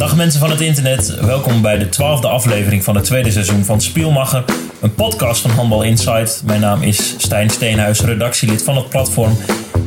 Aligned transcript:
Dag 0.00 0.16
mensen 0.16 0.40
van 0.40 0.50
het 0.50 0.60
internet, 0.60 1.14
welkom 1.20 1.62
bij 1.62 1.78
de 1.78 1.88
twaalfde 1.88 2.28
aflevering 2.28 2.84
van 2.84 2.94
het 2.94 3.04
tweede 3.04 3.30
seizoen 3.30 3.64
van 3.64 3.80
Spielmacher, 3.80 4.44
een 4.80 4.94
podcast 4.94 5.40
van 5.40 5.50
Handbal 5.50 5.82
Insight. 5.82 6.42
Mijn 6.44 6.60
naam 6.60 6.82
is 6.82 7.14
Stijn 7.18 7.50
Steenhuis, 7.50 8.00
redactielid 8.00 8.62
van 8.62 8.76
het 8.76 8.88
platform. 8.88 9.36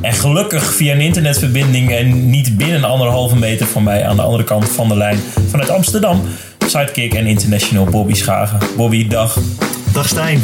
En 0.02 0.14
gelukkig 0.14 0.74
via 0.74 0.94
een 0.94 1.02
internetverbinding 1.02 1.92
en 1.92 2.30
niet 2.30 2.58
binnen 2.58 2.84
anderhalve 2.84 3.36
meter 3.36 3.66
van 3.66 3.84
mij 3.84 4.06
aan 4.06 4.16
de 4.16 4.22
andere 4.22 4.44
kant 4.44 4.70
van 4.70 4.88
de 4.88 4.98
lijn 4.98 5.20
vanuit 5.50 5.70
Amsterdam, 5.70 6.22
sidekick 6.68 7.14
en 7.14 7.26
international 7.26 7.86
Bobby 7.86 8.14
Schagen. 8.14 8.60
Bobby, 8.78 9.08
dag. 9.08 9.38
Dag 9.94 10.08
Stijn. 10.08 10.44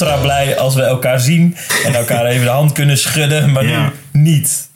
Ultra 0.00 0.16
blij 0.20 0.58
als 0.58 0.74
we 0.74 0.82
elkaar 0.82 1.20
zien 1.20 1.56
en 1.84 1.94
elkaar 1.94 2.24
even 2.26 2.44
de 2.44 2.50
hand 2.50 2.72
kunnen 2.72 2.98
schudden, 2.98 3.52
maar 3.52 3.66
Ja. 3.66 3.92
nu 4.12 4.20
niet. 4.22 4.68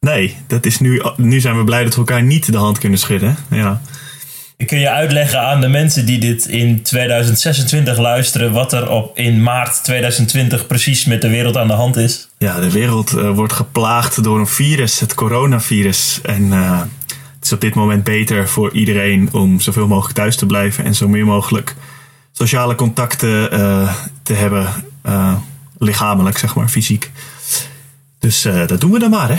Nee, 0.00 0.36
dat 0.46 0.66
is 0.66 0.78
nu, 0.80 1.02
nu 1.16 1.40
zijn 1.40 1.58
we 1.58 1.64
blij 1.64 1.82
dat 1.84 1.92
we 1.92 1.98
elkaar 1.98 2.22
niet 2.22 2.52
de 2.52 2.58
hand 2.58 2.78
kunnen 2.78 2.98
schudden. 2.98 3.36
Ja. 3.50 3.80
Kun 4.66 4.78
je 4.78 4.90
uitleggen 4.90 5.40
aan 5.40 5.60
de 5.60 5.68
mensen 5.68 6.06
die 6.06 6.18
dit 6.18 6.46
in 6.46 6.82
2026 6.82 7.98
luisteren, 7.98 8.52
wat 8.52 8.72
er 8.72 8.90
op 8.90 9.18
in 9.18 9.42
maart 9.42 9.84
2020 9.84 10.66
precies 10.66 11.04
met 11.04 11.22
de 11.22 11.28
wereld 11.28 11.56
aan 11.56 11.66
de 11.66 11.72
hand 11.72 11.96
is? 11.96 12.28
ja, 12.38 12.60
de 12.60 12.70
wereld 12.70 13.12
eh, 13.12 13.30
wordt 13.30 13.52
geplaagd 13.52 14.22
door 14.24 14.38
een 14.38 14.46
virus, 14.46 15.00
het 15.00 15.14
coronavirus. 15.14 16.20
En 16.22 16.52
eh, 16.52 16.80
het 17.34 17.44
is 17.44 17.52
op 17.52 17.60
dit 17.60 17.74
moment 17.74 18.04
beter 18.04 18.48
voor 18.48 18.72
iedereen 18.72 19.28
om 19.32 19.60
zoveel 19.60 19.86
mogelijk 19.86 20.14
thuis 20.14 20.36
te 20.36 20.46
blijven 20.46 20.84
en 20.84 20.94
zo 20.94 21.08
meer 21.08 21.24
mogelijk 21.26 21.74
sociale 22.32 22.74
contacten 22.74 23.50
eh, 23.50 23.94
te 24.22 24.32
hebben, 24.32 24.66
eh, 25.02 25.34
lichamelijk, 25.78 26.38
zeg 26.38 26.54
maar, 26.54 26.68
fysiek. 26.68 27.10
Dus 28.18 28.44
eh, 28.44 28.66
dat 28.66 28.80
doen 28.80 28.90
we 28.90 28.98
dan 28.98 29.10
maar, 29.10 29.28
hè? 29.28 29.36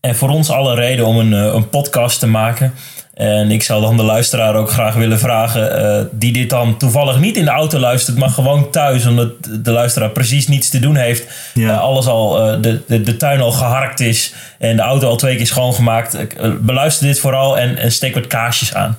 En 0.00 0.16
voor 0.16 0.28
ons 0.28 0.50
alle 0.50 0.74
reden 0.74 1.06
om 1.06 1.18
een, 1.18 1.32
een 1.32 1.68
podcast 1.68 2.18
te 2.18 2.26
maken. 2.26 2.74
En 3.14 3.50
ik 3.50 3.62
zou 3.62 3.80
dan 3.80 3.96
de 3.96 4.02
luisteraar 4.02 4.54
ook 4.54 4.70
graag 4.70 4.94
willen 4.94 5.18
vragen, 5.18 6.08
die 6.12 6.32
dit 6.32 6.50
dan 6.50 6.76
toevallig 6.76 7.18
niet 7.18 7.36
in 7.36 7.44
de 7.44 7.50
auto 7.50 7.78
luistert, 7.78 8.18
maar 8.18 8.28
gewoon 8.28 8.70
thuis, 8.70 9.06
omdat 9.06 9.30
de 9.60 9.70
luisteraar 9.70 10.10
precies 10.10 10.48
niets 10.48 10.68
te 10.68 10.78
doen 10.78 10.96
heeft. 10.96 11.50
Ja. 11.54 11.76
Alles 11.76 12.06
al, 12.06 12.60
de, 12.60 12.82
de, 12.86 13.02
de 13.02 13.16
tuin 13.16 13.40
al 13.40 13.52
geharkt 13.52 14.00
is 14.00 14.34
en 14.58 14.76
de 14.76 14.82
auto 14.82 15.08
al 15.08 15.16
twee 15.16 15.36
keer 15.36 15.46
schoongemaakt. 15.46 16.16
Beluister 16.60 17.06
dit 17.06 17.20
vooral 17.20 17.58
en, 17.58 17.76
en 17.76 17.92
steek 17.92 18.14
wat 18.14 18.26
kaarsjes 18.26 18.74
aan. 18.74 18.98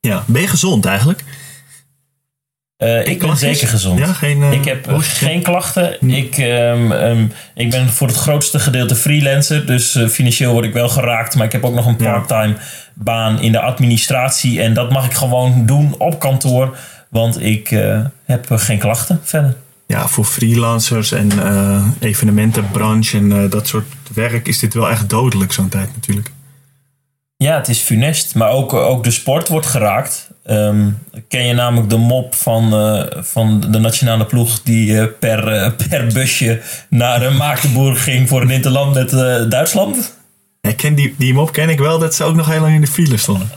Ja, 0.00 0.22
ben 0.26 0.40
je 0.40 0.48
gezond 0.48 0.84
eigenlijk? 0.84 1.24
Eh, 2.76 3.06
ik 3.06 3.18
ben 3.18 3.36
zeker 3.36 3.68
gezond. 3.68 3.98
Ja, 3.98 4.12
geen, 4.12 4.42
eh, 4.42 4.52
ik 4.52 4.64
heb 4.64 4.86
eh, 4.86 4.98
geen 4.98 5.42
klachten. 5.42 6.08
Ik, 6.08 6.38
ehm, 6.38 6.92
ehm, 6.92 7.26
ik 7.54 7.70
ben 7.70 7.88
voor 7.88 8.06
het 8.06 8.16
grootste 8.16 8.58
gedeelte 8.58 8.94
freelancer. 8.94 9.66
Dus 9.66 9.98
financieel 10.08 10.52
word 10.52 10.64
ik 10.64 10.72
wel 10.72 10.88
geraakt. 10.88 11.34
Maar 11.34 11.46
ik 11.46 11.52
heb 11.52 11.64
ook 11.64 11.74
nog 11.74 11.86
een 11.86 11.96
parttime 11.96 12.56
baan 12.94 13.40
in 13.40 13.52
de 13.52 13.60
administratie. 13.60 14.62
En 14.62 14.74
dat 14.74 14.90
mag 14.90 15.06
ik 15.06 15.14
gewoon 15.14 15.66
doen 15.66 15.94
op 15.98 16.20
kantoor. 16.20 16.76
Want 17.08 17.42
ik 17.42 17.68
heb 18.24 18.46
geen 18.50 18.78
klachten 18.78 19.20
verder. 19.22 19.54
ja, 19.86 20.08
voor 20.08 20.24
freelancers 20.24 21.12
en 21.12 21.30
evenementenbranche 22.00 23.18
en 23.18 23.48
dat 23.50 23.66
soort 23.66 23.86
werk 24.14 24.48
is 24.48 24.58
dit 24.58 24.74
wel 24.74 24.90
echt 24.90 25.10
dodelijk 25.10 25.52
zo'n 25.52 25.68
tijd 25.68 25.88
natuurlijk. 25.94 26.30
Ja, 27.36 27.56
het 27.56 27.68
is 27.68 27.78
funest. 27.78 28.34
Maar 28.34 28.50
ook, 28.50 28.72
ook 28.72 29.04
de 29.04 29.10
sport 29.10 29.48
wordt 29.48 29.66
geraakt. 29.66 30.28
Ehm, 30.44 30.90
ken 31.28 31.46
je 31.46 31.54
namelijk 31.54 31.90
de 31.90 31.96
mop 31.96 32.34
van, 32.34 32.74
eh, 32.74 33.22
van 33.22 33.60
de 33.70 33.78
nationale 33.78 34.26
ploeg 34.26 34.62
die 34.62 34.98
eh, 34.98 35.06
per, 35.20 35.48
eh, 35.48 35.70
per 35.88 36.06
busje 36.12 36.60
naar 36.88 37.32
Maagdenburg 37.32 38.04
ging 38.04 38.28
voor 38.28 38.42
een 38.42 38.50
interland 38.50 38.94
met 38.94 39.10
Duitsland? 39.50 40.16
Ik 40.60 40.76
ken 40.76 40.94
die, 40.94 41.14
die 41.18 41.34
mop 41.34 41.52
ken 41.52 41.68
ik 41.68 41.78
wel 41.78 41.98
dat 41.98 42.14
ze 42.14 42.24
ook 42.24 42.34
nog 42.34 42.46
heel 42.46 42.60
lang 42.60 42.74
in 42.74 42.80
de 42.80 42.86
file 42.86 43.16
stonden. 43.16 43.50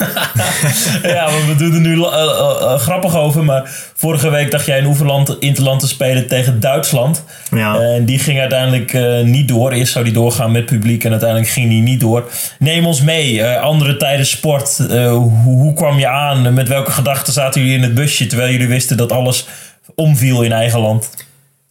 Ja, 1.02 1.28
we 1.46 1.54
doen 1.58 1.74
er 1.74 1.80
nu 1.80 2.02
eh, 2.02 2.22
eh, 2.22 2.72
eh, 2.72 2.78
grappig 2.78 3.16
over. 3.16 3.44
Maar 3.44 3.62
vorige 3.94 4.30
week 4.30 4.50
dacht 4.50 4.66
jij 4.66 4.78
een 4.78 4.86
oefenland, 4.86 5.36
interland 5.38 5.80
te 5.80 5.88
spelen 5.88 6.28
tegen 6.28 6.60
Duitsland. 6.60 7.24
Ja. 7.50 7.80
En 7.80 8.04
die 8.04 8.18
ging 8.18 8.40
uiteindelijk 8.40 9.22
niet 9.24 9.48
door. 9.48 9.72
Eerst 9.72 9.92
zou 9.92 10.04
die 10.04 10.14
doorgaan 10.14 10.52
met 10.52 10.66
publiek 10.66 11.04
en 11.04 11.10
uiteindelijk 11.10 11.50
ging 11.50 11.68
die 11.68 11.82
niet 11.82 12.00
door. 12.00 12.30
Neem 12.58 12.86
ons 12.86 13.02
mee. 13.02 13.44
andere 13.44 13.96
tijden 13.96 14.26
sport. 14.26 14.76
Hoe, 14.88 15.30
hoe 15.42 15.74
kwam 15.74 15.98
je 15.98 16.08
aan? 16.08 16.54
Met 16.54 16.68
welke 16.68 16.90
gedachten 16.90 17.32
zaten 17.32 17.60
jullie 17.60 17.76
in 17.76 17.82
het 17.82 17.94
busje 17.94 18.26
terwijl 18.26 18.52
jullie 18.52 18.68
wisten 18.68 18.96
dat 18.96 19.12
alles 19.12 19.46
omviel 19.94 20.42
in 20.42 20.52
eigen 20.52 20.80
land? 20.80 21.10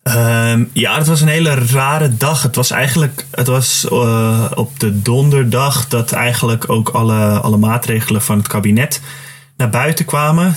Ehm, 0.03 0.63
ja, 0.73 0.97
het 0.97 1.07
was 1.07 1.21
een 1.21 1.27
hele 1.27 1.53
rare 1.53 2.17
dag. 2.17 2.43
Het 2.43 2.55
was 2.55 2.71
eigenlijk 2.71 3.25
het 3.31 3.47
was, 3.47 3.87
eh, 3.89 4.51
op 4.55 4.79
de 4.79 5.01
donderdag 5.01 5.87
dat 5.87 6.11
eigenlijk 6.11 6.69
ook 6.69 6.89
alle, 6.89 7.39
alle 7.39 7.57
maatregelen 7.57 8.21
van 8.21 8.37
het 8.37 8.47
kabinet 8.47 9.01
naar 9.57 9.69
buiten 9.69 10.05
kwamen. 10.05 10.55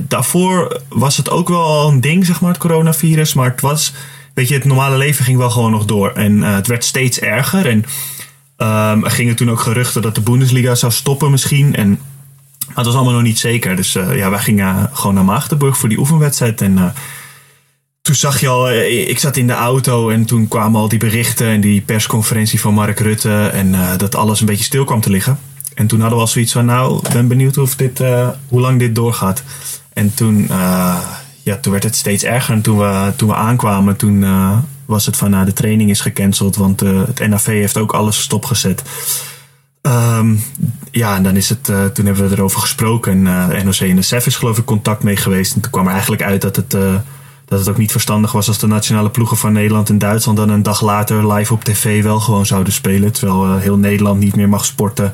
Daarvoor 0.00 0.80
was 0.88 1.16
het 1.16 1.30
ook 1.30 1.48
wel 1.48 1.88
een 1.88 2.00
ding, 2.00 2.26
zeg 2.26 2.40
maar, 2.40 2.50
het 2.50 2.60
coronavirus. 2.60 3.34
Maar 3.34 3.50
het 3.50 3.60
was, 3.60 3.92
weet 4.34 4.48
je, 4.48 4.54
het 4.54 4.64
normale 4.64 4.96
leven 4.96 5.24
ging 5.24 5.38
wel 5.38 5.50
gewoon 5.50 5.70
nog 5.70 5.84
door. 5.84 6.12
En 6.12 6.42
eh, 6.42 6.54
het 6.54 6.66
werd 6.66 6.84
steeds 6.84 7.20
erger. 7.20 7.68
En 7.68 7.84
ehm, 8.56 9.04
er 9.04 9.10
gingen 9.10 9.36
toen 9.36 9.50
ook 9.50 9.60
geruchten 9.60 10.02
dat 10.02 10.14
de 10.14 10.20
Bundesliga 10.20 10.74
zou 10.74 10.92
stoppen 10.92 11.30
misschien. 11.30 11.74
En 11.74 11.88
maar 12.66 12.76
het 12.76 12.86
was 12.86 12.94
allemaal 12.94 13.14
nog 13.14 13.22
niet 13.22 13.38
zeker. 13.38 13.76
Dus 13.76 13.94
eh, 13.94 14.16
ja, 14.16 14.30
wij 14.30 14.38
gingen 14.38 14.90
gewoon 14.92 15.14
naar 15.14 15.24
Maagdenburg 15.24 15.78
voor 15.78 15.88
die 15.88 15.98
oefenwedstrijd. 15.98 16.60
En 16.60 16.94
toen 18.10 18.18
zag 18.18 18.40
je 18.40 18.48
al, 18.48 18.68
eh, 18.68 19.08
ik 19.08 19.18
zat 19.18 19.36
in 19.36 19.46
de 19.46 19.52
auto 19.52 20.08
en 20.08 20.24
toen 20.24 20.48
kwamen 20.48 20.80
al 20.80 20.88
die 20.88 20.98
berichten 20.98 21.46
en 21.46 21.60
die 21.60 21.80
persconferentie 21.80 22.60
van 22.60 22.74
Mark 22.74 23.00
Rutte. 23.00 23.46
En 23.46 23.74
eh, 23.74 23.96
dat 23.96 24.14
alles 24.14 24.40
een 24.40 24.46
beetje 24.46 24.64
stil 24.64 24.84
kwam 24.84 25.00
te 25.00 25.10
liggen. 25.10 25.38
En 25.74 25.86
toen 25.86 26.00
hadden 26.00 26.18
we 26.18 26.24
al 26.24 26.30
zoiets 26.30 26.52
van, 26.52 26.64
nou, 26.64 27.02
ben 27.12 27.28
benieuwd 27.28 27.58
of 27.58 27.76
dit, 27.76 28.00
eh, 28.00 28.28
hoe 28.48 28.60
lang 28.60 28.78
dit 28.78 28.94
doorgaat. 28.94 29.42
En 29.92 30.14
toen, 30.14 30.48
ja, 31.42 31.56
toen 31.60 31.72
werd 31.72 31.84
het 31.84 31.96
steeds 31.96 32.24
erger. 32.24 32.54
En 32.54 32.62
toen 32.62 32.78
we, 32.78 33.12
toen 33.16 33.28
we 33.28 33.34
aankwamen, 33.34 33.96
toen 33.96 34.24
was 34.84 35.06
het 35.06 35.16
van, 35.16 35.30
nou, 35.30 35.44
de 35.44 35.52
training 35.52 35.90
is 35.90 36.00
gecanceld. 36.00 36.56
Want 36.56 36.80
het 36.80 37.28
NAV 37.28 37.46
heeft 37.46 37.78
ook 37.78 37.92
alles 37.92 38.20
stopgezet. 38.20 38.82
Ehm, 39.82 40.36
ja, 40.90 41.16
en 41.16 41.22
dan 41.22 41.36
is 41.36 41.48
het, 41.48 41.64
toen 41.64 42.06
hebben 42.06 42.28
we 42.28 42.34
erover 42.34 42.60
gesproken. 42.60 43.26
En 43.26 43.64
NOC 43.64 43.80
en 43.80 43.96
de 43.96 44.20
is 44.24 44.36
geloof 44.36 44.58
ik 44.58 44.64
contact 44.64 45.02
mee 45.02 45.16
geweest. 45.16 45.54
En 45.54 45.60
toen 45.60 45.70
kwam 45.70 45.86
er 45.86 45.92
eigenlijk 45.92 46.22
uit 46.22 46.40
dat 46.40 46.56
het, 46.56 46.74
dat 47.50 47.58
het 47.58 47.68
ook 47.68 47.78
niet 47.78 47.90
verstandig 47.92 48.32
was 48.32 48.48
als 48.48 48.58
de 48.58 48.66
nationale 48.66 49.10
ploegen 49.10 49.36
van 49.36 49.52
Nederland 49.52 49.88
en 49.88 49.98
Duitsland 49.98 50.38
dan 50.38 50.48
een 50.48 50.62
dag 50.62 50.80
later 50.82 51.32
live 51.32 51.52
op 51.52 51.64
tv 51.64 52.02
wel 52.02 52.20
gewoon 52.20 52.46
zouden 52.46 52.72
spelen. 52.72 53.12
Terwijl 53.12 53.44
eh, 53.44 53.60
heel 53.60 53.76
Nederland 53.76 54.20
niet 54.20 54.36
meer 54.36 54.48
mag 54.48 54.64
sporten. 54.64 55.12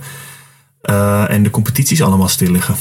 eh, 0.81 1.31
en 1.31 1.43
de 1.43 1.51
competities 1.51 2.03
allemaal 2.03 2.29
stil 2.29 2.51
liggen. 2.51 2.75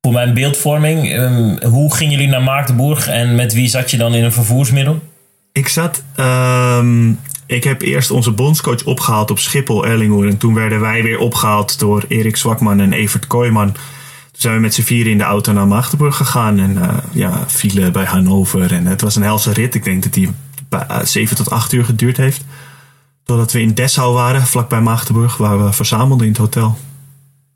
Voor 0.00 0.12
mijn 0.12 0.34
beeldvorming, 0.34 1.12
ehm, 1.12 1.66
hoe 1.66 1.94
gingen 1.94 2.12
jullie 2.12 2.28
naar 2.28 2.42
Maagdenburg 2.42 3.08
en 3.08 3.34
met 3.34 3.52
wie 3.52 3.68
zat 3.68 3.90
je 3.90 3.96
dan 3.96 4.14
in 4.14 4.24
een 4.24 4.32
vervoersmiddel? 4.32 5.02
Ik 5.52 5.68
zat. 5.68 6.02
ehm, 6.16 7.12
ik 7.46 7.64
heb 7.64 7.82
eerst 7.82 8.10
onze 8.10 8.30
bondscoach 8.30 8.84
opgehaald 8.84 9.30
op 9.30 9.38
Schiphol, 9.38 9.86
Erlingoer. 9.86 10.28
En 10.28 10.38
toen 10.38 10.54
werden 10.54 10.80
wij 10.80 11.02
weer 11.02 11.18
opgehaald 11.18 11.78
door 11.78 12.04
Erik 12.08 12.36
Zwakman 12.36 12.80
en 12.80 12.92
Evert 12.92 13.26
Kooijman. 13.26 13.74
Zijn 14.36 14.54
we 14.54 14.60
met 14.60 14.74
z'n 14.74 14.82
vieren 14.82 15.12
in 15.12 15.18
de 15.18 15.24
auto 15.24 15.52
naar 15.52 15.66
Maagdenburg 15.66 16.16
gegaan. 16.16 16.58
En 16.58 16.82
eh, 16.82 16.88
ja, 17.12 17.44
vielen 17.46 17.92
bij 17.92 18.04
Hannover. 18.04 18.72
En 18.72 18.86
het 18.86 19.00
was 19.00 19.16
een 19.16 19.22
helse 19.22 19.52
rit. 19.52 19.74
Ik 19.74 19.84
denk 19.84 20.02
dat 20.02 20.12
die 20.12 20.30
eh, 20.68 21.00
zeven 21.04 21.36
tot 21.36 21.50
acht 21.50 21.72
uur 21.72 21.84
geduurd 21.84 22.16
heeft. 22.16 22.44
Totdat 23.24 23.52
we 23.52 23.60
in 23.60 23.74
Dessau 23.74 24.14
waren, 24.14 24.42
vlakbij 24.42 24.80
Maagdenburg, 24.80 25.36
waar 25.36 25.64
we 25.64 25.72
verzamelden 25.72 26.26
in 26.26 26.32
het 26.32 26.40
hotel. 26.40 26.78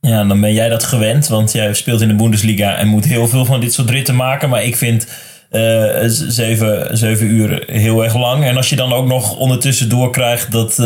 Ja, 0.00 0.24
dan 0.24 0.40
ben 0.40 0.52
jij 0.52 0.68
dat 0.68 0.84
gewend, 0.84 1.28
want 1.28 1.52
jij 1.52 1.74
speelt 1.74 2.00
in 2.00 2.08
de 2.08 2.14
Bundesliga 2.14 2.74
en 2.74 2.88
moet 2.88 3.04
heel 3.04 3.28
veel 3.28 3.44
van 3.44 3.60
dit 3.60 3.72
soort 3.72 3.90
ritten 3.90 4.16
maken. 4.16 4.48
Maar 4.48 4.64
ik 4.64 4.76
vind 4.76 5.08
eh, 5.50 6.04
zeven, 6.06 6.96
zeven 6.96 7.26
uur 7.26 7.64
heel 7.66 8.04
erg 8.04 8.14
lang. 8.14 8.44
En 8.44 8.56
als 8.56 8.70
je 8.70 8.76
dan 8.76 8.92
ook 8.92 9.06
nog 9.06 9.36
ondertussen 9.36 9.88
doorkrijgt 9.88 10.52
dat, 10.52 10.76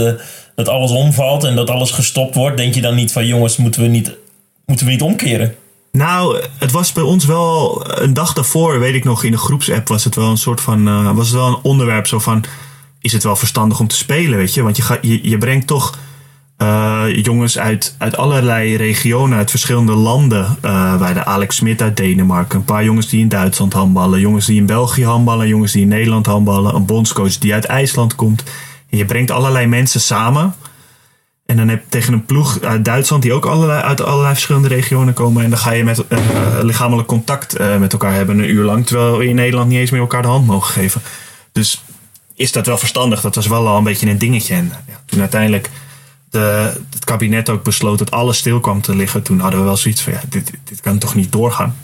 dat 0.55 0.69
alles 0.69 0.91
omvalt 0.91 1.45
en 1.45 1.57
dat 1.57 1.71
alles 1.71 1.91
gestopt 1.91 2.35
wordt, 2.35 2.57
denk 2.57 2.75
je 2.75 2.81
dan 2.81 2.95
niet 2.95 3.13
van 3.13 3.27
jongens, 3.27 3.57
moeten 3.57 3.83
we 3.83 3.89
niet, 3.89 4.17
moeten 4.67 4.87
we 4.87 4.93
niet 4.93 5.03
omkeren? 5.03 5.55
Nou, 5.99 6.43
het 6.59 6.71
was 6.71 6.93
bij 6.93 7.03
ons 7.03 7.25
wel 7.25 7.85
een 8.03 8.15
dag 8.15 8.33
daarvoor, 8.33 8.79
weet 8.79 8.95
ik 8.95 9.05
nog, 9.05 9.25
in 9.25 9.31
de 9.31 9.39
groepsapp 9.39 9.89
was 9.89 10.05
het 10.05 10.15
wel 10.15 10.29
een 10.29 10.37
soort 10.37 10.61
van, 10.61 10.89
eh, 10.89 11.15
was 11.15 11.27
het 11.27 11.37
wel 11.37 11.47
een 11.47 11.63
onderwerp 11.63 12.07
zo 12.07 12.19
van, 12.19 12.45
is 13.01 13.13
het 13.13 13.23
wel 13.23 13.37
verstandig 13.37 13.81
om 13.81 13.87
te 13.87 13.97
spelen, 13.97 14.39
weet 14.39 14.55
je? 14.55 14.63
Want 14.63 14.77
je, 14.77 15.29
je, 15.29 15.39
brengt 15.39 15.67
toch 15.67 15.99
eh, 16.57 17.05
jongens 17.23 17.59
uit, 17.59 17.95
uit 17.99 18.17
allerlei 18.17 18.77
regionen, 18.77 19.39
uit 19.39 19.51
verschillende 19.51 19.95
landen. 19.95 20.57
Eh 20.61 20.99
wij 20.99 21.13
de 21.13 21.25
Alex 21.25 21.57
Smit 21.57 21.83
uit 21.83 21.97
Denemarken, 21.97 22.59
een 22.59 22.65
paar 22.65 22.85
jongens 22.85 23.09
die 23.09 23.21
in 23.21 23.29
Duitsland 23.29 23.73
handballen, 23.73 24.21
jongens 24.21 24.47
die 24.47 24.57
in 24.57 24.67
België 24.67 25.05
handballen, 25.05 25.49
jongens 25.49 25.73
die 25.73 25.83
in 25.83 25.89
Nederland 25.89 26.27
handballen, 26.27 26.75
een 26.75 26.87
bondscoach 26.87 27.39
die 27.39 27.55
uit 27.55 27.65
IJsland 27.65 28.15
komt. 28.15 28.43
En 28.91 28.99
je 28.99 29.05
brengt 29.05 29.31
allerlei 29.31 29.67
mensen 29.67 30.01
samen. 30.01 30.55
En 31.53 31.59
dan 31.59 31.69
heb 31.69 31.83
je 31.83 31.89
tegen 31.89 32.13
een 32.13 32.25
ploeg 32.25 32.61
uit 32.61 32.85
Duitsland 32.85 33.23
die 33.23 33.33
ook 33.33 33.47
allerlei, 33.47 33.83
uit 33.83 34.03
allerlei 34.03 34.33
verschillende 34.33 34.69
regionen 34.69 35.15
komen. 35.15 35.45
En 35.45 35.51
dan 35.51 35.59
ga 35.59 35.71
je 35.71 35.85
met 35.85 36.05
uh, 36.09 36.19
lichamelijk 36.63 37.09
contact 37.09 37.61
uh, 37.61 37.77
met 37.77 37.93
elkaar 37.93 38.15
hebben 38.15 38.39
een 38.39 38.51
uur 38.51 38.65
lang. 38.65 38.87
Terwijl 38.87 39.19
we 39.19 39.27
in 39.27 39.35
Nederland 39.35 39.69
niet 39.69 39.79
eens 39.79 39.91
meer 39.91 40.01
elkaar 40.01 40.23
de 40.23 40.29
hand 40.29 40.47
mogen 40.47 40.73
geven. 40.73 41.03
Dus 41.53 41.85
is 42.35 42.53
dat 42.53 42.67
wel 42.67 42.79
verstandig. 42.79 43.21
Dat 43.21 43.35
was 43.35 43.47
wel 43.47 43.69
al 43.69 43.77
een 43.77 43.85
beetje 43.85 44.11
een 44.11 44.19
dingetje. 44.19 44.55
En 44.55 44.73
toen 45.05 45.21
uiteindelijk 45.21 45.71
de, 46.31 46.73
het 46.91 47.05
kabinet 47.05 47.49
ook 47.49 47.63
besloot 47.63 47.99
dat 47.99 48.11
alles 48.11 48.39
stil 48.39 48.61
kwam 48.61 48.81
te 48.81 48.97
liggen. 48.97 49.23
Toen 49.23 49.41
hadden 49.41 49.61
we 49.61 49.67
wel 49.67 49.77
zoiets 49.77 50.03
van 50.03 50.13
ja, 50.13 50.21
dit, 50.29 50.51
dit 50.65 50.81
kan 50.81 50.99
toch 50.99 51.15
niet 51.15 51.33
doorgaan. 51.33 51.77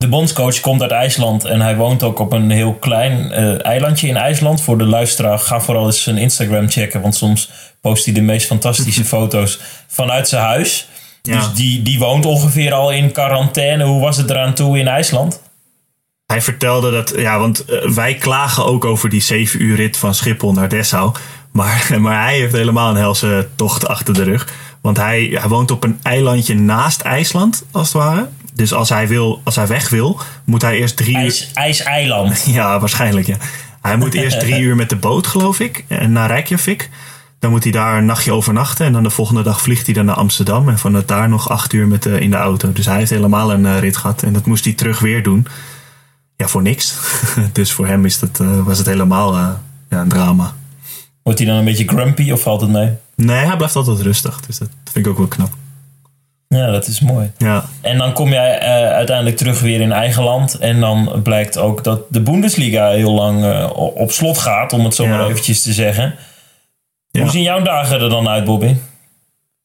De 0.00 0.08
bondscoach 0.08 0.60
komt 0.60 0.82
uit 0.82 0.90
IJsland 0.90 1.44
en 1.44 1.60
hij 1.60 1.76
woont 1.76 2.02
ook 2.02 2.18
op 2.18 2.32
een 2.32 2.50
heel 2.50 2.74
klein 2.74 3.32
uh, 3.32 3.64
eilandje 3.64 4.08
in 4.08 4.16
IJsland. 4.16 4.62
Voor 4.62 4.78
de 4.78 4.84
luisteraar, 4.84 5.38
ga 5.38 5.60
vooral 5.60 5.86
eens 5.86 6.02
zijn 6.02 6.16
Instagram 6.16 6.70
checken, 6.70 7.00
want 7.00 7.14
soms 7.14 7.50
post 7.80 8.04
hij 8.04 8.14
de 8.14 8.20
meest 8.20 8.46
fantastische 8.46 9.04
foto's 9.14 9.60
vanuit 9.86 10.28
zijn 10.28 10.42
huis. 10.42 10.88
Ja. 11.22 11.36
Dus 11.36 11.52
die, 11.52 11.82
die 11.82 11.98
woont 11.98 12.26
ongeveer 12.26 12.72
al 12.72 12.90
in 12.92 13.12
quarantaine. 13.12 13.84
Hoe 13.84 14.00
was 14.00 14.16
het 14.16 14.30
eraan 14.30 14.54
toe 14.54 14.78
in 14.78 14.88
IJsland? 14.88 15.42
Hij 16.26 16.42
vertelde 16.42 16.90
dat, 16.90 17.12
ja, 17.16 17.38
want 17.38 17.64
uh, 17.70 17.88
wij 17.88 18.14
klagen 18.14 18.64
ook 18.64 18.84
over 18.84 19.08
die 19.08 19.22
7 19.22 19.62
uur 19.62 19.76
rit 19.76 19.96
van 19.96 20.14
Schiphol 20.14 20.52
naar 20.52 20.68
Dessau. 20.68 21.12
Maar, 21.52 21.96
maar 21.98 22.24
hij 22.24 22.38
heeft 22.38 22.52
helemaal 22.52 22.90
een 22.90 22.96
helse 22.96 23.48
tocht 23.56 23.88
achter 23.88 24.14
de 24.14 24.22
rug. 24.22 24.48
Want 24.80 24.96
hij, 24.96 25.30
hij 25.32 25.48
woont 25.48 25.70
op 25.70 25.84
een 25.84 25.98
eilandje 26.02 26.54
naast 26.54 27.00
IJsland, 27.00 27.64
als 27.70 27.92
het 27.92 28.02
ware. 28.02 28.28
Dus 28.52 28.72
als 28.72 28.88
hij, 28.88 29.08
wil, 29.08 29.40
als 29.44 29.56
hij 29.56 29.66
weg 29.66 29.88
wil, 29.88 30.20
moet 30.44 30.62
hij 30.62 30.78
eerst 30.78 30.96
drie 30.96 31.16
IJs, 31.16 31.42
uur... 31.42 31.48
IJseiland. 31.54 32.44
Ja, 32.52 32.80
waarschijnlijk 32.80 33.26
ja. 33.26 33.36
Hij 33.82 33.96
moet 33.96 34.14
eerst 34.14 34.40
drie 34.46 34.60
uur 34.60 34.76
met 34.76 34.88
de 34.88 34.96
boot, 34.96 35.26
geloof 35.26 35.60
ik, 35.60 35.84
naar 36.08 36.28
Reykjavik. 36.28 36.90
Dan 37.40 37.50
moet 37.50 37.62
hij 37.62 37.72
daar 37.72 37.96
een 37.98 38.04
nachtje 38.04 38.32
overnachten. 38.32 38.86
En 38.86 38.92
dan 38.92 39.02
de 39.02 39.10
volgende 39.10 39.42
dag 39.42 39.60
vliegt 39.60 39.86
hij 39.86 39.94
dan 39.94 40.04
naar 40.04 40.14
Amsterdam. 40.14 40.68
En 40.68 40.78
vanuit 40.78 41.08
daar 41.08 41.28
nog 41.28 41.48
acht 41.48 41.72
uur 41.72 41.86
met 41.86 42.02
de, 42.02 42.20
in 42.20 42.30
de 42.30 42.36
auto. 42.36 42.72
Dus 42.72 42.86
hij 42.86 42.96
heeft 42.96 43.10
helemaal 43.10 43.52
een 43.52 43.64
uh, 43.64 43.78
rit 43.78 43.96
gehad. 43.96 44.22
En 44.22 44.32
dat 44.32 44.46
moest 44.46 44.64
hij 44.64 44.72
terug 44.72 44.98
weer 44.98 45.22
doen. 45.22 45.46
Ja, 46.36 46.48
voor 46.48 46.62
niks. 46.62 46.96
dus 47.52 47.72
voor 47.72 47.86
hem 47.86 48.04
is 48.04 48.18
dat, 48.18 48.38
uh, 48.42 48.66
was 48.66 48.78
het 48.78 48.86
helemaal 48.86 49.36
uh, 49.36 49.48
ja, 49.90 50.00
een 50.00 50.08
drama. 50.08 50.54
Wordt 51.22 51.38
hij 51.38 51.48
dan 51.48 51.56
een 51.56 51.64
beetje 51.64 51.88
grumpy 51.88 52.30
of 52.30 52.40
valt 52.40 52.60
het 52.60 52.70
mee? 52.70 52.92
Nee, 53.14 53.46
hij 53.46 53.56
blijft 53.56 53.76
altijd 53.76 54.00
rustig. 54.00 54.40
Dus 54.40 54.58
dat 54.58 54.68
vind 54.92 55.06
ik 55.06 55.12
ook 55.12 55.18
wel 55.18 55.26
knap. 55.26 55.52
Ja, 56.56 56.70
dat 56.70 56.86
is 56.86 57.00
mooi. 57.00 57.30
Ja. 57.36 57.64
En 57.80 57.98
dan 57.98 58.12
kom 58.12 58.28
jij 58.28 58.62
uh, 58.62 58.92
uiteindelijk 58.92 59.36
terug 59.36 59.60
weer 59.60 59.80
in 59.80 59.92
eigen 59.92 60.22
land. 60.22 60.58
En 60.58 60.80
dan 60.80 61.20
blijkt 61.22 61.58
ook 61.58 61.84
dat 61.84 62.00
de 62.08 62.20
Bundesliga 62.20 62.90
heel 62.90 63.12
lang 63.12 63.44
uh, 63.44 63.70
op 63.74 64.10
slot 64.10 64.38
gaat, 64.38 64.72
om 64.72 64.84
het 64.84 64.94
zo 64.94 65.04
ja. 65.04 65.10
maar 65.10 65.26
eventjes 65.26 65.62
te 65.62 65.72
zeggen. 65.72 66.14
Ja. 67.10 67.20
Hoe 67.20 67.30
zien 67.30 67.42
jouw 67.42 67.62
dagen 67.62 68.00
er 68.00 68.08
dan 68.08 68.28
uit, 68.28 68.44
Bobby? 68.44 68.74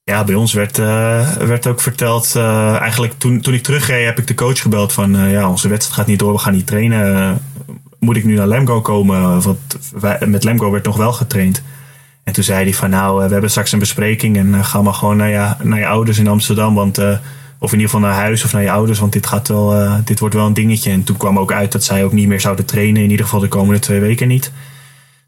Ja, 0.04 0.24
bij 0.24 0.34
ons 0.34 0.52
werd, 0.52 0.78
uh, 0.78 1.32
werd 1.32 1.66
ook 1.66 1.80
verteld. 1.80 2.36
eigenlijk 2.80 3.12
toen, 3.18 3.40
toen 3.40 3.54
ik 3.54 3.62
terugreed, 3.62 4.04
heb 4.04 4.18
ik 4.18 4.26
de 4.26 4.34
coach 4.34 4.60
gebeld 4.60 4.92
van 4.92 5.30
ja, 5.30 5.48
onze 5.48 5.68
wedstrijd 5.68 5.98
gaat 5.98 6.06
niet 6.06 6.18
door, 6.18 6.32
we 6.32 6.38
gaan 6.38 6.52
niet 6.52 6.66
trainen. 6.66 7.38
moet 7.98 8.16
ik 8.16 8.24
nu 8.24 8.34
naar 8.34 8.48
Lemgo 8.48 8.80
komen? 8.80 9.42
Want 9.42 9.58
wij, 10.00 10.18
met 10.26 10.44
Lemgo 10.44 10.70
werd 10.70 10.84
nog 10.84 10.96
wel 10.96 11.12
getraind. 11.12 11.62
En 12.26 12.32
toen 12.32 12.44
zei 12.44 12.64
hij 12.64 12.74
van 12.74 12.90
nou, 12.90 13.24
we 13.24 13.32
hebben 13.32 13.50
straks 13.50 13.72
een 13.72 13.78
bespreking 13.78 14.36
en 14.36 14.64
ga 14.64 14.82
maar 14.82 14.94
gewoon 14.94 15.16
naar 15.16 15.28
je, 15.28 15.54
naar 15.62 15.78
je 15.78 15.86
ouders 15.86 16.18
in 16.18 16.28
Amsterdam. 16.28 16.74
Want, 16.74 16.98
uh, 16.98 17.18
of 17.58 17.72
in 17.72 17.78
ieder 17.78 17.94
geval 17.94 18.08
naar 18.08 18.18
huis 18.18 18.44
of 18.44 18.52
naar 18.52 18.62
je 18.62 18.70
ouders, 18.70 18.98
want 18.98 19.12
dit, 19.12 19.26
gaat 19.26 19.48
wel, 19.48 19.90
dit 20.04 20.18
wordt 20.18 20.34
wel 20.34 20.46
een 20.46 20.54
dingetje. 20.54 20.90
En 20.90 21.04
toen 21.04 21.16
kwam 21.16 21.38
ook 21.38 21.52
uit 21.52 21.72
dat 21.72 21.84
zij 21.84 22.04
ook 22.04 22.12
niet 22.12 22.28
meer 22.28 22.40
zouden 22.40 22.64
trainen, 22.64 23.02
in 23.02 23.10
ieder 23.10 23.24
geval 23.24 23.40
de 23.40 23.48
komende 23.48 23.80
twee 23.80 24.00
weken 24.00 24.28
niet. 24.28 24.52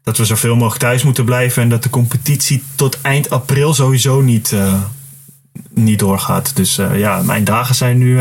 Dat 0.03 0.17
we 0.17 0.25
zoveel 0.25 0.55
mogelijk 0.55 0.79
thuis 0.79 1.03
moeten 1.03 1.25
blijven 1.25 1.63
en 1.63 1.69
dat 1.69 1.83
de 1.83 1.89
competitie 1.89 2.63
tot 2.75 3.01
eind 3.01 3.29
april 3.29 3.73
sowieso 3.73 4.21
niet, 4.21 4.55
niet 5.73 5.99
doorgaat. 5.99 6.55
Dus 6.55 6.75
ja, 6.93 7.21
mijn 7.21 7.43
dagen 7.43 7.75
zijn 7.75 7.97
nu 7.97 8.19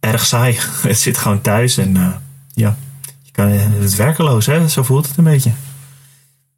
erg 0.00 0.26
saai. 0.26 0.58
Het 0.82 0.98
zit 0.98 1.18
gewoon 1.18 1.40
thuis 1.40 1.76
en 1.76 2.20
ja, 2.54 2.76
je 3.22 3.30
kan, 3.32 3.48
het 3.48 3.82
is 3.82 3.94
werkeloos, 3.94 4.46
hè? 4.46 4.68
zo 4.68 4.82
voelt 4.82 5.08
het 5.08 5.16
een 5.16 5.24
beetje. 5.24 5.50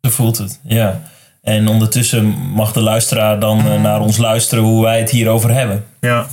Zo 0.01 0.11
voelt 0.11 0.39
het, 0.39 0.61
ja. 0.63 1.11
En 1.43 1.69
ondertussen 1.69 2.25
mag 2.55 2.73
de 2.73 2.81
luisteraar 2.81 3.41
dan 3.41 3.67
uh, 3.67 3.81
naar 3.81 4.01
ons 4.01 4.17
luisteren 4.17 4.65
hoe 4.65 4.83
wij 4.83 4.99
het 4.99 5.11
hierover 5.11 5.51
hebben. 5.51 5.85
Ja, 6.01 6.27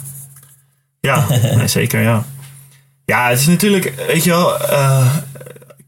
ja 0.99 1.25
nee, 1.55 1.67
zeker 1.67 2.01
ja. 2.01 2.23
Ja, 3.05 3.29
het 3.29 3.39
is 3.39 3.47
natuurlijk, 3.47 3.93
weet 4.07 4.23
je 4.23 4.29
wel, 4.29 4.61
uh, 4.61 5.15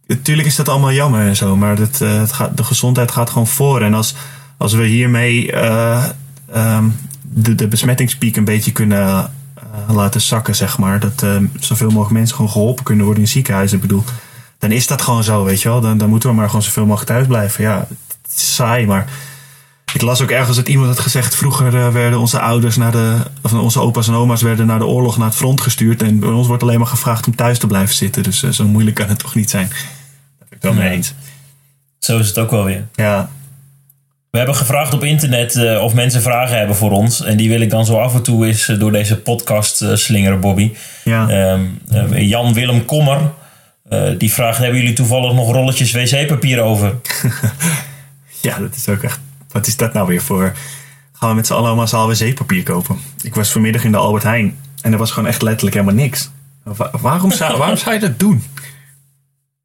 natuurlijk 0.08 0.48
is 0.48 0.56
dat 0.56 0.70
allemaal 0.70 0.92
jammer 0.92 1.28
en 1.28 1.36
zo, 1.36 1.56
maar 1.56 1.78
het, 1.78 2.00
uh, 2.02 2.20
het 2.20 2.34
gaat, 2.34 2.58
de 2.58 2.64
gezondheid 2.64 3.12
gaat 3.12 3.30
gewoon 3.30 3.48
voor. 3.48 3.82
En 3.82 3.94
als, 3.94 4.16
als 4.58 4.74
we 4.74 4.86
hiermee 4.86 5.56
um, 6.56 6.96
de, 7.22 7.56
de 7.56 7.68
besmettingspiek 7.68 8.36
een 8.36 8.46
beetje 8.46 8.72
kunnen 8.72 9.30
laten 9.88 10.22
zakken, 10.22 10.56
zeg 10.56 10.78
maar, 10.78 11.00
dat 11.00 11.26
zoveel 11.60 11.90
mogelijk 11.90 12.14
mensen 12.14 12.36
gewoon 12.36 12.52
geholpen 12.52 12.84
kunnen 12.84 13.06
worden 13.06 13.24
in 13.24 13.30
ziekenhuizen, 13.30 13.76
ik 13.76 13.82
bedoel 13.82 14.04
dan 14.62 14.72
is 14.72 14.88
dat 14.88 15.02
gewoon 15.02 15.24
zo, 15.24 15.44
weet 15.44 15.62
je 15.62 15.70
wel. 15.70 15.82
Dan, 15.82 15.98
dan 15.98 16.10
moeten 16.10 16.30
we 16.30 16.36
maar 16.36 16.46
gewoon 16.46 16.62
zoveel 16.62 16.86
mogelijk 16.86 17.12
thuis 17.12 17.28
blijven. 17.28 17.64
Ja, 17.64 17.88
saai, 18.36 18.86
maar 18.86 19.08
ik 19.94 20.02
las 20.02 20.22
ook 20.22 20.32
ergens 20.32 20.58
dat 20.58 20.68
iemand 20.68 20.88
had 20.88 21.00
gezegd... 21.00 21.36
vroeger 21.36 21.74
uh, 21.74 21.90
werden 21.90 22.20
onze 22.20 22.40
ouders 22.40 22.78
naar 22.78 22.92
de... 22.92 23.18
of 23.42 23.54
onze 23.54 23.80
opa's 23.80 24.08
en 24.08 24.14
oma's 24.14 24.42
werden 24.42 24.66
naar 24.66 24.80
de 24.80 24.86
oorlog 24.86 25.18
naar 25.18 25.28
het 25.28 25.36
front 25.36 25.62
gestuurd... 25.62 26.02
en 26.02 26.20
bij 26.20 26.30
ons 26.30 26.48
wordt 26.48 26.64
alleen 26.64 26.80
maar 26.80 26.88
gevraagd 26.88 27.28
om 27.28 27.36
thuis 27.36 27.60
te 27.60 27.68
blijven 27.68 27.96
zitten. 27.96 28.24
Dus 28.24 28.44
uh, 28.44 28.52
zo 28.52 28.66
moeilijk 28.66 28.96
kan 28.96 29.08
het 29.08 29.20
toch 29.20 29.36
niet 29.36 29.50
zijn. 29.50 29.68
Dat 29.68 30.50
ben 30.50 30.58
ik 30.58 30.62
wel 30.62 30.74
mee 30.74 30.90
eens. 30.90 31.14
Zo 32.00 32.20
is 32.20 32.28
het 32.28 32.38
ook 32.38 32.52
wel 32.52 32.64
weer. 32.64 32.88
Ja. 32.96 33.30
We 34.30 34.38
hebben 34.38 34.56
gevraagd 34.56 34.94
op 34.94 35.04
internet 35.04 35.56
uh, 35.56 35.84
of 35.84 35.94
mensen 35.94 36.22
vragen 36.22 36.58
hebben 36.58 36.76
voor 36.76 36.92
ons. 36.92 37.24
En 37.24 37.38
die 37.38 37.50
wil 37.50 37.62
ik 37.62 37.70
dan 37.70 37.86
zo 37.86 38.00
af 38.00 38.14
en 38.14 38.24
toe 38.24 38.46
eens 38.48 38.66
door 38.66 38.92
deze 38.92 39.18
podcast 39.18 39.84
slingeren, 39.94 40.40
Bobby. 40.40 40.72
Ja. 41.04 41.52
Um, 41.52 41.82
Jan 42.16 42.54
Willem 42.54 42.86
Kommer... 42.86 43.32
Die 44.18 44.34
vraagt: 44.34 44.58
hebben 44.58 44.80
jullie 44.80 44.94
toevallig 44.94 45.34
nog 45.34 45.52
rolletjes 45.52 45.92
wc-papier 45.92 46.62
over? 46.62 46.96
ja, 48.42 48.58
dat 48.60 48.76
is 48.76 48.90
ook 48.90 49.04
echt. 49.04 49.20
Wat 49.52 49.68
is 49.68 49.78
dat 49.78 49.94
nou 49.94 50.08
weer 50.08 50.22
voor? 50.22 50.54
Gaan 51.12 51.30
we 51.30 51.36
met 51.36 51.48
z'n 51.48 51.54
allen 51.54 51.76
massaal 51.76 52.08
wc-papier 52.08 52.64
kopen? 52.64 52.98
Ik 53.22 53.36
was 53.36 53.52
vanmiddag 53.52 53.84
in 53.84 53.92
de 53.92 53.98
Albert 53.98 54.24
Heijn 54.24 54.58
en 54.82 54.92
er 54.92 54.98
was 54.98 55.12
gewoon 55.12 55.30
echt 55.30 55.42
letterlijk 55.42 55.76
helemaal 55.76 56.04
niks. 56.04 56.30
waarom, 57.02 57.32
zou, 57.32 57.58
waarom 57.58 57.78
zou 57.78 57.94
je 57.94 58.00
dat 58.00 58.20
doen? 58.20 58.44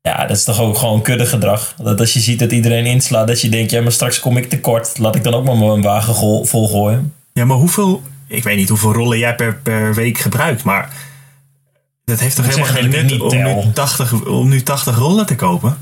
Ja, 0.03 0.27
dat 0.27 0.37
is 0.37 0.45
toch 0.45 0.61
ook 0.61 0.77
gewoon 0.77 1.03
kudde 1.03 1.27
gedrag. 1.27 1.75
Dat 1.83 2.01
als 2.01 2.13
je 2.13 2.21
ziet 2.21 2.39
dat 2.39 2.53
iedereen 2.53 2.87
inslaat, 2.87 3.27
dat 3.27 3.41
je 3.41 3.49
denkt: 3.49 3.71
ja, 3.71 3.83
maar 3.83 3.93
straks 3.93 4.21
kom 4.21 4.37
ik 4.37 4.49
tekort. 4.49 4.99
Laat 4.99 5.15
ik 5.15 5.25
dan 5.25 5.35
ook 5.35 5.45
maar 5.45 5.57
mijn 5.57 5.83
wagen 5.83 6.15
volgooien. 6.47 7.13
Ja, 7.33 7.45
maar 7.45 7.57
hoeveel. 7.57 8.03
Ik 8.27 8.43
weet 8.43 8.57
niet 8.57 8.69
hoeveel 8.69 8.93
rollen 8.93 9.19
jij 9.19 9.35
per, 9.35 9.57
per 9.57 9.95
week 9.95 10.19
gebruikt, 10.19 10.65
maar 10.65 10.91
dat 12.05 12.21
heeft 12.21 12.37
toch 12.37 12.47
helemaal 12.47 12.67
geen 12.67 12.91
nut 12.91 13.21
om 13.21 13.43
nu, 13.43 13.73
80, 13.73 14.25
om 14.27 14.49
nu 14.49 14.63
80 14.63 14.97
rollen 14.97 15.27
te 15.27 15.35
kopen? 15.35 15.77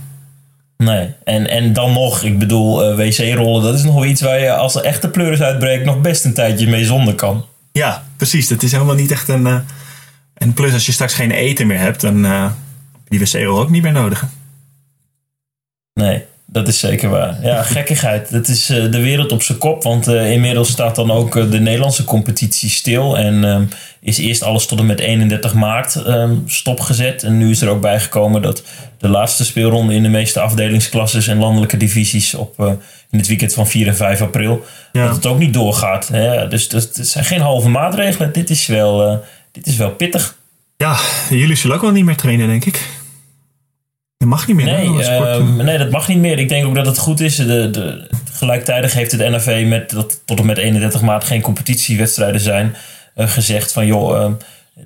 Nee, 0.76 1.14
en, 1.24 1.48
en 1.48 1.72
dan 1.72 1.92
nog, 1.92 2.22
ik 2.22 2.38
bedoel, 2.38 2.90
uh, 2.90 2.96
wc-rollen, 2.96 3.62
dat 3.62 3.74
is 3.74 3.82
nog 3.82 3.94
wel 3.94 4.04
iets 4.04 4.20
waar 4.20 4.38
je 4.38 4.52
als 4.52 4.74
er 4.74 4.84
echte 4.84 5.08
pleuris 5.08 5.40
uitbreekt 5.40 5.84
nog 5.84 6.00
best 6.00 6.24
een 6.24 6.34
tijdje 6.34 6.68
mee 6.68 6.84
zonder 6.84 7.14
kan. 7.14 7.46
Ja, 7.72 8.04
precies. 8.16 8.48
Dat 8.48 8.62
is 8.62 8.72
helemaal 8.72 8.94
niet 8.94 9.10
echt 9.10 9.28
een. 9.28 9.46
Uh, 9.46 9.58
en 10.34 10.52
plus, 10.52 10.72
als 10.72 10.86
je 10.86 10.92
straks 10.92 11.14
geen 11.14 11.30
eten 11.30 11.66
meer 11.66 11.78
hebt, 11.78 12.00
dan 12.00 12.24
uh, 12.24 12.50
die 13.08 13.20
wc-rol 13.20 13.60
ook 13.60 13.70
niet 13.70 13.82
meer 13.82 13.92
nodig. 13.92 14.24
Nee, 15.94 16.24
dat 16.46 16.68
is 16.68 16.78
zeker 16.78 17.08
waar. 17.08 17.38
Ja, 17.42 17.62
gekkigheid. 17.76 18.30
Dat 18.30 18.48
is 18.48 18.70
uh, 18.70 18.90
de 18.90 19.00
wereld 19.00 19.32
op 19.32 19.42
zijn 19.42 19.58
kop. 19.58 19.82
Want 19.82 20.08
uh, 20.08 20.30
inmiddels 20.30 20.68
staat 20.68 20.94
dan 20.94 21.10
ook 21.10 21.36
uh, 21.36 21.50
de 21.50 21.60
Nederlandse 21.60 22.04
competitie 22.04 22.70
stil. 22.70 23.18
En 23.18 23.44
um, 23.44 23.68
is 24.00 24.18
eerst 24.18 24.42
alles 24.42 24.66
tot 24.66 24.78
en 24.78 24.86
met 24.86 25.00
31 25.00 25.54
maart 25.54 25.94
um, 26.06 26.42
stopgezet. 26.46 27.22
En 27.22 27.38
nu 27.38 27.50
is 27.50 27.60
er 27.60 27.68
ook 27.68 27.80
bijgekomen 27.80 28.42
dat 28.42 28.62
de 28.98 29.08
laatste 29.08 29.44
speelronde 29.44 29.94
in 29.94 30.02
de 30.02 30.08
meeste 30.08 30.40
afdelingsklasses 30.40 31.26
en 31.26 31.38
landelijke 31.38 31.76
divisies 31.76 32.34
op 32.34 32.78
in 33.10 33.18
het 33.18 33.28
weekend 33.28 33.54
van 33.54 33.66
4 33.66 33.86
en 33.86 33.96
5 33.96 34.20
april. 34.20 34.64
Ja. 34.92 35.06
Dat 35.06 35.16
het 35.16 35.26
ook 35.26 35.38
niet 35.38 35.54
doorgaat. 35.54 36.08
Hè? 36.08 36.48
Dus 36.48 36.68
dat, 36.68 36.90
dat, 36.96 37.06
zijn 37.06 37.24
geen 37.24 37.40
halve 37.40 37.68
maatregelen. 37.68 38.32
Dit 38.32 38.50
is 38.50 38.66
wel, 38.66 39.22
dit 39.52 39.66
is 39.66 39.76
wel 39.76 39.90
pittig. 39.90 40.36
Ja, 40.76 40.96
jullie 41.30 41.56
zullen 41.56 41.76
ook 41.76 41.82
wel 41.82 41.90
niet 41.90 42.04
meer 42.04 42.16
trainen, 42.16 42.46
denk 42.46 42.64
ik. 42.64 43.03
Dat 44.24 44.32
mag 44.32 44.46
niet 44.46 44.56
meer. 44.56 44.66
Nee, 44.66 44.88
uh, 44.88 45.48
nee, 45.56 45.78
dat 45.78 45.90
mag 45.90 46.08
niet 46.08 46.18
meer. 46.18 46.38
Ik 46.38 46.48
denk 46.48 46.66
ook 46.66 46.74
dat 46.74 46.86
het 46.86 46.98
goed 46.98 47.20
is. 47.20 47.36
De, 47.36 47.70
de, 47.70 48.08
gelijktijdig 48.32 48.92
heeft 48.92 49.12
het 49.12 49.30
NAV 49.30 49.64
met 49.66 49.90
dat 49.90 50.20
tot 50.24 50.38
en 50.38 50.46
met 50.46 50.58
31 50.58 51.02
maart 51.02 51.24
geen 51.24 51.40
competitiewedstrijden 51.40 52.40
zijn 52.40 52.76
uh, 53.16 53.28
gezegd 53.28 53.72
van 53.72 53.86
joh, 53.86 54.32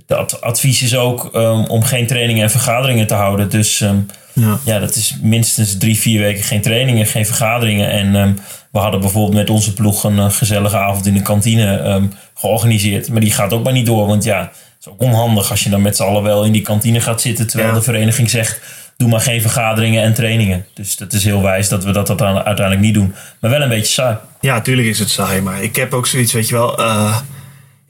het 0.07 0.41
advies 0.41 0.83
is 0.83 0.97
ook 0.97 1.31
um, 1.35 1.65
om 1.65 1.83
geen 1.83 2.07
trainingen 2.07 2.43
en 2.43 2.51
vergaderingen 2.51 3.07
te 3.07 3.15
houden. 3.15 3.51
Dus 3.51 3.81
um, 3.81 4.07
ja. 4.33 4.59
ja. 4.65 4.79
dat 4.79 4.95
is 4.95 5.17
minstens 5.23 5.79
drie, 5.79 5.99
vier 5.99 6.21
weken 6.21 6.45
geen 6.45 6.63
trainingen, 6.63 7.07
geen 7.07 7.27
vergaderingen. 7.27 7.91
En 7.91 8.15
um, 8.15 8.39
we 8.73 8.79
hadden 8.79 9.01
bijvoorbeeld 9.01 9.35
met 9.35 9.51
onze 9.51 9.75
ploeg 9.75 10.05
een 10.05 10.17
uh, 10.17 10.31
gezellige 10.31 10.77
avond 10.77 11.07
in 11.07 11.15
de 11.15 11.23
kantine 11.23 12.09
georganiseerd. 12.35 13.09
Maar 13.09 13.21
die 13.21 13.33
gaat 13.33 13.53
ook 13.53 13.65
maar 13.65 13.73
niet 13.73 13.87
door, 13.87 14.07
want 14.07 14.25
ja, 14.25 14.41
het 14.41 14.87
is 14.87 14.89
ook 14.89 15.03
onhandig 15.03 15.51
als 15.51 15.65
je 15.65 15.71
dan 15.71 15.83
met 15.83 15.97
z'n 15.97 16.03
allen 16.03 16.23
wel 16.23 16.45
in 16.45 16.53
die 16.53 16.63
kantine 16.63 17.01
gaat 17.01 17.21
zitten 17.21 17.47
terwijl 17.47 17.71
ja. 17.71 17.77
de 17.77 17.83
vereniging 17.83 18.31
zegt 18.31 18.61
doe 18.99 19.09
maar 19.09 19.21
geen 19.21 19.41
vergaderingen 19.41 20.03
en 20.03 20.15
trainingen. 20.15 20.67
Dus 20.75 20.97
dat 20.97 21.13
is 21.13 21.25
heel 21.25 21.43
wijs 21.43 21.69
dat 21.69 21.85
we 21.85 21.93
dat, 21.93 22.07
dat 22.07 22.23
uiteindelijk 22.23 22.81
niet 22.81 22.95
doen. 22.95 23.15
Maar 23.41 23.51
wel 23.51 23.63
een 23.63 23.69
beetje 23.69 23.93
saai. 23.93 24.17
Ja, 24.41 24.55
natuurlijk 24.55 24.89
is 24.89 24.99
het 24.99 25.11
saai. 25.11 25.41
Maar 25.41 25.63
ik 25.63 25.77
heb 25.77 25.95
ook 25.95 26.07
zoiets, 26.07 26.33
weet 26.33 26.49
je 26.49 26.55
wel. 26.55 26.81
Uh, 26.81 27.17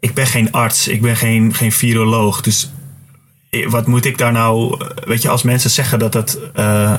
ik 0.00 0.14
ben 0.14 0.26
geen 0.26 0.52
arts, 0.52 0.88
ik 0.88 1.02
ben 1.02 1.16
geen, 1.16 1.54
geen 1.54 1.72
viroloog. 1.72 2.40
Dus 2.40 2.70
wat 3.68 3.86
moet 3.86 4.04
ik 4.04 4.18
daar 4.18 4.32
nou. 4.32 4.80
Weet 5.04 5.22
je, 5.22 5.28
als 5.28 5.42
mensen 5.42 5.70
zeggen 5.70 5.98
dat 5.98 6.12
dat. 6.12 6.38
Uh, 6.56 6.94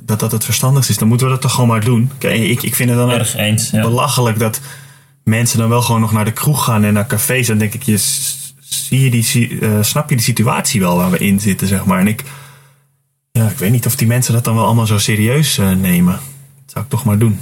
dat 0.00 0.20
dat 0.20 0.32
het 0.32 0.44
verstandigst 0.44 0.90
is, 0.90 0.98
dan 0.98 1.08
moeten 1.08 1.26
we 1.26 1.32
dat 1.32 1.42
toch 1.42 1.52
gewoon 1.52 1.68
maar 1.68 1.84
doen. 1.84 2.10
Ik, 2.18 2.62
ik 2.62 2.74
vind 2.74 2.88
het 2.88 2.98
dan 2.98 3.10
Erg 3.10 3.36
eens, 3.36 3.70
ja. 3.70 3.80
belachelijk 3.80 4.38
dat 4.38 4.60
mensen 5.22 5.58
dan 5.58 5.68
wel 5.68 5.82
gewoon 5.82 6.00
nog 6.00 6.12
naar 6.12 6.24
de 6.24 6.32
kroeg 6.32 6.64
gaan 6.64 6.84
en 6.84 6.92
naar 6.92 7.06
cafés. 7.06 7.46
Dan 7.46 7.58
denk 7.58 7.74
ik, 7.74 7.82
je, 7.82 7.96
zie 8.60 9.00
je 9.00 9.10
die, 9.10 9.48
uh, 9.48 9.78
snap 9.80 10.10
je 10.10 10.16
de 10.16 10.22
situatie 10.22 10.80
wel 10.80 10.96
waar 10.96 11.10
we 11.10 11.18
in 11.18 11.40
zitten, 11.40 11.66
zeg 11.66 11.84
maar. 11.84 12.00
En 12.00 12.06
ik, 12.06 12.24
ja, 13.38 13.48
ik 13.48 13.58
weet 13.58 13.70
niet 13.70 13.86
of 13.86 13.96
die 13.96 14.06
mensen 14.06 14.32
dat 14.32 14.44
dan 14.44 14.54
wel 14.54 14.64
allemaal 14.64 14.86
zo 14.86 14.98
serieus 14.98 15.58
uh, 15.58 15.70
nemen. 15.70 16.12
Dat 16.12 16.72
zou 16.72 16.84
ik 16.84 16.90
toch 16.90 17.04
maar 17.04 17.18
doen. 17.18 17.40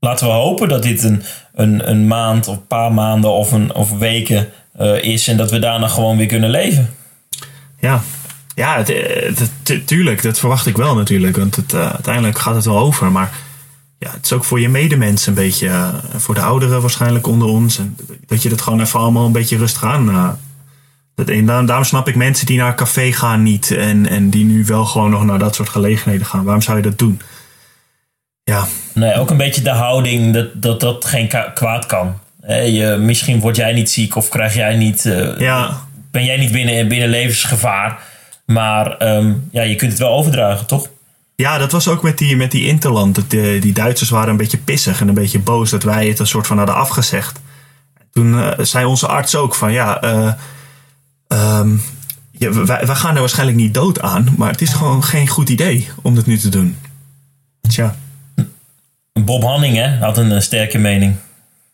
Laten 0.00 0.26
we 0.26 0.32
hopen 0.32 0.68
dat 0.68 0.82
dit 0.82 1.02
een, 1.02 1.22
een, 1.54 1.90
een 1.90 2.06
maand 2.06 2.48
of 2.48 2.56
een 2.56 2.66
paar 2.66 2.92
maanden 2.92 3.30
of, 3.30 3.52
een, 3.52 3.74
of 3.74 3.98
weken 3.98 4.48
uh, 4.80 5.02
is 5.02 5.28
en 5.28 5.36
dat 5.36 5.50
we 5.50 5.58
daarna 5.58 5.88
gewoon 5.88 6.16
weer 6.16 6.26
kunnen 6.26 6.50
leven. 6.50 6.90
Ja, 7.80 8.02
ja 8.54 8.76
het, 8.76 8.88
het, 9.38 9.86
tuurlijk, 9.86 10.22
dat 10.22 10.38
verwacht 10.38 10.66
ik 10.66 10.76
wel 10.76 10.94
natuurlijk. 10.94 11.36
Want 11.36 11.56
het, 11.56 11.72
uh, 11.72 11.90
uiteindelijk 11.90 12.38
gaat 12.38 12.54
het 12.54 12.64
wel 12.64 12.78
over. 12.78 13.12
Maar 13.12 13.32
ja, 13.98 14.10
het 14.10 14.24
is 14.24 14.32
ook 14.32 14.44
voor 14.44 14.60
je 14.60 14.68
medemensen 14.68 15.28
een 15.28 15.42
beetje, 15.42 15.90
voor 16.16 16.34
de 16.34 16.40
ouderen 16.40 16.80
waarschijnlijk 16.80 17.26
onder 17.26 17.48
ons. 17.48 17.78
En 17.78 17.96
dat 18.26 18.42
je 18.42 18.48
dat 18.48 18.60
gewoon 18.60 18.80
even 18.80 19.00
allemaal 19.00 19.26
een 19.26 19.32
beetje 19.32 19.56
rustig 19.56 19.84
aan. 19.84 20.38
Dat, 21.14 21.28
en 21.28 21.46
daarom, 21.46 21.84
snap 21.84 22.08
ik 22.08 22.16
mensen 22.16 22.46
die 22.46 22.58
naar 22.58 22.68
een 22.68 22.74
café 22.74 23.12
gaan 23.12 23.42
niet. 23.42 23.70
En, 23.70 24.08
en 24.08 24.30
die 24.30 24.44
nu 24.44 24.64
wel 24.64 24.84
gewoon 24.84 25.10
nog 25.10 25.24
naar 25.24 25.38
dat 25.38 25.54
soort 25.54 25.68
gelegenheden 25.68 26.26
gaan. 26.26 26.44
Waarom 26.44 26.62
zou 26.62 26.76
je 26.76 26.82
dat 26.82 26.98
doen? 26.98 27.20
Ja. 28.44 28.66
Nee, 28.94 29.14
ook 29.14 29.30
een 29.30 29.36
beetje 29.36 29.62
de 29.62 29.70
houding 29.70 30.34
dat 30.34 30.62
dat, 30.62 30.80
dat 30.80 31.04
geen 31.04 31.30
kwaad 31.54 31.86
kan. 31.86 32.18
je, 32.46 32.96
misschien 33.00 33.40
word 33.40 33.56
jij 33.56 33.72
niet 33.72 33.90
ziek 33.90 34.16
of 34.16 34.28
krijg 34.28 34.54
jij 34.54 34.76
niet. 34.76 35.04
Uh, 35.04 35.38
ja. 35.38 35.80
Ben 36.10 36.24
jij 36.24 36.36
niet 36.36 36.52
binnen, 36.52 36.88
binnen 36.88 37.08
levensgevaar. 37.08 37.98
Maar 38.46 39.16
um, 39.16 39.48
ja, 39.50 39.62
je 39.62 39.74
kunt 39.74 39.90
het 39.90 40.00
wel 40.00 40.12
overdragen, 40.12 40.66
toch? 40.66 40.88
Ja, 41.36 41.58
dat 41.58 41.72
was 41.72 41.88
ook 41.88 42.02
met 42.02 42.18
die, 42.18 42.36
met 42.36 42.50
die 42.50 42.66
Interland. 42.66 43.14
Dat 43.14 43.30
die, 43.30 43.60
die 43.60 43.72
Duitsers 43.72 44.10
waren 44.10 44.30
een 44.30 44.36
beetje 44.36 44.58
pissig 44.58 45.00
en 45.00 45.08
een 45.08 45.14
beetje 45.14 45.38
boos 45.38 45.70
dat 45.70 45.82
wij 45.82 46.08
het 46.08 46.18
een 46.18 46.26
soort 46.26 46.46
van 46.46 46.56
hadden 46.56 46.74
afgezegd. 46.74 47.40
Toen 48.12 48.34
uh, 48.34 48.50
zei 48.58 48.84
onze 48.84 49.06
arts 49.06 49.36
ook 49.36 49.54
van 49.54 49.72
ja, 49.72 50.04
uh, 50.04 50.32
um, 51.32 51.82
ja 52.30 52.52
wij, 52.52 52.86
wij, 52.86 52.96
gaan 52.96 53.14
er 53.14 53.20
waarschijnlijk 53.20 53.58
niet 53.58 53.74
dood 53.74 54.00
aan, 54.00 54.34
maar 54.36 54.50
het 54.50 54.60
is 54.60 54.72
gewoon 54.72 55.04
geen 55.04 55.28
goed 55.28 55.48
idee 55.48 55.88
om 56.02 56.14
dat 56.14 56.26
nu 56.26 56.38
te 56.38 56.48
doen. 56.48 56.76
Tja. 57.68 57.96
Bob 59.12 59.42
Hanning 59.42 59.76
hè, 59.76 59.98
had 59.98 60.18
een 60.18 60.42
sterke 60.42 60.78
mening. 60.78 61.14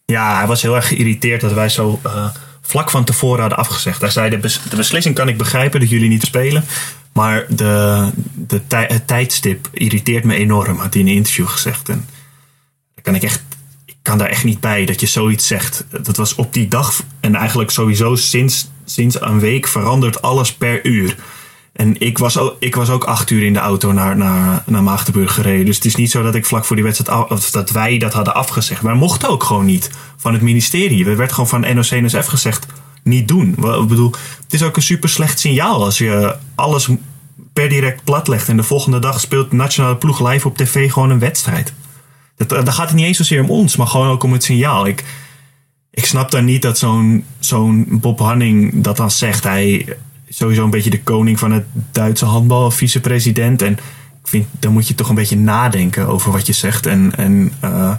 Ja, 0.04 0.36
hij 0.36 0.46
was 0.46 0.62
heel 0.62 0.76
erg 0.76 0.88
geïrriteerd 0.88 1.40
dat 1.40 1.52
wij 1.52 1.68
zo 1.68 2.00
uh, 2.06 2.28
vlak 2.60 2.90
van 2.90 3.04
tevoren 3.04 3.40
hadden 3.40 3.58
afgezegd. 3.58 4.00
Hij 4.00 4.10
zei, 4.10 4.30
de, 4.30 4.38
bes 4.38 4.60
de 4.70 4.76
beslissing 4.76 5.14
kan 5.14 5.28
ik 5.28 5.38
begrijpen 5.38 5.80
dat 5.80 5.90
jullie 5.90 6.08
niet 6.08 6.22
spelen. 6.22 6.64
Maar 7.12 7.46
de, 7.48 8.08
de 8.34 8.66
tij 8.66 8.84
het 8.88 9.06
tijdstip 9.06 9.68
irriteert 9.72 10.24
me 10.24 10.34
enorm, 10.34 10.78
had 10.78 10.92
hij 10.92 11.02
in 11.02 11.08
een 11.08 11.14
interview 11.14 11.46
gezegd. 11.46 11.88
En 11.88 12.08
daar 12.94 13.04
kan 13.04 13.14
ik 13.14 13.22
echt, 13.22 13.42
ik 13.84 13.96
kan 14.02 14.18
daar 14.18 14.28
echt 14.28 14.44
niet 14.44 14.60
bij 14.60 14.84
dat 14.84 15.00
je 15.00 15.06
zoiets 15.06 15.46
zegt. 15.46 15.84
Dat 16.02 16.16
was 16.16 16.34
op 16.34 16.52
die 16.52 16.68
dag 16.68 17.02
en 17.20 17.34
eigenlijk 17.34 17.70
sowieso 17.70 18.14
sinds, 18.14 18.70
sinds 18.90 19.20
een 19.20 19.40
week 19.40 19.66
verandert 19.66 20.22
alles 20.22 20.52
per 20.52 20.86
uur. 20.86 21.16
En 21.72 22.00
ik 22.00 22.18
was, 22.18 22.38
ook, 22.38 22.56
ik 22.58 22.74
was 22.74 22.90
ook 22.90 23.04
acht 23.04 23.30
uur 23.30 23.42
in 23.42 23.52
de 23.52 23.58
auto 23.58 23.92
naar, 23.92 24.16
naar, 24.16 24.62
naar 24.66 24.82
Maagdenburg 24.82 25.34
gereden. 25.34 25.66
Dus 25.66 25.76
het 25.76 25.84
is 25.84 25.94
niet 25.94 26.10
zo 26.10 26.22
dat 26.22 26.34
ik 26.34 26.46
vlak 26.46 26.64
voor 26.64 26.76
die 26.76 26.84
wedstrijd, 26.84 27.30
of 27.30 27.50
dat 27.50 27.70
wij 27.70 27.98
dat 27.98 28.12
hadden 28.12 28.34
afgezegd. 28.34 28.82
Wij 28.82 28.94
mochten 28.94 29.28
ook 29.28 29.42
gewoon 29.42 29.64
niet 29.64 29.90
van 30.16 30.32
het 30.32 30.42
ministerie. 30.42 31.06
Er 31.06 31.16
werd 31.16 31.32
gewoon 31.32 31.48
van 31.48 31.60
NOC-NSF 31.60 32.26
gezegd, 32.26 32.66
niet 33.02 33.28
doen. 33.28 33.48
Ik 33.50 33.88
bedoel, 33.88 34.10
het 34.44 34.52
is 34.52 34.62
ook 34.62 34.76
een 34.76 34.82
super 34.82 35.08
slecht 35.08 35.38
signaal 35.38 35.84
als 35.84 35.98
je 35.98 36.36
alles 36.54 36.88
per 37.52 37.68
direct 37.68 38.04
platlegt. 38.04 38.48
En 38.48 38.56
de 38.56 38.62
volgende 38.62 38.98
dag 38.98 39.20
speelt 39.20 39.52
nationale 39.52 39.96
ploeg 39.96 40.28
live 40.28 40.48
op 40.48 40.56
tv 40.56 40.92
gewoon 40.92 41.10
een 41.10 41.18
wedstrijd. 41.18 41.72
Dat, 42.36 42.48
daar 42.48 42.72
gaat 42.72 42.88
het 42.88 42.96
niet 42.96 43.06
eens 43.06 43.16
zozeer 43.16 43.42
om 43.42 43.50
ons, 43.50 43.76
maar 43.76 43.86
gewoon 43.86 44.08
ook 44.08 44.22
om 44.22 44.32
het 44.32 44.44
signaal. 44.44 44.86
Ik, 44.86 45.04
ik 45.98 46.06
snap 46.06 46.30
dan 46.30 46.44
niet 46.44 46.62
dat 46.62 46.78
zo'n 46.78 47.24
zo'n 47.38 47.86
Bob 47.90 48.18
Hanning 48.18 48.82
dat 48.82 48.96
dan 48.96 49.10
zegt. 49.10 49.44
Hij 49.44 49.86
sowieso 50.28 50.64
een 50.64 50.70
beetje 50.70 50.90
de 50.90 51.02
koning 51.02 51.38
van 51.38 51.52
het 51.52 51.64
Duitse 51.92 52.24
handbal, 52.24 52.70
vicepresident. 52.70 53.62
En 53.62 53.72
ik 53.72 54.28
vind, 54.28 54.46
dan 54.58 54.72
moet 54.72 54.88
je 54.88 54.94
toch 54.94 55.08
een 55.08 55.14
beetje 55.14 55.36
nadenken 55.36 56.06
over 56.06 56.32
wat 56.32 56.46
je 56.46 56.52
zegt. 56.52 56.86
En, 56.86 57.12
en 57.16 57.52
uh, 57.64 57.94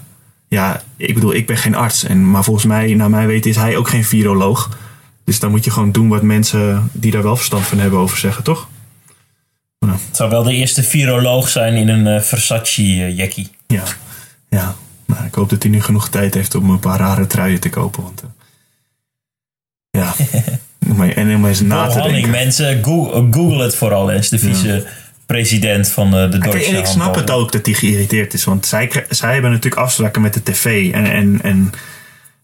ja, 0.48 0.82
ik 0.98 1.14
bedoel, 1.14 1.34
ik 1.34 1.48
ben 1.48 1.58
geen 1.58 1.76
arts. 1.76 2.04
En, 2.04 2.32
maar 2.32 2.44
volgens 2.44 2.66
mij, 2.66 2.94
naar 2.94 3.10
mij 3.10 3.28
weten, 3.28 3.50
is 3.50 3.56
hij 3.56 3.78
ook 3.78 3.90
geen 3.90 4.06
viroloog. 4.06 4.78
Dus 5.24 5.40
dan 5.40 5.52
moet 5.52 5.66
je 5.66 5.72
gewoon 5.72 5.92
doen 5.92 6.10
wat 6.10 6.22
mensen 6.22 6.90
die 6.92 7.12
daar 7.12 7.24
wel 7.24 7.36
verstand 7.36 7.66
van 7.66 7.80
hebben 7.80 8.00
over 8.00 8.18
zeggen, 8.18 8.44
toch? 8.44 8.68
Nou. 9.80 9.98
Het 10.08 10.16
zou 10.16 10.30
wel 10.30 10.44
de 10.44 10.54
eerste 10.54 10.84
viroloog 10.84 11.50
zijn 11.50 11.76
in 11.76 11.88
een 11.88 12.16
uh, 12.16 12.22
Versace-jackie. 12.22 13.50
ja, 13.68 13.84
ja. 14.50 14.76
Maar 15.10 15.26
ik 15.26 15.34
hoop 15.34 15.50
dat 15.50 15.64
hij 15.64 15.72
nu 15.72 15.82
genoeg 15.82 16.10
tijd 16.10 16.34
heeft 16.34 16.56
om 16.56 16.70
een 16.70 16.80
paar 16.80 17.00
rare 17.00 17.28
truien 17.28 17.60
te 17.60 17.70
kopen. 17.70 18.04
Want, 18.04 18.24
uh, 18.24 18.30
ja. 19.90 20.14
en 21.16 21.36
om 21.36 21.46
eens 21.46 21.62
na 21.62 21.88
te 21.88 22.02
denken. 22.02 22.30
mensen, 22.30 22.84
Google, 22.84 23.28
Google, 23.32 23.64
het 23.64 23.76
vooral 23.76 24.12
eens, 24.12 24.30
de 24.30 24.40
vice-president 24.40 25.88
van 25.88 26.12
de 26.12 26.38
Duitse 26.38 26.70
En 26.70 26.78
ik 26.78 26.86
snap 26.86 27.16
het 27.16 27.32
ook 27.32 27.52
dat 27.52 27.66
hij 27.66 27.76
geïrriteerd 27.76 28.34
is. 28.34 28.44
Want 28.44 28.66
zij, 28.66 29.06
zij 29.10 29.34
hebben 29.34 29.52
natuurlijk 29.52 29.82
afspraken 29.82 30.22
met 30.22 30.34
de 30.34 30.44
tv. 30.44 30.94
En, 30.94 31.06
en, 31.06 31.42
en 31.42 31.72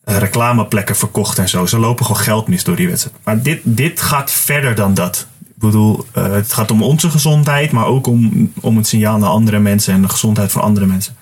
reclameplekken 0.03 0.95
verkocht 0.95 1.37
en 1.37 1.49
zo. 1.49 1.65
Ze 1.65 1.79
lopen 1.79 2.05
gewoon 2.05 2.21
geld 2.21 2.47
mis 2.47 2.63
door 2.63 2.75
die 2.75 2.87
wedstrijd. 2.87 3.17
Maar 3.23 3.41
dit, 3.41 3.59
dit 3.63 4.01
gaat 4.01 4.31
verder 4.31 4.75
dan 4.75 4.93
dat. 4.93 5.27
Ik 5.47 5.61
bedoel, 5.61 6.05
uh, 6.17 6.31
het 6.31 6.53
gaat 6.53 6.71
om 6.71 6.83
onze 6.83 7.09
gezondheid, 7.09 7.71
maar 7.71 7.85
ook 7.85 8.07
om, 8.07 8.51
om 8.61 8.77
het 8.77 8.87
signaal 8.87 9.17
naar 9.17 9.29
andere 9.29 9.59
mensen 9.59 9.93
en 9.93 10.01
de 10.01 10.09
gezondheid 10.09 10.51
van 10.51 10.61
andere 10.61 10.85
mensen. 10.85 11.15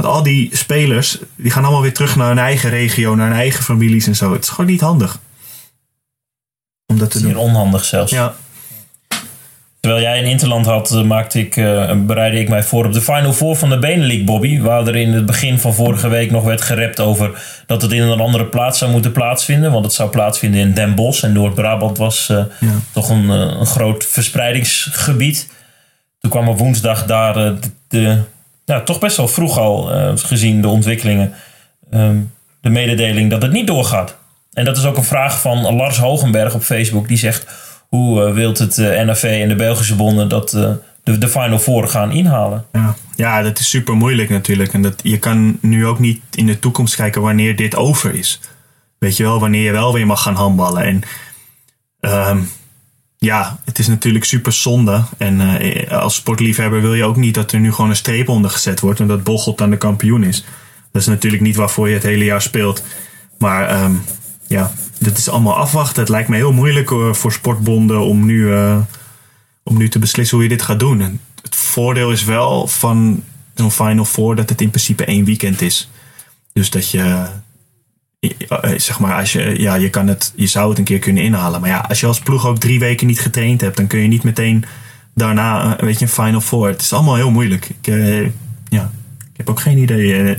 Want 0.00 0.14
al 0.14 0.22
die 0.22 0.56
spelers, 0.56 1.18
die 1.36 1.50
gaan 1.50 1.62
allemaal 1.62 1.82
weer 1.82 1.94
terug 1.94 2.16
naar 2.16 2.28
hun 2.28 2.38
eigen 2.38 2.70
regio, 2.70 3.14
naar 3.14 3.26
hun 3.26 3.36
eigen 3.36 3.64
families 3.64 4.06
en 4.06 4.16
zo. 4.16 4.32
Het 4.32 4.42
is 4.42 4.48
gewoon 4.48 4.70
niet 4.70 4.80
handig. 4.80 5.18
Om 6.86 6.98
dat 6.98 7.10
te 7.10 7.20
doen. 7.20 7.36
onhandig 7.36 7.84
zelfs. 7.84 8.12
Ja. 8.12 8.34
Terwijl 9.80 10.02
jij 10.02 10.18
in 10.18 10.24
Interland 10.24 10.66
had, 10.66 10.90
eh, 10.90 11.02
maakte 11.02 11.38
ik, 11.38 11.56
uh, 11.56 11.92
bereidde 11.96 12.40
ik 12.40 12.48
mij 12.48 12.62
voor 12.62 12.84
op 12.84 12.92
de 12.92 13.00
Final 13.00 13.32
Four 13.32 13.56
van 13.56 13.70
de 13.70 13.78
Benelink, 13.78 14.26
Bobby. 14.26 14.60
Waar 14.60 14.86
er 14.86 14.96
in 14.96 15.12
het 15.12 15.26
begin 15.26 15.58
van 15.58 15.74
vorige 15.74 16.08
week 16.08 16.30
nog 16.30 16.44
werd 16.44 16.60
gerept 16.60 17.00
over 17.00 17.42
dat 17.66 17.82
het 17.82 17.92
in 17.92 18.02
een 18.02 18.20
andere 18.20 18.46
plaats 18.46 18.78
zou 18.78 18.90
moeten 18.90 19.12
plaatsvinden. 19.12 19.72
Want 19.72 19.84
het 19.84 19.94
zou 19.94 20.10
plaatsvinden 20.10 20.60
in 20.60 20.74
Den 20.74 20.94
Bosch. 20.94 21.24
En 21.24 21.32
Noord-Brabant 21.32 21.98
was 21.98 22.28
uh, 22.30 22.44
ja. 22.60 22.74
toch 22.92 23.10
een, 23.10 23.28
een, 23.28 23.66
groot 23.66 24.06
verspreidingsgebied. 24.06 25.48
Toen 26.20 26.30
kwam 26.30 26.48
op 26.48 26.58
woensdag 26.58 27.06
daar 27.06 27.54
de, 27.88 28.22
ja, 28.70 28.80
toch 28.80 28.98
best 28.98 29.16
wel 29.16 29.28
vroeg 29.28 29.58
al, 29.58 29.90
gezien 30.16 30.60
de 30.60 30.68
ontwikkelingen, 30.68 31.32
ehm, 31.90 32.18
de 32.60 32.70
mededeling 32.70 33.30
dat 33.30 33.42
het 33.42 33.52
niet 33.52 33.66
doorgaat. 33.66 34.16
En 34.52 34.64
dat 34.64 34.76
is 34.76 34.84
ook 34.84 34.96
een 34.96 35.04
vraag 35.04 35.40
van 35.40 35.74
Lars 35.74 35.98
Hogenberg 35.98 36.54
op 36.54 36.62
Facebook. 36.62 37.08
Die 37.08 37.16
zegt 37.16 37.46
hoe 37.88 38.28
uh, 38.28 38.34
wilt 38.34 38.58
het 38.58 38.78
uh, 38.78 39.02
NAV 39.02 39.22
en 39.42 39.48
de 39.48 39.54
Belgische 39.54 39.96
bonden 39.96 40.28
dat 40.28 40.50
de, 41.04 41.18
de 41.18 41.28
Final 41.28 41.58
Four 41.58 41.88
gaan 41.88 42.12
inhalen? 42.12 42.64
Ja. 42.72 42.94
ja, 43.16 43.42
dat 43.42 43.58
is 43.58 43.68
super 43.68 43.94
moeilijk 43.94 44.28
natuurlijk. 44.28 44.72
En 44.72 44.82
dat, 44.82 45.00
je 45.02 45.18
kan 45.18 45.58
nu 45.60 45.86
ook 45.86 45.98
niet 45.98 46.20
in 46.30 46.46
de 46.46 46.58
toekomst 46.58 46.96
kijken 46.96 47.22
wanneer 47.22 47.56
dit 47.56 47.76
over 47.76 48.14
is. 48.14 48.40
Weet 48.98 49.16
je 49.16 49.22
wel, 49.22 49.40
wanneer 49.40 49.64
je 49.64 49.72
wel 49.72 49.92
weer 49.92 50.06
mag 50.06 50.22
gaan 50.22 50.34
handballen. 50.34 50.82
En 50.82 51.02
um, 52.30 52.50
ja, 53.24 53.58
het 53.64 53.78
is 53.78 53.86
natuurlijk 53.86 54.24
super 54.24 54.52
zonde. 54.52 55.04
En 55.16 55.40
als 55.88 56.14
sportliefhebber 56.14 56.80
wil 56.80 56.94
je 56.94 57.04
ook 57.04 57.16
niet 57.16 57.34
dat 57.34 57.52
er 57.52 57.60
nu 57.60 57.72
gewoon 57.72 57.90
een 57.90 57.96
streep 57.96 58.28
onder 58.28 58.50
gezet 58.50 58.80
wordt 58.80 59.00
en 59.00 59.06
dat 59.06 59.24
Bocholt 59.24 59.58
dan 59.58 59.70
de 59.70 59.76
kampioen 59.76 60.24
is. 60.24 60.44
Dat 60.92 61.02
is 61.02 61.08
natuurlijk 61.08 61.42
niet 61.42 61.56
waarvoor 61.56 61.88
je 61.88 61.94
het 61.94 62.02
hele 62.02 62.24
jaar 62.24 62.42
speelt. 62.42 62.82
Maar 63.38 63.84
um, 63.84 64.02
ja, 64.46 64.72
dit 64.98 65.18
is 65.18 65.28
allemaal 65.28 65.56
afwachten. 65.56 66.00
Het 66.00 66.08
lijkt 66.08 66.28
me 66.28 66.36
heel 66.36 66.52
moeilijk 66.52 66.90
uh, 66.90 67.12
voor 67.12 67.32
sportbonden 67.32 68.00
om 68.00 68.26
nu, 68.26 68.40
uh, 68.40 68.78
om 69.62 69.76
nu 69.76 69.88
te 69.88 69.98
beslissen 69.98 70.36
hoe 70.36 70.46
je 70.46 70.52
dit 70.52 70.62
gaat 70.62 70.80
doen. 70.80 71.00
En 71.00 71.20
het 71.42 71.56
voordeel 71.56 72.10
is 72.12 72.24
wel 72.24 72.66
van 72.66 73.24
zo'n 73.54 73.70
Final 73.70 74.04
Four 74.04 74.36
dat 74.36 74.48
het 74.48 74.60
in 74.60 74.70
principe 74.70 75.04
één 75.04 75.24
weekend 75.24 75.60
is. 75.60 75.90
Dus 76.52 76.70
dat 76.70 76.90
je, 76.90 77.26
zeg 78.76 78.98
maar, 78.98 79.14
als 79.14 79.32
je, 79.32 79.60
ja, 79.60 79.74
je, 79.74 79.90
kan 79.90 80.06
het, 80.08 80.32
je 80.36 80.46
zou 80.46 80.68
het 80.68 80.78
een 80.78 80.84
keer 80.84 80.98
kunnen 80.98 81.22
inhalen. 81.22 81.60
Maar 81.60 81.70
ja, 81.70 81.84
als 81.88 82.00
je 82.00 82.06
als 82.06 82.20
ploeg 82.20 82.46
ook 82.46 82.58
drie 82.58 82.78
weken 82.78 83.06
niet 83.06 83.20
getraind 83.20 83.60
hebt, 83.60 83.76
dan 83.76 83.86
kun 83.86 84.00
je 84.00 84.08
niet 84.08 84.22
meteen 84.22 84.64
daarna, 85.14 85.76
weet 85.80 85.98
je, 85.98 86.04
een 86.04 86.10
Final 86.10 86.40
Four. 86.40 86.68
Het 86.68 86.80
is 86.80 86.92
allemaal 86.92 87.16
heel 87.16 87.30
moeilijk. 87.30 87.68
Ik, 87.68 87.86
ja, 88.68 88.90
ik 89.18 89.36
heb 89.36 89.50
ook 89.50 89.60
geen 89.60 89.78
idee. 89.78 90.36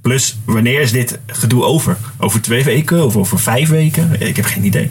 Plus, 0.00 0.38
wanneer 0.44 0.80
is 0.80 0.92
dit 0.92 1.18
gedoe 1.26 1.64
over? 1.64 1.96
Over 2.18 2.42
twee 2.42 2.64
weken 2.64 3.04
of 3.04 3.16
over 3.16 3.38
vijf 3.38 3.68
weken? 3.68 4.20
Ik 4.20 4.36
heb 4.36 4.44
geen 4.44 4.64
idee. 4.64 4.90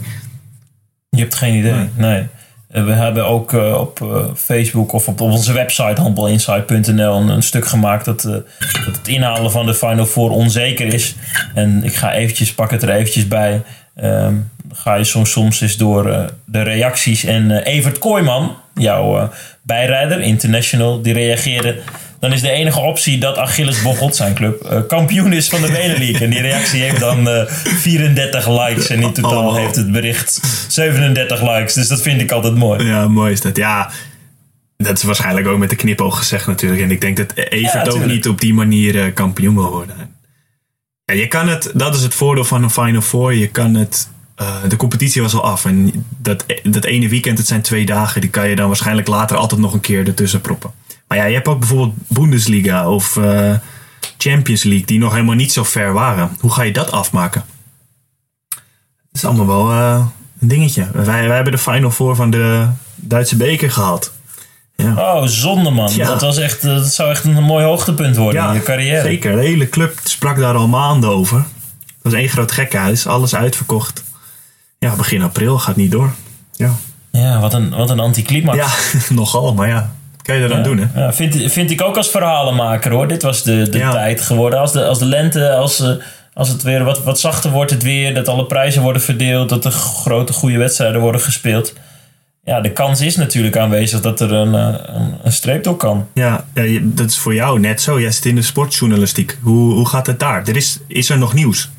Je 1.09 1.19
hebt 1.19 1.35
geen 1.35 1.55
idee, 1.55 1.89
nee. 1.95 2.19
Eh, 2.19 2.25
we 2.69 2.91
hebben 2.91 3.27
ook 3.27 3.53
eh, 3.53 3.79
op 3.79 4.01
eh, 4.01 4.25
Facebook 4.35 4.91
of 4.91 5.07
op, 5.07 5.21
onze 5.21 5.53
website 5.53 6.01
handbalinsight.nl 6.01 7.15
een, 7.15 7.43
stuk 7.43 7.67
gemaakt 7.67 8.05
dat, 8.05 8.25
eh, 8.25 8.31
dat 8.85 8.95
het 8.97 9.07
inhalen 9.07 9.51
van 9.51 9.65
de 9.65 9.73
Final 9.73 10.05
Four 10.05 10.31
onzeker 10.31 10.93
is. 10.93 11.15
En 11.53 11.83
ik 11.83 11.95
ga 11.95 12.13
eventjes, 12.13 12.53
pak 12.53 12.71
het 12.71 12.83
er 12.83 12.89
eventjes 12.89 13.27
bij. 13.27 13.61
Dan 13.93 14.49
ga 14.71 14.95
je 14.95 15.03
soms, 15.03 15.31
soms 15.31 15.61
eens 15.61 15.77
door 15.77 16.31
de 16.45 16.61
reacties. 16.61 17.23
En 17.23 17.51
Evert 17.51 17.97
Kooijman, 17.97 18.55
jouw 18.73 19.29
bijrijder, 19.61 20.19
international, 20.19 21.01
die 21.01 21.13
reageerde. 21.13 21.79
Dan 22.19 22.33
is 22.33 22.41
de 22.41 22.49
enige 22.49 22.79
optie 22.79 23.17
dat 23.17 23.37
Achilles 23.37 23.81
Bocholt, 23.81 24.15
zijn 24.15 24.33
club, 24.33 24.63
eh, 24.63 24.79
kampioen 24.87 25.33
is 25.33 25.49
van 25.49 25.61
de 25.61 25.67
Benelux. 25.71 26.19
En 26.19 26.29
die 26.29 26.41
reactie 26.41 26.81
heeft 26.81 26.99
dan 26.99 27.29
eh, 27.29 27.45
34 27.47 28.49
likes. 28.49 28.89
En 28.89 29.01
in 29.01 29.13
totaal 29.13 29.47
Oh. 29.47 29.55
heeft 29.55 29.75
het 29.75 29.91
bericht 29.91 30.39
37 30.67 31.41
likes. 31.41 31.73
Dus 31.73 31.87
dat 31.87 32.01
vind 32.01 32.21
ik 32.21 32.31
altijd 32.31 32.55
mooi. 32.55 32.85
Ja, 32.85 33.07
mooi 33.07 33.31
is 33.31 33.41
dat. 33.41 33.57
Ja, 33.57 33.91
dat 34.77 34.97
is 34.97 35.03
waarschijnlijk 35.03 35.47
ook 35.47 35.57
met 35.57 35.69
de 35.69 35.75
knipoog 35.75 36.17
gezegd 36.17 36.47
natuurlijk. 36.47 36.81
En 36.81 36.91
ik 36.91 37.01
denk 37.01 37.17
dat 37.17 37.33
Evert 37.35 37.93
ook 37.93 38.05
niet 38.05 38.27
op 38.27 38.41
die 38.41 38.53
manier 38.53 39.03
eh, 39.03 39.13
kampioen 39.13 39.55
wil 39.55 39.69
worden. 39.71 39.95
Ja, 41.05 41.13
je 41.13 41.27
kan 41.27 41.47
het, 41.47 41.71
dat 41.73 41.95
is 41.95 42.01
het 42.01 42.13
voordeel 42.13 42.45
van 42.45 42.63
een 42.63 42.69
Final 42.71 43.01
Four. 43.01 43.33
Je 43.33 43.47
kan 43.47 43.73
het, 43.75 44.09
eh, 44.35 44.55
de 44.67 44.75
competitie 44.75 45.21
was 45.21 45.33
al 45.33 45.43
af. 45.43 45.65
En 45.65 46.05
dat, 46.17 46.45
dat 46.63 46.85
ene 46.85 47.07
weekend, 47.09 47.37
het 47.37 47.47
zijn 47.47 47.61
twee 47.61 47.85
dagen, 47.85 48.21
die 48.21 48.29
kan 48.29 48.49
je 48.49 48.55
dan 48.55 48.67
waarschijnlijk 48.67 49.07
later 49.07 49.37
altijd 49.37 49.61
nog 49.61 49.73
een 49.73 49.79
keer 49.79 50.07
ertussen 50.07 50.41
proppen. 50.41 50.71
Maar 51.09 51.17
ja, 51.17 51.25
je 51.25 51.33
hebt 51.33 51.47
ook 51.47 51.59
bijvoorbeeld 51.59 51.93
Bundesliga 52.07 52.89
of 52.89 53.17
eh, 53.17 53.53
Champions 54.17 54.63
League, 54.63 54.85
die 54.85 54.99
nog 54.99 55.11
helemaal 55.11 55.35
niet 55.35 55.51
zo 55.53 55.63
ver 55.63 55.93
waren. 55.93 56.37
Hoe 56.39 56.51
ga 56.51 56.61
je 56.61 56.71
dat 56.71 56.91
afmaken? 56.91 57.43
Dat 58.49 58.59
is 59.11 59.25
allemaal 59.25 59.47
wel 59.47 59.71
eh, 59.71 60.05
een 60.39 60.47
dingetje. 60.47 60.87
Wij, 60.93 61.27
wij 61.27 61.35
hebben 61.35 61.53
de 61.53 61.57
Final 61.57 61.91
Four 61.91 62.15
van 62.15 62.29
de 62.29 62.67
Duitse 62.95 63.35
beker 63.35 63.71
gehad. 63.71 64.11
Ja. 64.75 64.93
Oh, 64.95 65.23
zonde 65.25 65.69
man. 65.69 65.93
Ja. 65.95 66.07
Dat, 66.07 66.21
was 66.21 66.37
echt, 66.37 66.63
eh, 66.63 66.75
dat 66.75 66.93
zou 66.93 67.09
echt 67.09 67.23
een 67.23 67.43
mooi 67.43 67.65
hoogtepunt 67.65 68.15
worden 68.15 68.47
in 68.47 68.53
je 68.53 68.63
carrière. 68.63 69.01
Zeker, 69.01 69.35
de 69.35 69.41
hele 69.41 69.69
club 69.69 69.99
sprak 70.03 70.37
daar 70.37 70.55
al 70.55 70.67
maanden 70.67 71.09
over. 71.09 71.37
Het 71.37 71.97
was 72.01 72.13
één 72.13 72.29
groot 72.29 72.51
gekkenhuis, 72.51 73.07
alles 73.07 73.35
uitverkocht. 73.35 74.03
Ja, 74.79 74.95
begin 74.95 75.21
april 75.21 75.59
gaat 75.59 75.75
niet 75.75 75.91
door. 75.91 76.13
Ja, 76.55 76.75
Ja, 77.11 77.39
wat 77.39 77.53
een, 77.53 77.69
wat 77.69 77.89
een 77.89 77.99
anticlimax. 77.99 78.57
ja 78.57 78.99
nogal, 79.15 79.53
maar 79.53 79.67
ja, 79.67 79.91
kan 80.29 80.39
je 80.41 80.47
Ja, 80.47 80.61
doen 80.61 80.77
hè? 80.77 81.01
ja, 81.01 81.13
vind, 81.13 81.51
vind 81.51 81.71
ik 81.71 81.81
ook 81.81 81.97
als 81.97 82.09
verhalenmaker 82.09 82.91
hoor. 82.91 83.07
Dit 83.07 83.21
was 83.21 83.43
de, 83.43 83.69
de 83.69 83.77
Ja. 83.77 83.91
tijd 83.91 84.21
geworden. 84.21 84.59
Als 84.59 84.71
de, 84.71 84.85
als 84.85 84.99
de 84.99 85.05
lente, 85.05 85.51
als, 85.51 85.79
eh, 85.79 85.89
als 86.33 86.49
het 86.49 86.63
weer 86.63 86.83
wat, 86.83 87.03
wat 87.03 87.19
zachter 87.19 87.51
wordt, 87.51 87.71
het 87.71 87.83
weer, 87.83 88.13
dat 88.13 88.27
alle 88.27 88.45
prijzen 88.45 88.81
worden 88.81 89.01
verdeeld, 89.01 89.49
dat 89.49 89.65
er 89.65 89.71
grote 89.71 90.33
goede 90.33 90.57
wedstrijden 90.57 91.01
worden 91.01 91.21
gespeeld. 91.21 91.73
Ja, 92.43 92.61
de 92.61 92.71
kans 92.71 93.01
is 93.01 93.15
natuurlijk 93.15 93.57
aanwezig 93.57 94.01
dat 94.01 94.21
er 94.21 94.31
een, 94.33 94.55
eh, 94.55 94.79
een, 94.95 95.13
een 95.23 95.31
streep 95.31 95.63
door 95.63 95.77
kan. 95.77 96.07
Ja, 96.13 96.45
dat 96.81 97.09
is 97.09 97.17
voor 97.17 97.33
jou 97.33 97.59
net 97.59 97.81
zo. 97.81 97.99
Jij 98.01 98.11
zit 98.11 98.25
in 98.25 98.35
de 98.35 98.41
sportjournalistiek. 98.41 99.37
Hoe, 99.41 99.73
hoe 99.73 99.87
gaat 99.87 100.07
het 100.07 100.19
daar? 100.19 100.47
Er 100.47 100.55
is, 100.55 100.79
is 100.87 101.09
er 101.09 101.17
nog 101.17 101.33
nieuws? 101.33 101.69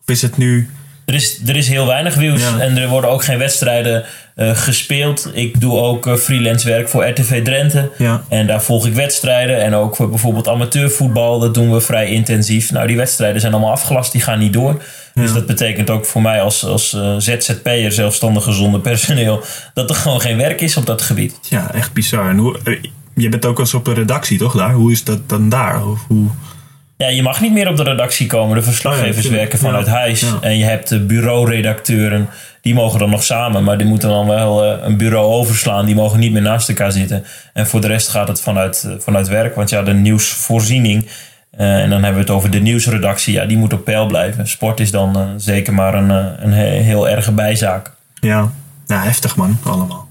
Of 0.00 0.14
is 0.14 0.22
het 0.22 0.36
nu... 0.36 0.70
Er 1.04 1.14
is, 1.14 1.40
er 1.46 1.56
is 1.56 1.68
heel 1.68 1.86
weinig 1.86 2.16
nieuws 2.16 2.40
Ja. 2.40 2.58
en 2.58 2.76
er 2.76 2.88
worden 2.88 3.10
ook 3.10 3.24
geen 3.24 3.38
wedstrijden 3.38 4.04
eh, 4.38 4.50
gespeeld. 4.50 5.30
Ik 5.34 5.60
doe 5.60 5.78
ook 5.78 6.06
eh, 6.06 6.14
freelance 6.14 6.68
werk 6.68 6.88
voor 6.88 7.08
RTV 7.08 7.44
Drenthe. 7.44 7.90
Ja. 7.98 8.22
En 8.28 8.46
daar 8.46 8.62
volg 8.62 8.86
ik 8.86 8.94
wedstrijden. 8.94 9.62
En 9.62 9.74
ook 9.74 9.96
voor 9.96 10.08
bijvoorbeeld 10.08 10.48
amateurvoetbal. 10.48 11.38
Dat 11.38 11.54
doen 11.54 11.72
we 11.72 11.80
vrij 11.80 12.10
intensief. 12.10 12.70
Nou, 12.70 12.86
die 12.86 12.96
wedstrijden 12.96 13.40
zijn 13.40 13.52
allemaal 13.52 13.70
afgelast. 13.70 14.12
Die 14.12 14.20
gaan 14.20 14.38
niet 14.38 14.52
door. 14.52 14.82
Dus 15.14 15.32
dat 15.32 15.46
betekent 15.46 15.90
ook 15.90 16.04
voor 16.04 16.22
mij 16.22 16.42
als, 16.42 16.64
als 16.64 16.92
eh, 16.92 17.14
ZZP'er, 17.16 17.92
zelfstandige 17.92 18.52
zonder 18.52 18.80
personeel... 18.80 19.42
dat 19.74 19.90
er 19.90 19.96
gewoon 19.96 20.20
geen 20.20 20.36
werk 20.36 20.60
is 20.60 20.76
op 20.76 20.86
dat 20.86 21.02
gebied. 21.02 21.38
Ja, 21.48 21.74
echt 21.74 21.92
bizar. 21.92 22.28
En 22.28 22.36
hoe, 22.36 22.58
je 23.14 23.28
bent 23.28 23.46
ook 23.46 23.56
wel 23.56 23.66
eens 23.66 23.74
op 23.74 23.84
de 23.84 23.94
redactie, 23.94 24.38
toch? 24.38 24.56
Daar? 24.56 24.72
Hoe 24.72 24.92
is 24.92 25.04
dat 25.04 25.28
dan 25.28 25.48
daar? 25.48 25.86
Of 25.86 26.04
hoe... 26.08 26.26
Ja, 26.96 27.08
je 27.08 27.22
mag 27.22 27.40
niet 27.40 27.52
meer 27.52 27.68
op 27.68 27.76
de 27.76 27.82
redactie 27.82 28.26
komen. 28.26 28.56
De 28.56 28.62
verslaggevers 28.62 29.26
Oh 29.26 29.32
werken 29.32 29.58
vanuit 29.58 29.86
huis. 29.86 30.24
En 30.40 30.58
je 30.58 30.64
hebt 30.64 30.88
de 30.88 31.00
bureauredacteuren. 31.00 32.28
Die 32.68 32.76
mogen 32.76 32.98
dan 32.98 33.10
nog 33.10 33.24
samen. 33.24 33.64
Maar 33.64 33.78
die 33.78 33.86
moeten 33.86 34.08
dan 34.08 34.26
wel 34.26 34.64
eh, 34.64 34.86
een 34.86 34.96
bureau 34.96 35.26
overslaan. 35.32 35.86
Die 35.86 35.94
mogen 35.94 36.18
niet 36.18 36.32
meer 36.32 36.42
naast 36.42 36.68
elkaar 36.68 36.92
zitten. 36.92 37.24
En 37.52 37.66
voor 37.66 37.80
de 37.80 37.86
rest 37.86 38.08
gaat 38.08 38.28
het 38.28 38.40
vanuit, 38.40 38.84
eh, 38.86 38.92
vanuit 38.98 39.28
werk. 39.28 39.54
Want 39.54 39.70
ja, 39.70 39.82
de 39.82 39.94
nieuwsvoorziening. 39.94 41.08
eh, 41.50 41.82
en 41.82 41.90
dan 41.90 42.02
hebben 42.02 42.14
we 42.22 42.26
het 42.26 42.30
over 42.36 42.50
de 42.50 42.60
nieuwsredactie. 42.60 43.32
Ja, 43.34 43.44
die 43.46 43.56
moet 43.56 43.72
op 43.72 43.84
peil 43.84 44.06
blijven. 44.06 44.48
Sport 44.48 44.80
is 44.80 44.90
dan 44.90 45.34
zeker 45.36 45.74
maar 45.74 45.94
een, 45.94 46.10
een 46.44 46.52
he- 46.52 46.80
heel 46.82 47.08
erge 47.08 47.32
bijzaak. 47.32 47.90
Ja, 48.20 48.50
nou, 48.86 49.04
heftig 49.04 49.36
man, 49.36 49.58
allemaal. 49.64 50.08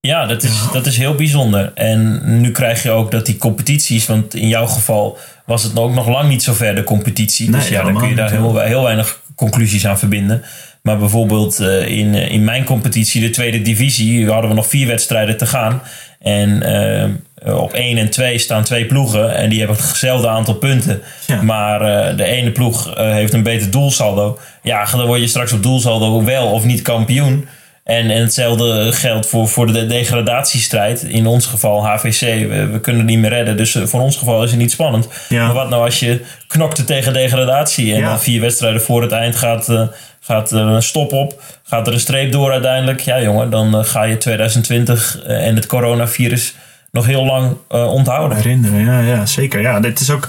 Ja, 0.00 0.26
dat 0.26 0.42
is, 0.42 0.52
dat 0.72 0.86
is 0.86 0.96
heel 0.98 1.14
bijzonder. 1.14 1.72
En 1.74 2.20
nu 2.40 2.50
krijg 2.50 2.82
je 2.82 2.90
ook 2.90 3.10
dat 3.10 3.26
die 3.26 3.36
competities, 3.36 4.06
want 4.06 4.34
in 4.34 4.48
jouw 4.48 4.66
geval 4.66 5.18
was 5.46 5.62
het 5.62 5.78
ook 5.78 5.94
nog 5.94 6.08
lang 6.08 6.28
niet 6.28 6.42
zo 6.42 6.52
ver 6.52 6.74
de 6.74 6.84
competitie. 6.84 7.50
Nee, 7.50 7.60
dus 7.60 7.68
ja, 7.68 7.82
dan 7.82 7.96
kun 7.98 8.08
je 8.08 8.14
daar 8.14 8.30
heel 8.66 8.82
weinig 8.82 9.20
conclusies 9.34 9.86
aan 9.86 9.98
verbinden. 9.98 10.42
Maar 10.82 10.98
bijvoorbeeld 10.98 11.60
eh, 11.60 11.88
in, 11.88 12.14
eh, 12.14 12.30
in 12.30 12.44
mijn 12.44 12.64
competitie, 12.64 13.20
de 13.20 13.30
tweede 13.30 13.62
divisie, 13.62 14.30
hadden 14.30 14.50
we 14.50 14.56
nog 14.56 14.66
vier 14.66 14.86
wedstrijden 14.86 15.36
te 15.36 15.46
gaan. 15.46 15.82
En 16.18 16.62
eh, 16.62 17.60
op 17.60 17.72
1 17.72 17.98
en 17.98 18.10
2 18.10 18.38
staan 18.38 18.64
twee 18.64 18.86
ploegen 18.86 19.34
en 19.34 19.48
die 19.48 19.58
hebben 19.58 19.76
hetzelfde 19.76 20.28
aantal 20.28 20.54
punten. 20.54 21.02
Ja. 21.26 21.42
Maar 21.42 21.78
de 22.16 22.24
ene 22.24 22.50
ploeg 22.50 22.94
heeft 22.96 23.32
een 23.32 23.42
beter 23.42 23.70
doelsaldo. 23.70 24.38
Ja, 24.62 24.86
dan 24.90 25.06
word 25.06 25.20
je 25.20 25.26
straks 25.26 25.52
op 25.52 25.62
doelsaldo 25.62 26.24
wel 26.24 26.46
of 26.46 26.64
niet 26.64 26.82
kampioen. 26.82 27.48
En, 27.84 28.10
en 28.10 28.20
hetzelfde 28.20 28.92
geldt 28.92 29.26
voor, 29.26 29.48
voor 29.48 29.72
de 29.72 29.86
degradatiestrijd. 29.86 31.02
In 31.02 31.26
ons 31.26 31.46
geval 31.46 31.86
HVC, 31.86 32.48
we, 32.48 32.66
we 32.66 32.80
kunnen 32.80 33.00
het 33.00 33.10
niet 33.10 33.18
meer 33.18 33.30
redden. 33.30 33.56
Dus 33.56 33.74
eh, 33.74 33.82
voor 33.82 34.00
ons 34.00 34.16
geval 34.16 34.42
is 34.42 34.50
het 34.50 34.58
niet 34.58 34.70
spannend. 34.70 35.08
Ja. 35.28 35.44
Maar 35.44 35.54
wat 35.54 35.68
nou 35.68 35.84
als 35.84 36.00
je 36.00 36.20
knokte 36.46 36.84
tegen 36.84 37.12
degradatie... 37.12 37.94
en 37.94 38.00
Ja. 38.00 38.08
dan 38.08 38.20
vier 38.20 38.40
wedstrijden 38.40 38.82
voor 38.82 39.02
het 39.02 39.12
eind 39.12 39.36
gaat, 39.36 39.68
eh, 39.68 39.82
gaat 40.20 40.50
er 40.50 40.60
een 40.60 40.82
stop 40.82 41.12
op... 41.12 41.42
gaat 41.64 41.86
er 41.86 41.92
een 41.92 42.00
streep 42.00 42.32
door 42.32 42.50
uiteindelijk... 42.50 43.00
ja 43.00 43.20
jongen, 43.22 43.50
dan 43.50 43.76
eh, 43.76 43.84
ga 43.84 44.02
je 44.02 44.18
2020 44.18 45.22
eh, 45.22 45.46
en 45.46 45.56
het 45.56 45.66
coronavirus 45.66 46.54
nog 46.90 47.06
heel 47.06 47.24
lang 47.24 47.56
onthouden. 47.68 48.36
Herinneren, 48.36 48.84
ja, 48.84 49.00
ja, 49.00 49.26
zeker. 49.26 49.60
Ja, 49.60 49.80
dit 49.80 50.00
is 50.00 50.10
ook, 50.10 50.28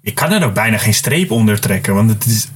je 0.00 0.12
kan 0.12 0.32
er 0.32 0.44
ook 0.44 0.54
bijna 0.54 0.78
geen 0.78 0.94
streep 0.94 1.30
onder 1.30 1.60
trekken, 1.60 1.94
want 1.94 2.10
het 2.10 2.26
is 2.26 2.48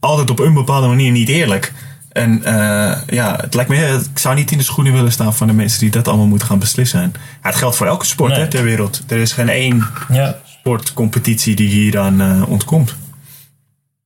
altijd 0.00 0.30
op 0.30 0.38
een 0.38 0.54
bepaalde 0.54 0.86
manier 0.86 1.10
niet 1.10 1.28
eerlijk. 1.28 1.72
En 2.14 2.44
eh, 2.44 2.96
ja, 3.06 3.38
het 3.40 3.54
lijkt 3.54 3.70
me, 3.70 4.00
ik 4.12 4.18
zou 4.18 4.34
niet 4.34 4.50
in 4.50 4.58
de 4.58 4.64
schoenen 4.64 4.92
willen 4.92 5.12
staan 5.12 5.34
van 5.34 5.46
de 5.46 5.52
mensen 5.52 5.80
die 5.80 5.90
dat 5.90 6.08
allemaal 6.08 6.26
moeten 6.26 6.48
gaan 6.48 6.58
beslissen. 6.58 7.00
Ja, 7.00 7.10
het 7.40 7.54
geldt 7.54 7.76
voor 7.76 7.86
elke 7.86 8.06
sport 8.06 8.32
Nee. 8.32 8.40
hè, 8.40 8.48
ter 8.48 8.62
wereld. 8.64 9.02
Er 9.08 9.16
is 9.18 9.32
geen 9.32 9.48
één 9.48 9.86
Ja. 10.12 10.36
sportcompetitie 10.60 11.54
die 11.56 11.68
hieraan 11.68 12.20
eh 12.20 12.42
ontkomt. 12.50 12.94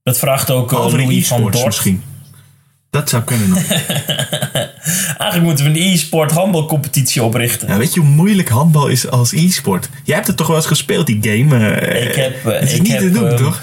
Dat 0.02 0.18
vraagt 0.18 0.50
ook 0.50 0.68
Behalve 0.70 0.96
de 0.96 1.02
Louis 1.02 1.28
van 1.28 1.40
Dort. 1.42 1.64
misschien. 1.64 2.02
Dat 2.90 3.08
zou 3.08 3.22
kunnen. 3.22 3.56
Eigenlijk 5.18 5.42
moeten 5.42 5.64
we 5.64 5.70
een 5.70 5.92
e-sport 5.92 6.30
handbalcompetitie 6.30 7.22
oprichten. 7.22 7.68
Ja, 7.68 7.76
weet 7.76 7.94
je 7.94 8.00
hoe 8.00 8.08
moeilijk 8.08 8.48
handbal 8.48 8.88
is 8.88 9.10
als 9.10 9.32
e-sport? 9.32 9.88
Jij 10.04 10.14
hebt 10.14 10.26
het 10.26 10.36
toch 10.36 10.46
wel 10.46 10.56
eens 10.56 10.66
gespeeld, 10.66 11.06
die 11.06 11.18
game? 11.22 11.68
eh, 11.76 12.08
Ik 12.08 12.14
heb, 12.14 12.44
het 12.44 12.62
is 12.62 12.72
ik 12.74 12.82
niet 12.82 12.92
heb, 12.92 13.00
te 13.00 13.10
doen, 13.10 13.28
ehm, 13.28 13.36
toch? 13.36 13.60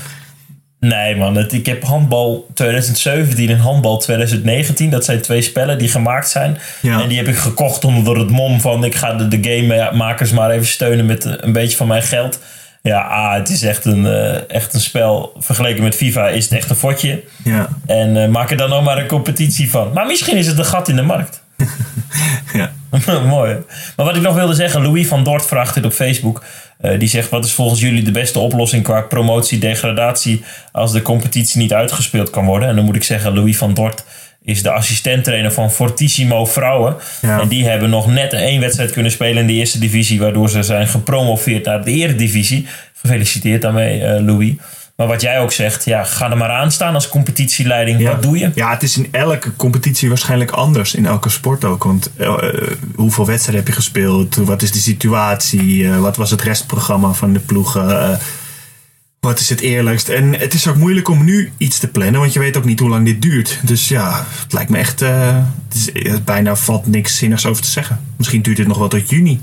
Nee 0.87 1.15
man, 1.15 1.35
het, 1.35 1.53
ik 1.53 1.65
heb 1.65 1.83
handbal 1.83 2.47
2017 2.53 3.49
en 3.49 3.57
handbal 3.57 3.97
2019. 3.97 4.89
Dat 4.89 5.05
zijn 5.05 5.21
twee 5.21 5.41
spellen 5.41 5.77
die 5.77 5.89
gemaakt 5.89 6.29
zijn. 6.29 6.57
Ja. 6.81 7.01
En 7.01 7.07
die 7.07 7.17
heb 7.17 7.27
ik 7.27 7.35
gekocht 7.35 7.85
onder 7.85 8.17
het 8.17 8.29
mom 8.29 8.61
van... 8.61 8.83
ik 8.83 8.95
ga 8.95 9.13
de, 9.13 9.27
de 9.27 9.39
gamemakers 9.41 10.31
maar 10.31 10.49
even 10.49 10.65
steunen 10.65 11.05
met 11.05 11.25
eh, 11.25 11.33
een 11.37 11.51
beetje 11.51 11.77
van 11.77 11.87
mijn 11.87 12.03
geld. 12.03 12.39
Ja, 12.81 13.01
ah, 13.01 13.33
het 13.33 13.49
is 13.49 13.61
echt 13.61 13.85
een, 13.85 14.05
eh, 14.05 14.49
echt 14.49 14.73
een 14.73 14.79
spel. 14.79 15.33
Vergeleken 15.37 15.83
met 15.83 15.95
FIFA 15.95 16.27
is 16.27 16.43
het 16.43 16.53
echt 16.53 16.69
een 16.69 16.75
fotje. 16.75 17.23
Ja, 17.43 17.69
En 17.85 18.23
eh, 18.23 18.29
maak 18.29 18.51
er 18.51 18.57
dan 18.57 18.73
ook 18.73 18.83
maar 18.83 18.97
een 18.97 19.07
competitie 19.07 19.69
van. 19.69 19.91
Maar 19.93 20.05
misschien 20.05 20.37
is 20.37 20.47
het 20.47 20.57
een 20.57 20.65
gat 20.65 20.87
in 20.89 20.95
de 20.95 21.01
markt. 21.01 21.41
ja. 22.53 22.71
Mooi. 23.27 23.57
Maar 23.95 24.05
wat 24.05 24.15
ik 24.15 24.21
nog 24.21 24.35
wilde 24.35 24.53
zeggen, 24.53 24.81
Louis 24.81 25.07
van 25.07 25.23
Dort 25.23 25.45
vraagt 25.45 25.73
dit 25.73 25.85
op 25.85 25.93
Facebook. 25.93 26.43
Eh, 26.85 26.99
die 26.99 27.07
zegt: 27.07 27.29
Wat 27.29 27.45
is 27.45 27.53
volgens 27.53 27.79
jullie 27.79 28.03
de 28.03 28.11
beste 28.11 28.39
oplossing 28.39 28.83
qua 28.83 29.01
promotie-degradatie 29.01 30.43
als 30.71 30.91
de 30.91 31.01
competitie 31.01 31.61
niet 31.61 31.73
uitgespeeld 31.73 32.29
kan 32.29 32.45
worden? 32.45 32.69
En 32.69 32.75
dan 32.75 32.85
moet 32.85 32.95
ik 32.95 33.03
zeggen: 33.03 33.33
Louis 33.33 33.57
van 33.57 33.73
Dort 33.73 34.03
is 34.43 34.63
de 34.63 34.71
assistenttrainer 34.71 35.51
van 35.51 35.71
Fortissimo 35.71 36.45
Vrouwen. 36.45 36.95
Ja. 37.21 37.41
En 37.41 37.47
die 37.47 37.67
hebben 37.67 37.89
nog 37.89 38.07
net 38.07 38.33
één 38.33 38.59
wedstrijd 38.59 38.91
kunnen 38.91 39.11
spelen 39.11 39.41
in 39.41 39.47
de 39.47 39.53
eerste 39.53 39.79
divisie, 39.79 40.19
waardoor 40.19 40.49
ze 40.49 40.63
zijn 40.63 40.87
gepromoveerd 40.87 41.65
naar 41.65 41.83
de 41.83 41.91
eredivisie. 41.91 42.67
Gefeliciteerd 42.93 43.61
daarmee, 43.61 44.03
eh, 44.03 44.23
Louis. 44.23 44.53
Maar 44.95 45.07
wat 45.07 45.21
jij 45.21 45.39
ook 45.39 45.51
zegt, 45.51 45.85
ja, 45.85 46.03
ga 46.03 46.31
er 46.31 46.37
maar 46.37 46.49
aan 46.49 46.71
staan 46.71 46.93
als 46.93 47.09
competitieleiding. 47.09 47.99
Ja. 47.99 48.11
Wat 48.11 48.21
doe 48.21 48.37
je? 48.37 48.51
Ja, 48.55 48.69
het 48.69 48.83
is 48.83 48.97
in 48.97 49.07
elke 49.11 49.55
competitie 49.55 50.09
waarschijnlijk 50.09 50.51
anders. 50.51 50.95
In 50.95 51.05
elke 51.05 51.29
sport 51.29 51.65
ook. 51.65 51.83
Want 51.83 52.09
eh, 52.17 52.27
eh, 52.27 52.71
hoeveel 52.95 53.25
wedstrijden 53.25 53.65
heb 53.65 53.73
je 53.73 53.81
gespeeld? 53.81 54.35
Wat 54.35 54.61
is 54.61 54.71
de 54.71 54.79
situatie? 54.79 55.89
Eh, 55.89 55.99
wat 55.99 56.15
was 56.15 56.31
het 56.31 56.41
restprogramma 56.41 57.13
van 57.13 57.33
de 57.33 57.39
ploegen? 57.39 58.19
Wat 59.19 59.39
is 59.39 59.49
het 59.49 59.59
eerlijkst? 59.59 60.09
En 60.09 60.33
het 60.33 60.53
is 60.53 60.67
ook 60.67 60.75
moeilijk 60.75 61.09
om 61.09 61.23
nu 61.23 61.51
iets 61.57 61.79
te 61.79 61.87
plannen, 61.87 62.19
want 62.19 62.33
je 62.33 62.39
weet 62.39 62.57
ook 62.57 62.65
niet 62.65 62.79
hoe 62.79 62.89
lang 62.89 63.05
dit 63.05 63.21
duurt. 63.21 63.59
Dus 63.63 63.87
ja, 63.87 64.25
het 64.41 64.53
lijkt 64.53 64.69
me 64.69 64.77
echt. 64.77 64.99
het 64.99 65.73
is, 65.73 65.91
bijna 66.23 66.55
valt 66.55 66.87
niks 66.87 67.17
zinnigs 67.17 67.45
over 67.45 67.63
te 67.63 67.69
zeggen. 67.69 67.99
Misschien 68.17 68.41
duurt 68.41 68.57
dit 68.57 68.67
nog 68.67 68.77
wel 68.77 68.87
tot 68.87 69.09
juni. 69.09 69.41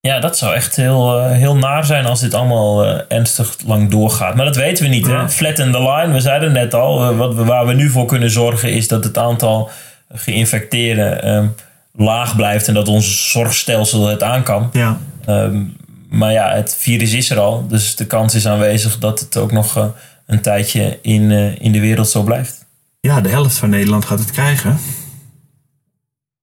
Ja, 0.00 0.20
dat 0.20 0.38
zou 0.38 0.54
echt 0.54 0.76
heel, 0.76 1.18
eh, 1.18 1.30
heel 1.30 1.56
naar 1.56 1.84
zijn 1.84 2.06
als 2.06 2.20
dit 2.20 2.34
allemaal 2.34 2.84
eh, 2.84 3.00
ernstig 3.08 3.56
lang 3.66 3.90
doorgaat. 3.90 4.34
Maar 4.34 4.44
dat 4.44 4.56
weten 4.56 4.84
we 4.84 4.90
niet. 4.90 5.06
Hè? 5.06 5.28
Flatten 5.28 5.72
the 5.72 5.82
line, 5.82 6.12
we 6.12 6.20
zeiden 6.20 6.52
net 6.52 6.74
al. 6.74 7.10
eh, 7.10 7.16
wat 7.16 7.34
we, 7.34 7.44
waar 7.44 7.66
we 7.66 7.72
nu 7.72 7.88
voor 7.90 8.06
kunnen 8.06 8.30
zorgen 8.30 8.72
is 8.72 8.88
dat 8.88 9.04
het 9.04 9.18
aantal 9.18 9.70
geïnfecteerden 10.12 11.22
ehm, 11.22 11.46
laag 11.92 12.36
blijft 12.36 12.68
en 12.68 12.74
dat 12.74 12.88
ons 12.88 13.30
zorgstelsel 13.30 14.06
het 14.06 14.22
aan 14.22 14.42
kan. 14.42 14.68
Ja, 14.72 14.98
Ehm, 15.24 15.62
maar 16.08 16.32
ja, 16.32 16.54
het 16.54 16.76
virus 16.78 17.12
is 17.12 17.30
er 17.30 17.38
al. 17.38 17.66
Dus 17.68 17.96
de 17.96 18.06
kans 18.06 18.34
is 18.34 18.46
aanwezig 18.46 18.98
dat 18.98 19.20
het 19.20 19.36
ook 19.36 19.52
nog 19.52 19.92
een 20.26 20.40
tijdje 20.42 20.98
in, 21.02 21.30
in 21.60 21.72
de 21.72 21.80
wereld 21.80 22.08
zo 22.08 22.22
blijft. 22.22 22.64
ja, 23.00 23.20
de 23.20 23.28
helft 23.28 23.56
van 23.58 23.70
Nederland 23.70 24.04
gaat 24.04 24.18
het 24.18 24.30
krijgen. 24.30 24.78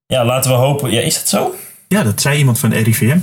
Ja, 0.06 0.26
laten 0.26 0.52
we 0.52 0.58
hopen. 0.58 0.91
Ja, 0.91 1.02
is 1.02 1.13
dat 1.15 1.28
zo? 1.28 1.56
Ja, 1.88 2.04
dat 2.04 2.22
zei 2.22 2.38
iemand 2.38 2.60
van 2.60 2.70
de 2.70 2.78
RIVM. 2.78 3.17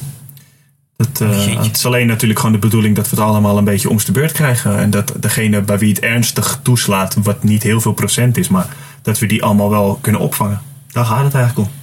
Dat, 0.96 1.20
eh, 1.20 1.62
het 1.62 1.76
is 1.76 1.86
alleen 1.86 2.06
natuurlijk 2.06 2.40
gewoon 2.40 2.54
de 2.54 2.66
bedoeling 2.66 2.96
dat 2.96 3.10
we 3.10 3.16
het 3.16 3.24
allemaal 3.24 3.58
een 3.58 3.64
beetje 3.64 3.88
om 3.88 3.98
de 4.04 4.12
beurt 4.12 4.32
krijgen. 4.32 4.78
En 4.78 4.90
dat 4.90 5.12
degene 5.20 5.60
bij 5.60 5.78
wie 5.78 5.88
het 5.88 6.00
ernstig 6.00 6.60
toeslaat, 6.62 7.16
wat 7.22 7.42
niet 7.42 7.62
heel 7.62 7.80
veel 7.80 7.92
procent 7.92 8.36
is, 8.36 8.48
maar 8.48 8.66
dat 9.02 9.18
we 9.18 9.26
die 9.26 9.42
allemaal 9.42 9.70
wel 9.70 9.98
kunnen 10.00 10.20
opvangen. 10.20 10.60
Daar 10.92 11.04
gaat 11.04 11.24
het 11.24 11.34
eigenlijk 11.34 11.68
om. 11.68 11.74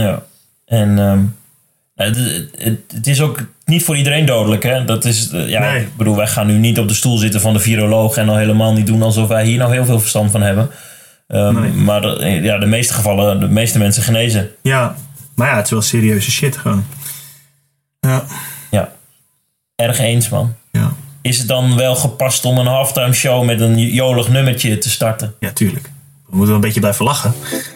Ja. 0.00 0.22
En 0.66 0.98
ehm, 0.98 1.20
het, 1.94 2.16
het, 2.56 2.80
het 2.94 3.06
is 3.06 3.20
ook 3.20 3.38
niet 3.64 3.84
voor 3.84 3.96
iedereen 3.96 4.26
dodelijk. 4.26 4.62
Hè? 4.62 4.84
Dat 4.84 5.04
is, 5.04 5.30
eh, 5.30 5.48
ja, 5.48 5.60
Nee. 5.60 5.80
Ik 5.80 5.96
bedoel, 5.96 6.16
wij 6.16 6.26
gaan 6.26 6.46
nu 6.46 6.58
niet 6.58 6.78
op 6.78 6.88
de 6.88 6.94
stoel 6.94 7.16
zitten 7.16 7.40
van 7.40 7.52
de 7.52 7.58
viroloog 7.58 8.16
en 8.16 8.28
al 8.28 8.36
helemaal 8.36 8.72
niet 8.72 8.86
doen 8.86 9.02
alsof 9.02 9.28
wij 9.28 9.44
hier 9.44 9.58
nou 9.58 9.72
heel 9.72 9.84
veel 9.84 10.00
verstand 10.00 10.30
van 10.30 10.42
hebben. 10.42 10.70
Ehm, 11.28 11.60
Nee. 11.60 11.70
Maar 11.70 12.00
de, 12.00 12.40
ja, 12.42 12.58
de 12.58 12.66
meeste 12.66 12.94
gevallen, 12.94 13.40
de 13.40 13.48
meeste 13.48 13.78
mensen 13.78 14.02
genezen. 14.02 14.50
Ja, 14.62 14.94
maar 15.34 15.48
ja, 15.48 15.56
het 15.56 15.64
is 15.64 15.70
wel 15.70 15.82
serieuze 15.82 16.30
shit 16.30 16.56
gewoon. 16.56 16.84
Ja, 18.06 18.24
Ja. 18.70 18.92
Erg 19.76 19.98
eens, 19.98 20.28
man. 20.28 20.54
ja, 20.72 20.92
Is 21.22 21.38
het 21.38 21.48
dan 21.48 21.76
wel 21.76 21.94
gepast 21.94 22.44
om 22.44 22.58
een 22.58 22.66
halftime 22.66 23.12
show 23.12 23.44
met 23.44 23.60
een 23.60 23.78
jolig 23.78 24.28
nummertje 24.28 24.78
te 24.78 24.90
starten? 24.90 25.34
ja, 25.40 25.50
tuurlijk. 25.52 25.90
We 26.26 26.36
moeten 26.36 26.46
wel 26.46 26.54
een 26.54 26.60
beetje 26.60 26.80
blijven 26.80 27.04
lachen. 27.04 27.34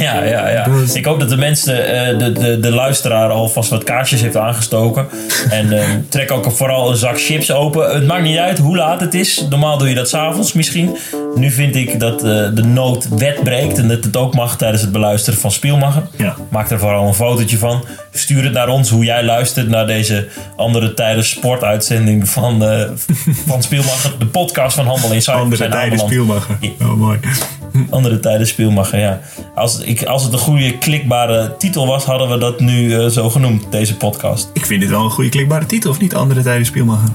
Ja, 0.00 0.22
ja, 0.22 0.48
ja. 0.48 0.64
Dus- 0.64 0.94
Ik 0.94 1.04
hoop 1.04 1.20
dat 1.20 1.28
de 1.28 1.36
mensen, 1.36 1.86
eh, 2.08 2.18
de, 2.18 2.32
de, 2.32 2.60
de 2.60 2.70
luisteraar 2.70 3.30
alvast 3.30 3.70
wat 3.70 3.84
kaarsjes 3.84 4.20
heeft 4.20 4.36
aangestoken. 4.36 5.06
En 5.50 5.72
eh, 5.72 5.88
trek 6.08 6.30
ook 6.30 6.50
vooral 6.52 6.90
een 6.90 6.96
zak 6.96 7.20
chips 7.20 7.50
open. 7.50 7.94
Het 7.94 8.06
maakt 8.06 8.22
niet 8.22 8.36
uit 8.38 8.58
hoe 8.58 8.76
laat 8.76 9.00
het 9.00 9.14
is. 9.14 9.46
Normaal 9.50 9.78
doe 9.78 9.88
je 9.88 9.94
dat 9.94 10.08
s'avonds 10.08 10.52
misschien. 10.52 10.96
Nu 11.34 11.50
vind 11.50 11.76
ik 11.76 12.00
dat 12.00 12.24
eh, 12.24 12.48
de 12.54 12.64
nood 12.64 13.08
wet 13.08 13.42
breekt 13.42 13.78
en 13.78 13.88
dat 13.88 14.04
het 14.04 14.16
ook 14.16 14.34
mag 14.34 14.56
tijdens 14.56 14.82
het 14.82 14.92
beluisteren 14.92 15.40
van 15.40 15.50
Spielmacher. 15.50 16.02
Ja. 16.16 16.36
Maak 16.50 16.70
er 16.70 16.78
vooral 16.78 17.06
een 17.06 17.14
fotootje 17.14 17.58
van. 17.58 17.84
Stuur 18.12 18.44
het 18.44 18.52
naar 18.52 18.68
ons 18.68 18.90
hoe 18.90 19.04
jij 19.04 19.24
luistert 19.24 19.68
naar 19.68 19.86
deze 19.86 20.28
andere 20.56 20.94
tijden 20.94 21.24
sportuitzending 21.24 22.28
van, 22.28 22.64
eh 22.64 22.90
van 23.46 23.62
Spielmacher. 23.62 24.18
De 24.18 24.26
podcast 24.26 24.76
van 24.76 24.86
Handel 24.86 25.12
in 25.12 25.26
Andere 25.26 25.56
zijn 25.56 25.70
tijden 25.70 25.98
spielmacher. 25.98 26.58
Oh, 26.80 26.94
mooi. 26.94 27.18
Andere 27.90 28.20
tijden 28.20 28.46
Spielmacher, 28.46 28.98
ja. 28.98 29.20
Als, 29.54 29.78
ik, 29.78 30.04
als 30.04 30.22
het 30.24 30.32
een 30.32 30.38
goede 30.38 30.78
klikbare 30.78 31.54
titel 31.58 31.86
was, 31.86 32.04
hadden 32.04 32.28
we 32.28 32.38
dat 32.38 32.60
nu 32.60 32.94
eh, 32.94 33.06
zo 33.06 33.30
genoemd, 33.30 33.66
deze 33.70 33.96
podcast. 33.96 34.50
Ik 34.52 34.66
vind 34.66 34.80
dit 34.80 34.90
wel 34.90 35.04
een 35.04 35.10
goede 35.10 35.30
klikbare 35.30 35.66
titel, 35.66 35.90
of 35.90 36.00
niet? 36.00 36.14
Andere 36.14 36.42
tijden 36.42 36.66
spielmacher. 36.66 37.08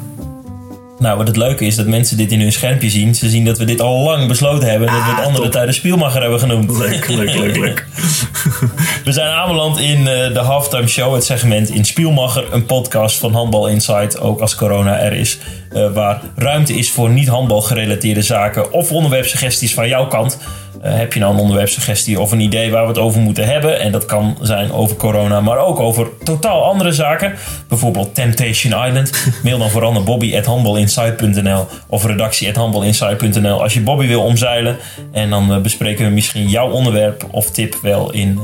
Nou, 1.00 1.18
wat 1.18 1.28
het 1.28 1.38
leuke 1.38 1.66
is, 1.66 1.76
dat 1.76 1.86
mensen 1.88 2.18
dit 2.18 2.32
in 2.32 2.40
hun 2.42 2.52
schermpje 2.52 2.90
zien. 2.90 3.16
Ze 3.16 3.30
zien 3.30 3.46
dat 3.46 3.58
we 3.58 3.66
dit 3.66 3.82
al 3.82 4.04
lang 4.04 4.28
besloten 4.28 4.70
hebben. 4.70 4.88
en 4.88 4.94
dat 4.94 5.04
we 5.04 5.10
het 5.10 5.20
Ah, 5.20 5.26
andere 5.26 5.50
tijden 5.50 5.74
Spielmacher 5.74 6.22
hebben 6.22 6.40
genoemd. 6.40 6.78
Leuk, 6.78 7.08
leuk, 7.08 7.34
leuk, 7.36 7.58
leuk. 7.58 7.86
We 9.06 9.12
zijn 9.12 9.30
aanbeland 9.32 9.80
in 9.80 9.98
eh, 10.08 10.34
de 10.34 10.40
Halftime 10.40 10.88
Show, 10.88 11.14
het 11.14 11.24
segment 11.24 11.70
in 11.70 11.86
Spielmacher. 11.86 12.54
Een 12.54 12.66
podcast 12.66 13.18
van 13.18 13.34
Handbal 13.34 13.68
Insight, 13.68 14.20
ook 14.20 14.40
als 14.40 14.56
corona 14.56 15.00
er 15.00 15.14
is. 15.14 15.38
Eh, 15.74 15.94
waar 15.94 16.22
ruimte 16.36 16.74
is 16.74 16.92
voor 16.92 17.10
niet-handbal 17.10 17.62
gerelateerde 17.62 18.22
zaken 18.22 18.72
of 18.72 18.92
onderwerpsuggesties 18.92 19.74
van 19.74 19.88
jouw 19.88 20.08
kant. 20.08 20.38
Eh, 20.82 20.96
heb 20.96 21.14
je 21.14 21.20
nou 21.20 21.34
een 21.34 21.40
onderwerpsuggestie 21.40 22.20
of 22.20 22.32
een 22.32 22.40
idee 22.40 22.72
waar 22.72 22.82
we 22.82 22.88
het 22.88 22.98
over 22.98 23.22
moeten 23.22 23.46
hebben? 23.48 23.80
En 23.80 23.92
dat 23.92 24.06
kan 24.06 24.38
zijn 24.42 24.72
over 24.72 24.96
corona, 24.96 25.42
maar 25.42 25.58
ook 25.58 25.80
over 25.80 26.08
totaal 26.24 26.64
andere 26.64 26.92
zaken. 26.92 27.34
Bijvoorbeeld 27.68 28.16
Temptation 28.16 28.86
Island. 28.86 29.12
Mail 29.44 29.58
dan 29.58 29.70
vooral 29.70 29.92
naar 29.92 30.04
bobby.handbalinsight.nl 30.04 31.68
of 31.88 32.06
redactie.handbalinsight.nl 32.06 33.62
als 33.62 33.74
je 33.74 33.82
Bobby 33.82 34.08
wil 34.08 34.24
omzeilen. 34.24 34.78
En 35.12 35.30
dan 35.30 35.54
eh, 35.54 35.62
bespreken 35.62 36.06
we 36.06 36.12
misschien 36.12 36.48
jouw 36.48 36.70
onderwerp 36.70 37.28
of 37.32 37.52
tip 37.52 37.76
wel 37.82 38.12
in 38.12 38.40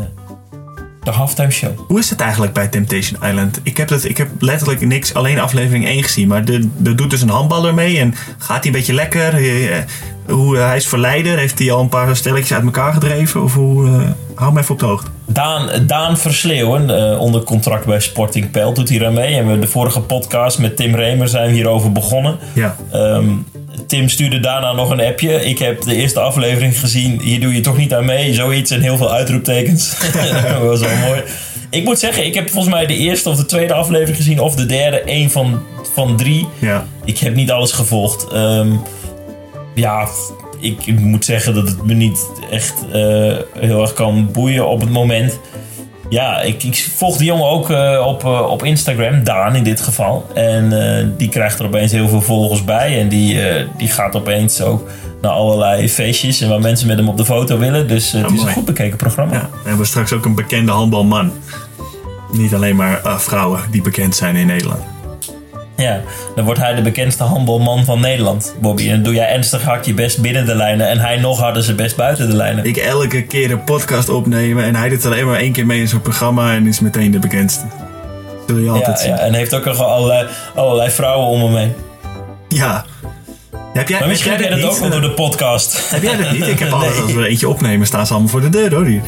de 1.04 1.12
Halftime 1.12 1.52
Show. 1.52 1.72
Hoe 1.88 2.00
is 2.00 2.10
het 2.10 2.20
eigenlijk 2.22 2.54
bij 2.54 2.68
Temptation 2.68 3.20
Island? 3.24 3.60
Ik 3.63 3.78
heb, 3.78 3.88
dat, 3.88 4.04
ik 4.04 4.18
heb 4.18 4.28
letterlijk 4.39 4.82
niks, 4.82 5.13
alleen 5.13 5.39
aflevering 5.39 5.86
1 5.86 6.04
gezien. 6.04 6.28
Maar 6.28 6.44
er 6.78 6.96
doet 6.96 7.10
dus 7.10 7.22
een 7.22 7.30
handballer 7.30 7.74
mee 7.74 8.00
en 8.00 8.13
gaat 8.38 8.58
hij 8.58 8.66
een 8.66 8.72
beetje 8.72 8.94
lekker? 8.94 9.34
Eh, 9.34 9.78
Hoe, 10.28 10.58
eh, 10.58 10.66
hij 10.68 10.76
is 10.76 10.88
verleider, 10.88 11.38
heeft 11.38 11.60
hij 11.60 11.72
al 11.72 11.82
een 11.82 11.89
paar 11.89 12.16
stelletjes 12.16 12.54
uit 12.54 12.63
elkaar 12.63 12.94
gedreven? 12.94 13.44
Of 13.44 13.54
hoe, 13.54 13.88
eh, 13.88 14.02
hou 14.36 14.54
me 14.54 14.60
even 14.60 14.74
op 14.74 14.80
de 14.80 14.86
hoogte. 14.86 15.10
Daan, 15.26 15.70
Daan 15.88 16.18
Versleeuwen, 16.18 17.20
onder 17.20 17.44
contract 17.44 17.86
bij 17.86 18.00
Sporting 18.00 18.52
Pijl, 18.52 18.74
doet 18.74 18.89
hier 18.89 19.06
aan 19.06 19.13
mee. 19.13 19.36
En 19.36 19.48
we 19.52 19.60
de 19.60 19.68
vorige 19.68 20.02
podcast 20.02 20.60
met 20.60 20.76
Tim 20.78 20.96
Remer 20.96 21.28
zijn 21.28 21.48
we 21.50 21.54
hierover 21.54 21.92
begonnen. 21.92 22.38
Ja, 22.54 22.76
Ehm, 22.92 23.26
Tim 23.88 24.10
stuurde 24.10 24.39
daarna 24.39 24.74
nog 24.74 24.89
een 24.89 25.02
appje. 25.02 25.46
Ik 25.46 25.60
heb 25.60 25.82
de 25.82 25.96
eerste 25.96 26.19
aflevering 26.19 26.80
gezien. 26.80 27.22
Hier 27.22 27.39
doe 27.39 27.54
je 27.54 27.62
toch 27.62 27.78
niet 27.78 27.93
aan 27.93 28.06
mee. 28.06 28.34
Zoiets 28.34 28.72
en 28.72 28.82
heel 28.82 28.98
veel 28.98 29.12
uitroeptekens. 29.12 30.00
dat 30.48 30.62
was 30.62 30.80
wel 30.80 30.98
mooi. 31.08 31.22
Ik 31.69 31.84
moet 31.84 32.00
zeggen, 32.00 32.26
ik 32.26 32.34
heb 32.34 32.50
volgens 32.50 32.74
mij 32.74 32.86
de 32.86 32.98
eerste 32.98 33.30
of 33.30 33.36
de 33.36 33.46
tweede 33.46 33.74
aflevering 33.74 34.17
gezien. 34.17 34.39
Of 34.39 34.56
de 34.56 34.65
derde. 34.65 35.02
één 35.02 35.32
van, 35.32 35.62
van 35.93 36.17
drie. 36.17 36.48
ja. 36.60 36.88
Ik 37.06 37.17
heb 37.17 37.36
niet 37.36 37.52
alles 37.52 37.72
gevolgd. 37.72 38.28
Ehm, 38.32 38.72
ja, 39.76 40.08
ik, 40.60 41.00
moet 41.00 41.26
zeggen 41.26 41.54
dat 41.54 41.67
het 41.67 41.86
me 41.86 41.93
niet 41.93 42.30
echt 42.52 42.74
eh, 42.91 43.36
heel 43.60 43.82
erg 43.82 43.93
kan 43.93 44.32
boeien 44.32 44.67
op 44.67 44.80
het 44.80 44.89
moment. 44.89 45.39
Ja, 46.10 46.42
ik, 46.42 46.63
ik 46.63 46.89
volg 46.96 47.18
de 47.18 47.26
jongen 47.26 47.48
ook 47.48 47.70
eh, 47.70 48.04
op, 48.08 48.24
eh, 48.24 48.50
op 48.50 48.63
Instagram, 48.63 49.24
Daan 49.24 49.56
in 49.56 49.63
dit 49.63 49.82
geval. 49.82 50.28
En 50.34 50.98
eh, 50.98 51.08
die 51.18 51.30
krijgt 51.30 51.60
er 51.60 51.66
opeens 51.66 51.92
heel 51.92 52.08
veel 52.08 52.22
volgers 52.22 52.63
bij. 52.63 53.00
En 53.00 53.10
die, 53.10 53.39
die 53.78 53.88
gaat 53.88 54.16
opeens 54.16 54.62
ook 54.62 54.89
naar 55.22 55.32
allerlei 55.32 55.89
feestjes 55.89 56.42
en 56.42 56.50
waar 56.50 56.60
mensen 56.60 56.88
met 56.88 56.98
hem 56.98 57.10
op 57.10 57.18
de 57.18 57.26
foto 57.26 57.58
willen. 57.58 57.88
Dus 57.88 58.12
het 58.12 58.32
is 58.32 58.42
een 58.42 58.48
goed 58.48 58.66
bekeken 58.66 58.98
programma. 58.98 59.34
ja. 59.34 59.50
We 59.63 59.70
hebben 59.70 59.86
straks 59.86 60.13
ook 60.13 60.26
een 60.26 60.36
bekende 60.36 60.72
handbalman. 60.72 61.32
Niet 62.32 62.54
alleen 62.54 62.76
maar 62.76 63.02
vrouwen 63.04 63.62
die 63.72 63.82
bekend 63.82 64.16
zijn 64.16 64.36
in 64.36 64.48
Nederland. 64.48 64.93
Ja, 65.76 66.00
dan 66.36 66.46
wordt 66.46 66.60
hij 66.60 66.74
de 66.76 66.82
bekendste 66.82 67.24
handbalman 67.24 67.86
van 67.86 68.00
Nederland, 68.00 68.56
Bobby. 68.62 68.84
En 68.84 68.90
dan 68.94 69.04
doe 69.04 69.14
jij 69.14 69.28
ernstig 69.30 69.62
hard 69.64 69.86
je 69.86 69.94
best 69.94 70.22
binnen 70.22 70.46
de 70.46 70.56
lijnen. 70.56 70.88
En 70.90 71.00
hij 71.00 71.18
nog 71.18 71.40
harder 71.40 71.64
zijn 71.64 71.76
best 71.76 71.96
buiten 71.96 72.30
de 72.30 72.36
lijnen. 72.36 72.66
Ik 72.66 72.78
elke 72.78 73.22
keer 73.24 73.52
een 73.52 73.64
podcast 73.64 74.10
opnemen 74.10 74.64
en 74.64 74.76
hij 74.76 74.90
doet 74.90 75.06
alleen 75.06 75.26
maar 75.28 75.40
één 75.40 75.52
keer 75.52 75.66
mee 75.66 75.80
in 75.80 75.88
zo'n 75.88 76.02
programma 76.02 76.54
en 76.54 76.68
is 76.68 76.80
meteen 76.80 77.12
de 77.12 77.20
bekendste. 77.20 77.66
Zul 78.48 78.58
je 78.58 78.70
altijd 78.70 78.98
Ja, 78.98 79.04
zien. 79.06 79.10
ja, 79.16 79.18
en 79.20 79.34
heeft 79.34 79.54
ook 79.56 79.66
nog 79.66 79.80
allerlei, 79.86 80.28
allerlei 80.56 80.90
vrouwen 80.92 81.28
om 81.28 81.42
hem 81.42 81.56
heen. 81.56 81.74
Ja. 82.48 82.86
Heb 83.74 83.90
jij, 83.90 84.00
Maar 84.00 84.08
misschien 84.08 84.32
heb 84.32 84.40
jij 84.40 84.50
dat 84.50 84.58
niet? 84.58 84.68
ook 84.68 84.78
wel 84.78 84.90
door 84.90 85.02
de 85.02 85.12
podcast. 85.12 85.90
Heb 85.90 86.04
jij 86.04 86.18
dat 86.18 86.32
niet? 86.32 86.48
Ik 86.48 86.60
heb 86.60 86.70
Nee. 86.70 86.80
altijd, 86.80 87.02
als 87.02 87.14
we 87.14 87.28
eentje 87.28 87.50
opnemen, 87.50 87.88
staan 87.88 88.06
ze 88.06 88.12
allemaal 88.12 88.30
voor 88.32 88.42
de 88.42 88.50
deur 88.50 88.74
hoor. 88.76 88.86
Hier. 88.86 89.02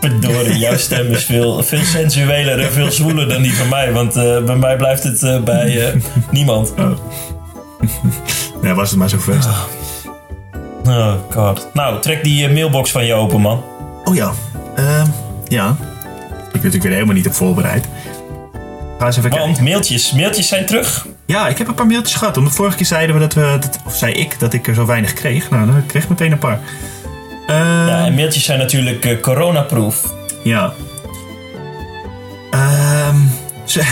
Verdorie, 0.20 0.58
jouw 0.58 0.76
stem 0.76 1.06
is 1.06 1.24
veel, 1.24 1.62
veel 1.62 1.84
sensueler 1.84 2.60
en 2.60 2.72
veel 2.72 2.90
zwoeler 2.90 3.28
dan 3.28 3.42
die 3.42 3.54
van 3.54 3.68
mij. 3.68 3.92
Want 3.92 4.16
eh, 4.16 4.44
bij 4.44 4.56
mij 4.56 4.76
blijft 4.76 5.02
het 5.02 5.22
eh, 5.22 5.42
bij 5.42 5.88
eh, 5.88 5.94
niemand. 6.30 6.74
Nee, 8.62 8.74
was 8.74 8.90
het 8.90 8.98
maar 8.98 9.08
zo 9.08 9.18
geweest. 9.18 9.48
Oh 10.86 11.14
god. 11.30 11.68
Nou, 11.72 12.00
trek 12.00 12.24
die 12.24 12.48
mailbox 12.48 12.90
van 12.90 13.04
je 13.04 13.14
open, 13.14 13.40
man. 13.40 13.64
Oh 14.04 14.14
ja. 14.14 14.32
Ehm, 14.76 15.06
ja. 15.48 15.70
Ik 15.70 15.76
ben 16.36 16.50
natuurlijk 16.52 16.82
weer 16.82 16.92
helemaal 16.92 17.14
niet 17.14 17.26
op 17.26 17.32
voorbereid. 17.32 17.88
Ga 18.98 19.06
eens 19.06 19.16
even 19.16 19.30
kijken. 19.30 19.48
Want 19.48 19.60
mailtjes, 19.60 20.12
mailtjes 20.12 20.48
zijn 20.48 20.66
terug. 20.66 21.06
Ja, 21.26 21.48
ik 21.48 21.58
heb 21.58 21.68
een 21.68 21.74
paar 21.74 21.86
mailtjes 21.86 22.16
gehad. 22.16 22.36
Omdat 22.36 22.52
vorige 22.52 22.76
keer 22.76 22.86
zeiden 22.86 23.14
we 23.14 23.20
dat 23.20 23.34
we, 23.34 23.56
dat, 23.60 23.78
of 23.86 23.96
zei 23.96 24.12
ik, 24.12 24.38
dat 24.38 24.52
ik 24.52 24.68
er 24.68 24.74
zo 24.74 24.86
weinig 24.86 25.12
kreeg. 25.12 25.50
Nou, 25.50 25.66
dan 25.66 25.86
kreeg 25.86 26.02
ik 26.02 26.08
meteen 26.08 26.32
een 26.32 26.38
paar. 26.38 26.60
Ehm, 27.50 27.86
Ja, 27.86 28.04
en 28.06 28.14
mailtjes 28.14 28.44
zijn 28.44 28.58
natuurlijk 28.58 29.04
eh, 29.04 29.20
coronaproof. 29.20 30.12
Ja. 30.42 30.72
Ehm, 32.50 33.16
ze- 33.64 33.84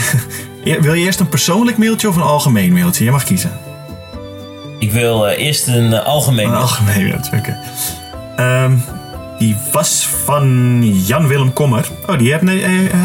wil 0.81 0.93
je 0.93 1.05
eerst 1.05 1.19
een 1.19 1.29
persoonlijk 1.29 1.77
mailtje 1.77 2.07
of 2.07 2.15
een 2.15 2.21
algemeen 2.21 2.73
mailtje? 2.73 3.03
Je 3.03 3.11
mag 3.11 3.23
kiezen. 3.23 3.51
Ik 4.79 4.91
wil 4.91 5.27
eh, 5.27 5.45
eerst 5.45 5.67
een 5.67 5.93
eh, 5.93 6.05
algemeen. 6.05 6.47
Een 6.47 6.55
algemeen 6.55 7.07
mailtje, 7.07 7.37
oké. 7.37 7.57
Ehm, 8.35 8.73
Die 9.39 9.55
was 9.71 10.07
van 10.25 10.79
Jan-Willem 11.05 11.53
Kommer. 11.53 11.87
Oh, 12.07 12.17
die 12.17 12.33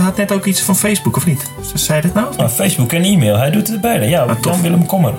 had 0.02 0.16
net 0.16 0.32
ook 0.32 0.44
iets 0.44 0.60
van 0.62 0.76
Facebook, 0.76 1.16
of 1.16 1.26
niet? 1.26 1.50
Zei 1.74 2.00
dat 2.00 2.14
nou? 2.14 2.26
Nou, 2.36 2.48
Facebook 2.48 2.92
en 2.92 3.02
e-mail, 3.04 3.36
hij 3.36 3.50
doet 3.50 3.68
het 3.68 3.80
beide. 3.80 4.06
Ja, 4.08 4.22
Ah, 4.22 4.36
tof. 4.40 4.52
Jan 4.52 4.62
Willem 4.62 4.86
Kommer. 4.86 5.12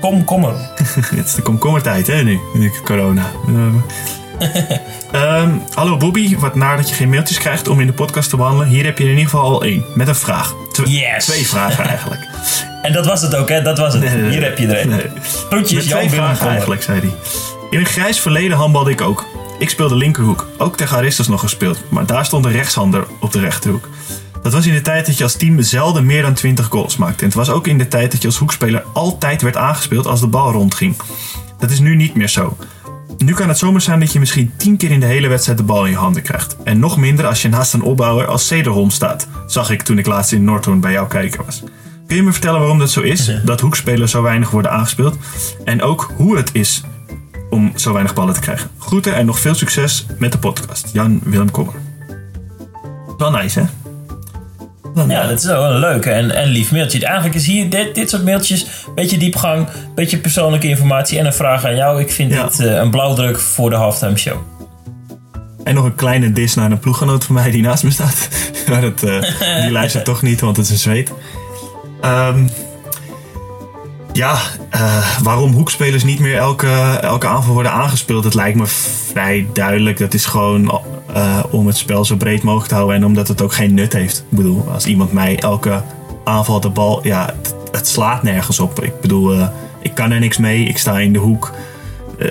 Kom, 0.00 0.24
Kommer. 0.24 0.52
Het 1.16 1.26
is 1.26 1.34
de 1.34 1.42
komkommertijd, 1.42 2.06
hè, 2.06 2.22
nu. 2.22 2.38
nu 2.54 2.72
corona. 2.84 3.30
Ehm, 5.12 5.50
hallo 5.74 5.96
Bobby, 5.96 6.36
wat 6.38 6.54
naar 6.54 6.76
dat 6.76 6.88
je 6.88 6.94
geen 6.94 7.08
mailtjes 7.08 7.38
krijgt 7.38 7.68
om 7.68 7.80
in 7.80 7.86
de 7.86 7.92
podcast 7.92 8.30
te 8.30 8.36
behandelen. 8.36 8.68
Hier 8.68 8.84
heb 8.84 8.98
je 8.98 9.04
in 9.04 9.10
ieder 9.10 9.24
geval 9.24 9.42
al 9.42 9.62
één, 9.64 9.84
met 9.94 10.08
een 10.08 10.14
vraag. 10.14 10.54
Tw- 10.72 10.86
Yes. 10.86 11.24
Twee 11.24 11.46
vragen 11.46 11.84
eigenlijk. 11.84 12.20
En 12.82 12.92
dat 12.92 13.06
was 13.06 13.22
het 13.22 13.34
ook, 13.34 13.48
hè? 13.48 13.62
Dat 13.62 13.78
was 13.78 13.92
het. 13.92 14.02
Nee, 14.02 14.10
nee, 14.12 14.22
nee. 14.22 14.30
Hier 14.30 14.42
heb 14.42 14.58
je 14.58 14.66
er 14.66 14.80
een. 14.80 14.88
Nee. 14.88 15.06
Groetjes, 15.50 15.86
Jan 15.86 15.98
twee 15.98 16.10
vragen 16.10 16.48
eigenlijk, 16.48 16.82
zei 16.82 17.00
hij. 17.00 17.10
In 17.70 17.78
een 17.78 17.86
grijs 17.86 18.20
verleden 18.20 18.56
handbalde 18.56 18.90
ik 18.90 19.00
ook. 19.00 19.26
Ik 19.58 19.70
speelde 19.70 19.94
linkerhoek. 19.96 20.48
Ook 20.58 20.76
tegen 20.76 20.96
Aristos 20.96 21.28
nog 21.28 21.40
gespeeld. 21.40 21.78
Maar 21.88 22.06
daar 22.06 22.24
stond 22.24 22.44
een 22.44 22.52
rechtshander 22.52 23.06
op 23.20 23.32
de 23.32 23.40
rechterhoek. 23.40 23.88
Dat 24.42 24.52
was 24.52 24.66
in 24.66 24.72
de 24.74 24.80
tijd 24.80 25.06
dat 25.06 25.16
je 25.18 25.22
als 25.24 25.34
team 25.36 25.62
zelden 25.62 26.06
meer 26.06 26.22
dan 26.22 26.34
20 26.34 26.66
goals 26.66 26.96
maakte. 26.96 27.18
En 27.20 27.26
het 27.26 27.34
was 27.34 27.50
ook 27.50 27.66
in 27.66 27.78
de 27.78 27.88
tijd 27.88 28.10
dat 28.12 28.20
je 28.20 28.26
als 28.28 28.36
hoekspeler 28.38 28.82
altijd 28.92 29.42
werd 29.42 29.56
aangespeeld 29.56 30.06
als 30.06 30.20
de 30.20 30.26
bal 30.26 30.52
rondging. 30.52 30.96
Dat 31.58 31.70
is 31.70 31.78
nu 31.80 31.96
niet 31.96 32.14
meer 32.14 32.28
zo. 32.28 32.56
Nu 33.18 33.34
kan 33.34 33.48
het 33.48 33.58
zomaar 33.58 33.80
zijn 33.80 34.00
dat 34.00 34.12
je 34.12 34.18
misschien 34.18 34.52
10 34.56 34.76
keer 34.76 34.90
in 34.90 35.00
de 35.00 35.06
hele 35.06 35.28
wedstrijd 35.28 35.58
de 35.58 35.64
bal 35.64 35.84
in 35.84 35.90
je 35.90 35.96
handen 35.96 36.22
krijgt. 36.22 36.56
En 36.64 36.78
nog 36.78 36.96
minder 36.96 37.26
als 37.26 37.42
je 37.42 37.48
naast 37.48 37.74
een 37.74 37.82
opbouwer 37.82 38.26
als 38.26 38.46
Cederholm 38.46 38.90
staat. 38.90 39.28
Zag 39.46 39.70
ik 39.70 39.82
toen 39.82 39.98
ik 39.98 40.06
laatst 40.06 40.32
in 40.32 40.44
Noordhoorn 40.44 40.80
bij 40.80 40.92
jou 40.92 41.08
kijken 41.08 41.44
was. 41.44 41.62
Kun 42.06 42.16
je 42.16 42.22
me 42.22 42.32
vertellen 42.32 42.60
waarom 42.60 42.78
dat 42.78 42.90
zo 42.90 43.00
is? 43.00 43.32
Dat 43.44 43.60
hoekspelers 43.60 44.10
zo 44.10 44.22
weinig 44.22 44.50
worden 44.50 44.70
aangespeeld? 44.70 45.16
En 45.64 45.82
ook 45.82 46.10
hoe 46.16 46.36
het 46.36 46.50
is 46.52 46.82
om 47.50 47.72
zo 47.74 47.92
weinig 47.92 48.14
ballen 48.14 48.34
te 48.34 48.40
krijgen. 48.40 48.70
Groeten 48.78 49.14
en 49.14 49.26
nog 49.26 49.38
veel 49.38 49.54
succes 49.54 50.06
met 50.18 50.32
de 50.32 50.38
podcast. 50.38 50.90
Jan 50.92 51.20
Willem 51.24 51.50
Kommer. 51.50 51.74
Wel 53.18 53.30
nice, 53.30 53.60
hè? 53.60 53.66
Wel 54.94 55.08
Ja, 55.10 55.26
dat 55.26 55.38
is 55.38 55.44
wel 55.44 55.64
een 55.64 55.78
leuke 55.78 56.10
en, 56.10 56.30
en 56.30 56.48
lief 56.48 56.72
mailtje. 56.72 57.04
Eigenlijk 57.04 57.34
is 57.34 57.46
hier 57.46 57.70
dit, 57.70 57.94
dit 57.94 58.10
soort 58.10 58.24
mailtjes, 58.24 58.66
beetje 58.94 59.18
diepgang, 59.18 59.68
beetje 59.94 60.18
persoonlijke 60.18 60.68
informatie 60.68 61.18
en 61.18 61.26
een 61.26 61.32
vraag 61.32 61.64
aan 61.64 61.76
jou. 61.76 62.00
Ik 62.00 62.10
vind 62.12 62.32
Ja. 62.32 62.42
dit 62.42 62.60
eh, 62.60 62.74
een 62.74 62.90
blauwdruk 62.90 63.38
voor 63.38 63.70
de 63.70 63.76
halftime 63.76 64.16
show. 64.16 64.36
En 65.64 65.74
nog 65.74 65.84
een 65.84 65.94
kleine 65.94 66.32
dis 66.32 66.54
naar 66.54 66.70
een 66.70 66.78
ploeggenoot 66.78 67.24
van 67.24 67.34
mij 67.34 67.50
die 67.50 67.62
naast 67.62 67.82
me 67.82 67.90
staat. 67.90 68.28
maar 68.68 68.80
dat, 68.80 69.02
eh, 69.02 69.62
die 69.62 69.70
luistert 69.70 70.04
toch 70.12 70.22
niet, 70.22 70.40
want 70.40 70.56
het 70.56 70.66
is 70.66 70.72
een 70.72 70.78
zweet. 70.78 71.12
Ehm, 72.00 72.46
ja, 74.20 74.38
eh, 74.70 75.18
waarom 75.22 75.52
hoekspelers 75.52 76.04
niet 76.04 76.18
meer 76.18 76.36
elke, 76.36 76.68
elke 77.00 77.26
aanval 77.26 77.54
worden 77.54 77.72
aangespeeld, 77.72 78.22
dat 78.22 78.34
lijkt 78.34 78.56
me 78.56 78.66
vrij 78.66 79.46
duidelijk. 79.52 79.98
Dat 79.98 80.14
is 80.14 80.26
gewoon 80.26 80.80
eh, 81.14 81.44
om 81.50 81.66
het 81.66 81.76
spel 81.76 82.04
zo 82.04 82.16
breed 82.16 82.42
mogelijk 82.42 82.68
te 82.68 82.74
houden 82.74 82.96
en 82.96 83.04
omdat 83.04 83.28
het 83.28 83.42
ook 83.42 83.52
geen 83.52 83.74
nut 83.74 83.92
heeft. 83.92 84.24
Ik 84.30 84.36
bedoel, 84.36 84.68
als 84.72 84.86
iemand 84.86 85.12
mij 85.12 85.38
elke 85.38 85.82
aanval 86.24 86.60
de 86.60 86.68
bal, 86.68 87.00
ja, 87.02 87.34
het, 87.72 87.88
slaat 87.88 88.22
nergens 88.22 88.58
op. 88.58 88.82
Ik 88.82 89.00
bedoel, 89.00 89.32
eh, 89.32 89.48
ik 89.82 89.94
kan 89.94 90.10
er 90.10 90.20
niks 90.20 90.38
mee. 90.38 90.64
Ik 90.64 90.78
sta 90.78 90.98
in 90.98 91.12
de 91.12 91.18
hoek. 91.18 91.52
Eh, 92.18 92.28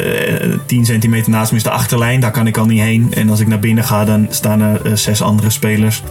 10 0.65 0.85
centimeter 0.85 1.31
naast 1.31 1.51
me 1.51 1.57
is 1.57 1.63
de 1.63 1.69
achterlijn, 1.69 2.19
daar 2.19 2.31
kan 2.31 2.47
ik 2.47 2.57
al 2.57 2.65
niet 2.65 2.81
heen. 2.81 3.13
En 3.13 3.29
als 3.29 3.39
ik 3.39 3.47
naar 3.47 3.59
binnen 3.59 3.83
ga, 3.83 4.05
dan 4.05 4.27
staan 4.29 4.61
er 4.61 4.97
zes 4.97 5.21
andere 5.21 5.49
spelers. 5.49 6.03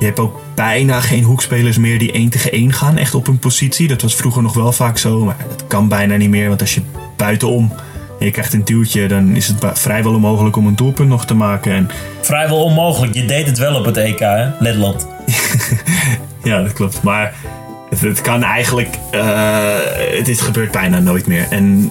Je 0.00 0.06
hebt 0.06 0.18
ook 0.20 0.40
bijna 0.54 1.00
geen 1.00 1.22
hoekspelers 1.22 1.78
meer 1.78 1.98
die 1.98 2.12
1 2.12 2.28
tegen 2.28 2.52
1 2.52 2.72
gaan, 2.72 2.96
echt 2.96 3.14
op 3.14 3.26
hun 3.26 3.38
positie. 3.38 3.88
Dat 3.88 4.02
was 4.02 4.14
vroeger 4.14 4.42
nog 4.42 4.54
wel 4.54 4.72
vaak 4.72 4.98
zo, 4.98 5.24
maar 5.24 5.36
dat 5.48 5.64
kan 5.66 5.88
bijna 5.88 6.16
niet 6.16 6.30
meer. 6.30 6.48
Want 6.48 6.60
als 6.60 6.74
je 6.74 6.80
buitenom 7.16 7.72
en 8.18 8.26
je 8.26 8.32
krijgt 8.32 8.52
een 8.52 8.64
duwtje, 8.64 9.08
dan 9.08 9.36
is 9.36 9.46
het 9.48 9.64
vrijwel 9.78 10.14
onmogelijk 10.14 10.56
om 10.56 10.66
een 10.66 10.76
doelpunt 10.76 11.08
nog 11.08 11.26
te 11.26 11.34
maken. 11.34 11.72
En 11.72 11.90
Vrijwel 12.20 12.64
onmogelijk. 12.64 13.14
Je 13.14 13.24
deed 13.24 13.46
het 13.46 13.58
wel 13.58 13.74
op 13.74 13.84
het 13.84 13.96
EK, 13.96 14.18
hè? 14.18 14.48
Letland. 14.58 15.06
Ja, 16.42 16.62
dat 16.62 16.72
klopt. 16.72 17.02
Maar 17.02 17.34
het, 17.90 18.00
het 18.00 18.20
kan 18.20 18.42
eigenlijk. 18.42 18.98
eh, 19.10 19.74
het 20.18 20.28
is 20.28 20.40
gebeurt 20.40 20.70
bijna 20.70 20.98
nooit 20.98 21.26
meer. 21.26 21.46
En 21.50 21.90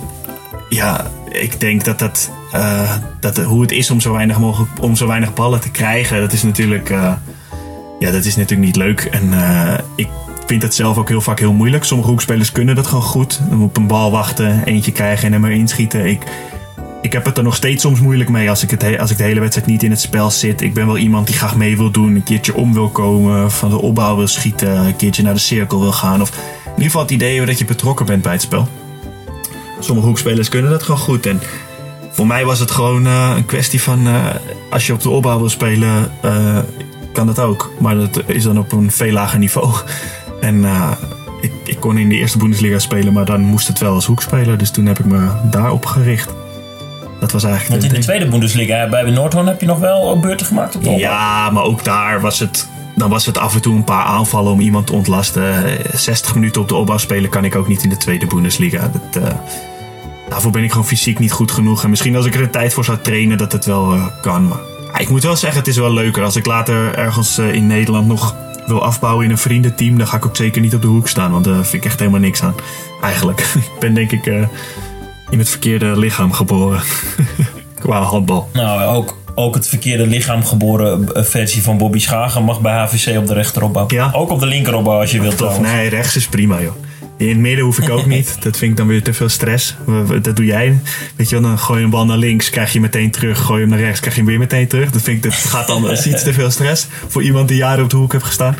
ja, 0.70 1.08
ik 1.32 1.60
denk 1.60 1.84
dat 1.86 2.00
dat. 2.00 2.32
eh, 2.52 2.92
dat 3.20 3.38
hoe 3.38 3.62
het 3.62 3.72
is 3.72 3.92
om 3.92 4.00
zo 4.00 4.14
weinig 4.14 4.40
mogelijk. 4.40 4.72
om 4.82 4.96
zo 4.96 5.08
weinig 5.08 5.34
ballen 5.34 5.60
te 5.60 5.72
krijgen. 5.72 6.20
Dat 6.22 6.34
is 6.34 6.44
natuurlijk. 6.44 6.90
eh, 6.90 7.14
ja, 8.00 8.12
dat 8.12 8.26
is 8.26 8.36
natuurlijk 8.36 8.66
niet 8.66 8.76
leuk. 8.76 9.00
En 9.02 9.34
eh, 9.34 9.80
ik 9.96 10.08
vind 10.46 10.62
het 10.62 10.76
zelf 10.76 10.98
ook 10.98 11.10
heel 11.10 11.22
vaak 11.22 11.40
heel 11.40 11.54
moeilijk. 11.54 11.84
Sommige 11.84 12.10
hoekspelers 12.10 12.52
kunnen 12.52 12.76
dat 12.76 12.88
gewoon 12.88 13.04
goed. 13.04 13.40
Dan 13.50 13.64
op 13.64 13.78
een 13.78 13.88
bal 13.88 14.12
wachten, 14.12 14.64
eentje 14.64 14.92
krijgen 14.92 15.26
en 15.26 15.34
hem 15.34 15.46
erin 15.46 15.68
schieten. 15.68 16.06
Ik. 16.06 16.24
Ik 17.02 17.14
heb 17.14 17.26
het 17.26 17.38
er 17.38 17.44
nog 17.44 17.56
steeds 17.56 17.82
soms 17.82 18.00
moeilijk 18.00 18.30
mee 18.30 18.50
als 18.50 18.64
ik, 18.64 18.72
het 18.72 18.82
he- 18.82 19.00
als 19.00 19.12
ik 19.12 19.18
de 19.18 19.24
hele 19.24 19.40
wedstrijd 19.40 19.68
niet 19.68 19.84
in 19.84 19.90
het 19.90 20.02
spel 20.02 20.32
zit. 20.32 20.62
Ik 20.62 20.74
ben 20.74 20.86
wel 20.86 20.98
iemand 20.98 21.28
die 21.28 21.36
graag 21.36 21.56
mee 21.56 21.78
wil 21.78 21.92
doen, 21.92 22.16
een 22.16 22.24
keertje 22.24 22.56
om 22.56 22.74
wil 22.74 22.90
komen, 22.90 23.52
van 23.52 23.70
de 23.70 23.82
opbouw 23.82 24.16
wil 24.16 24.28
schieten, 24.28 24.78
een 24.78 24.96
keertje 24.96 25.24
naar 25.24 25.34
de 25.34 25.40
cirkel 25.40 25.80
wil 25.80 25.92
gaan. 25.92 26.22
Of 26.22 26.30
in 26.30 26.72
ieder 26.72 26.84
geval 26.84 27.02
het 27.02 27.12
idee 27.12 27.46
dat 27.46 27.58
je 27.58 27.66
betrokken 27.66 28.06
bent 28.06 28.22
bij 28.22 28.32
het 28.32 28.42
spel. 28.42 28.68
Sommige 29.80 30.08
hoekspelers 30.08 30.50
kunnen 30.50 30.72
dat 30.72 30.84
gewoon 30.84 31.00
goed. 31.00 31.26
En 31.26 31.42
voor 32.12 32.28
mij 32.28 32.46
was 32.46 32.60
het 32.60 32.72
gewoon 32.72 33.08
eh, 33.08 33.34
een 33.36 33.46
kwestie 33.46 33.82
van 33.82 34.08
eh, 34.08 34.26
als 34.70 34.88
je 34.88 34.94
op 34.94 35.02
de 35.02 35.10
opbouw 35.10 35.40
wil 35.40 35.50
spelen, 35.50 36.12
kan 37.14 37.28
dat 37.28 37.40
ook. 37.40 37.72
Maar 37.80 37.96
dat 37.96 38.24
is 38.26 38.44
dan 38.44 38.60
op 38.60 38.72
een 38.72 38.92
veel 38.92 39.12
lager 39.12 39.40
niveau. 39.40 39.74
En 40.40 40.66
eh, 40.66 40.92
ik, 41.42 41.52
ik 41.64 41.80
kon 41.80 41.98
in 41.98 42.10
de 42.10 42.16
eerste 42.16 42.38
Bundesliga 42.38 42.80
spelen, 42.80 43.14
maar 43.14 43.26
dan 43.26 43.42
moest 43.42 43.68
het 43.68 43.80
wel 43.80 43.94
als 43.94 44.06
hoekspeler. 44.06 44.58
Dus 44.58 44.72
toen 44.72 44.86
heb 44.86 45.00
ik 45.00 45.06
me 45.06 45.30
daarop 45.50 45.86
gericht. 45.86 46.34
Dat 47.20 47.32
was 47.32 47.44
eigenlijk 47.44 47.82
Want 47.82 47.94
in 47.94 48.00
de 48.00 48.06
tweede 48.06 48.28
Bundesliga 48.28 48.90
bij 48.90 49.12
Noordhoorn 49.12 49.48
heb 49.48 49.62
je 49.62 49.68
nog 49.68 49.80
wel 49.80 50.20
beurten 50.20 50.46
gemaakt 50.46 50.76
op 50.76 50.84
de. 50.84 50.90
Ja, 50.90 51.50
maar 51.50 51.64
ook 51.64 51.84
daar 51.84 52.22
was 52.22 52.40
het. 52.40 52.68
Dan 52.96 53.10
was 53.10 53.26
het 53.26 53.38
af 53.38 53.56
en 53.56 53.62
toe 53.62 53.76
een 53.76 53.84
paar 53.84 54.06
aanvallen 54.06 54.52
om 54.52 54.60
iemand 54.60 54.88
te 54.88 54.94
ontlasten. 54.94 55.66
Eh, 55.66 55.94
60 55.94 56.36
minuten 56.36 56.62
op 56.62 56.68
de 56.68 56.76
opbouw 56.76 56.98
spelen 56.98 57.30
kan 57.30 57.46
ik 57.46 57.56
ook 57.56 57.68
niet 57.68 57.84
in 57.84 57.90
de 57.90 57.98
tweede 57.98 58.26
Bundesliga. 58.26 58.92
Dat, 58.92 59.24
eh, 59.24 59.34
daarvoor 60.30 60.52
ben 60.52 60.64
ik 60.64 60.72
gewoon 60.72 60.88
fysiek 60.88 61.20
niet 61.20 61.32
goed 61.32 61.52
genoeg. 61.52 61.84
En 61.84 61.90
misschien 61.90 62.16
als 62.16 62.26
ik 62.26 62.34
er 62.34 62.42
de 62.42 62.50
tijd 62.50 62.74
voor 62.74 62.86
zou 62.86 62.98
trainen, 63.02 63.38
dat 63.38 63.52
het 63.52 63.66
wel 63.66 63.94
eh, 63.94 64.06
kan. 64.22 64.48
Maar 64.48 64.60
ik 65.00 65.10
moet 65.10 65.24
wel 65.24 65.36
zeggen, 65.36 65.60
het 65.60 65.68
is 65.68 65.78
wel 65.78 65.94
leuker. 65.94 66.24
Als 66.24 66.36
ik 66.36 66.46
later 66.46 66.96
ergens 66.96 67.38
eh, 67.38 67.54
in 67.54 67.68
Nederland 67.68 68.08
nog 68.08 68.36
wil 68.68 68.84
afbouwen 68.84 69.26
in 69.26 69.32
een 69.32 69.38
vriendenteam, 69.38 69.98
dan 69.98 70.08
ga 70.08 70.18
ik 70.18 70.26
ook 70.26 70.36
zeker 70.36 70.62
niet 70.62 70.76
op 70.76 70.82
de 70.82 70.88
hoek 70.88 71.08
staan. 71.08 71.32
Want 71.32 71.46
daar 71.46 71.66
vind 71.66 71.84
ik 71.84 71.86
echt 71.86 72.00
helemaal 72.00 72.20
niks 72.20 72.44
aan. 72.44 72.56
Eigenlijk. 73.02 73.40
ik 73.74 73.80
ben 73.80 73.94
denk 73.94 74.12
ik 74.12 74.26
eh, 74.26 74.48
in 75.30 75.40
het 75.40 75.50
verkeerde 75.50 76.00
lichaam 76.00 76.32
geboren. 76.32 76.82
Qua 77.80 78.02
handbal. 78.02 78.50
Nou, 78.54 78.96
ook, 78.96 79.18
ook 79.36 79.56
het 79.56 79.68
verkeerde 79.68 80.08
lichaam 80.08 80.46
geboren 80.46 81.14
eh, 81.14 81.24
versie 81.24 81.64
van 81.64 81.78
Bobby 81.78 82.00
Schagen 82.00 82.44
mag 82.44 82.62
bij 82.62 82.74
HVC 82.74 83.18
op 83.18 83.28
de 83.28 83.34
rechteropbouw. 83.34 83.86
Ja? 83.88 84.12
Ook 84.14 84.30
op 84.30 84.40
de 84.40 84.46
linkeropbouw 84.46 85.00
als 85.00 85.12
je 85.12 85.22
wilt 85.22 85.38
trouwens. 85.38 85.72
nee, 85.72 85.90
rechts 85.90 86.16
is 86.16 86.28
prima, 86.28 86.62
joh. 86.62 86.76
In 87.20 87.28
het 87.28 87.38
midden 87.38 87.66
hoef 87.66 87.80
ik 87.80 87.90
ook 87.90 88.06
niet. 88.16 88.42
Dat 88.42 88.58
vind 88.58 88.72
ik 88.72 88.78
dan 88.78 88.88
weer 88.88 89.04
te 89.04 89.14
veel 89.14 89.30
stress. 89.30 89.76
Dat 90.22 90.36
doe 90.36 90.46
jij. 90.46 90.80
Weet 91.16 91.30
je 91.30 91.40
wel, 91.40 91.50
dan 91.50 91.60
gooi 91.60 91.80
je 91.80 91.86
een 91.86 91.92
bal 91.92 92.06
naar 92.06 92.18
links, 92.18 92.50
krijg 92.50 92.74
je 92.74 92.80
meteen 92.80 93.12
terug. 93.12 93.40
Gooi 93.40 93.62
je 93.62 93.66
hem 93.68 93.76
naar 93.76 93.86
rechts, 93.86 94.00
krijg 94.00 94.16
je 94.16 94.22
hem 94.22 94.30
weer 94.30 94.40
meteen 94.40 94.68
terug. 94.68 94.92
Dat 94.92 95.02
vind 95.02 95.18
ik, 95.18 95.32
dat 95.32 95.34
gaat 95.34 95.68
dan 95.68 95.82
dat 95.82 95.92
is 95.92 96.08
iets 96.08 96.24
te 96.24 96.34
veel 96.34 96.52
stress 96.52 96.88
voor 97.08 97.24
iemand 97.24 97.48
die 97.48 97.58
jaren 97.58 97.84
op 97.84 97.90
de 97.90 97.98
hoek 97.98 98.12
heeft 98.12 98.26
gestaan. 98.26 98.56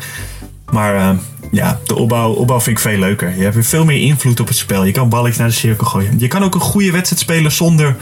Maar 0.70 0.94
eh, 0.94 1.10
ja, 1.50 1.80
de 1.86 1.94
opbouw, 1.94 2.32
opbouw 2.32 2.60
vind 2.60 2.76
ik 2.76 2.82
veel 2.82 2.98
leuker. 2.98 3.36
Je 3.36 3.42
hebt 3.42 3.54
weer 3.54 3.64
veel 3.64 3.84
meer 3.84 4.00
invloed 4.00 4.40
op 4.40 4.48
het 4.48 4.56
spel. 4.56 4.84
Je 4.84 4.92
kan 4.92 5.08
balletjes 5.08 5.38
naar 5.38 5.48
de 5.48 5.54
cirkel 5.54 5.86
gooien. 5.86 6.18
Je 6.18 6.28
kan 6.28 6.42
ook 6.42 6.54
een 6.54 6.60
goede 6.60 6.90
wedstrijd 6.90 7.22
spelen 7.22 7.52
zonder, 7.52 7.96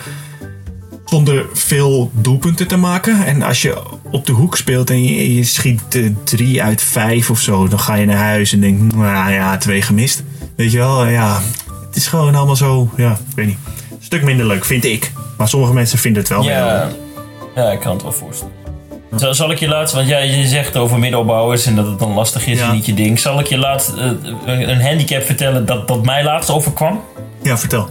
zonder 1.04 1.46
veel 1.52 2.10
doelpunten 2.14 2.66
te 2.68 2.76
maken. 2.76 3.26
En 3.26 3.42
als 3.42 3.62
je 3.62 3.82
op 4.10 4.26
de 4.26 4.32
hoek 4.32 4.56
speelt 4.56 4.90
en 4.90 5.04
je, 5.04 5.34
je 5.34 5.44
schiet 5.44 5.94
eh, 5.94 6.10
drie 6.24 6.62
uit 6.62 6.82
vijf 6.82 7.30
of 7.30 7.40
zo, 7.40 7.68
dan 7.68 7.80
ga 7.80 7.94
je 7.94 8.06
naar 8.06 8.16
huis 8.16 8.52
en 8.52 8.60
denk, 8.60 8.92
nou 8.92 9.32
ja, 9.32 9.56
twee 9.56 9.82
gemist. 9.82 10.22
Weet 10.58 10.72
je 10.72 10.78
wel, 10.78 11.06
ja, 11.06 11.38
het 11.86 11.96
is 11.96 12.06
gewoon 12.06 12.34
allemaal 12.34 12.56
zo, 12.56 12.88
ja, 12.96 13.10
ik 13.10 13.34
weet 13.36 13.46
niet. 13.46 13.58
Een 13.90 13.96
stuk 14.00 14.22
minder 14.22 14.46
leuk, 14.46 14.64
vind 14.64 14.84
ik. 14.84 15.12
Maar 15.36 15.48
sommige 15.48 15.72
mensen 15.72 15.98
vinden 15.98 16.22
het 16.22 16.30
wel 16.30 16.42
Ja, 16.42 16.84
leuk. 16.84 16.94
ja, 17.54 17.70
ik 17.70 17.80
kan 17.80 17.92
het 17.92 18.02
wel 18.02 18.12
voorstellen. 18.12 18.52
Zal, 19.16 19.34
zal 19.34 19.50
ik 19.50 19.58
je 19.58 19.68
laatst, 19.68 19.94
want 19.94 20.08
jij 20.08 20.26
je 20.28 20.46
zegt 20.46 20.76
over 20.76 20.98
middelbouwers 20.98 21.66
en 21.66 21.74
dat 21.76 21.86
het 21.86 21.98
dan 21.98 22.12
lastig 22.12 22.46
is 22.46 22.58
Ja. 22.58 22.68
en 22.68 22.74
niet 22.74 22.86
je 22.86 22.94
ding. 22.94 23.18
Zal 23.18 23.40
ik 23.40 23.46
je 23.46 23.58
laatst 23.58 23.92
eh, 23.96 24.10
een 24.68 24.80
handicap 24.82 25.22
vertellen 25.22 25.66
dat, 25.66 25.88
dat 25.88 26.04
mij 26.04 26.24
laatst 26.24 26.50
overkwam? 26.50 27.00
Ja, 27.42 27.58
vertel. 27.58 27.88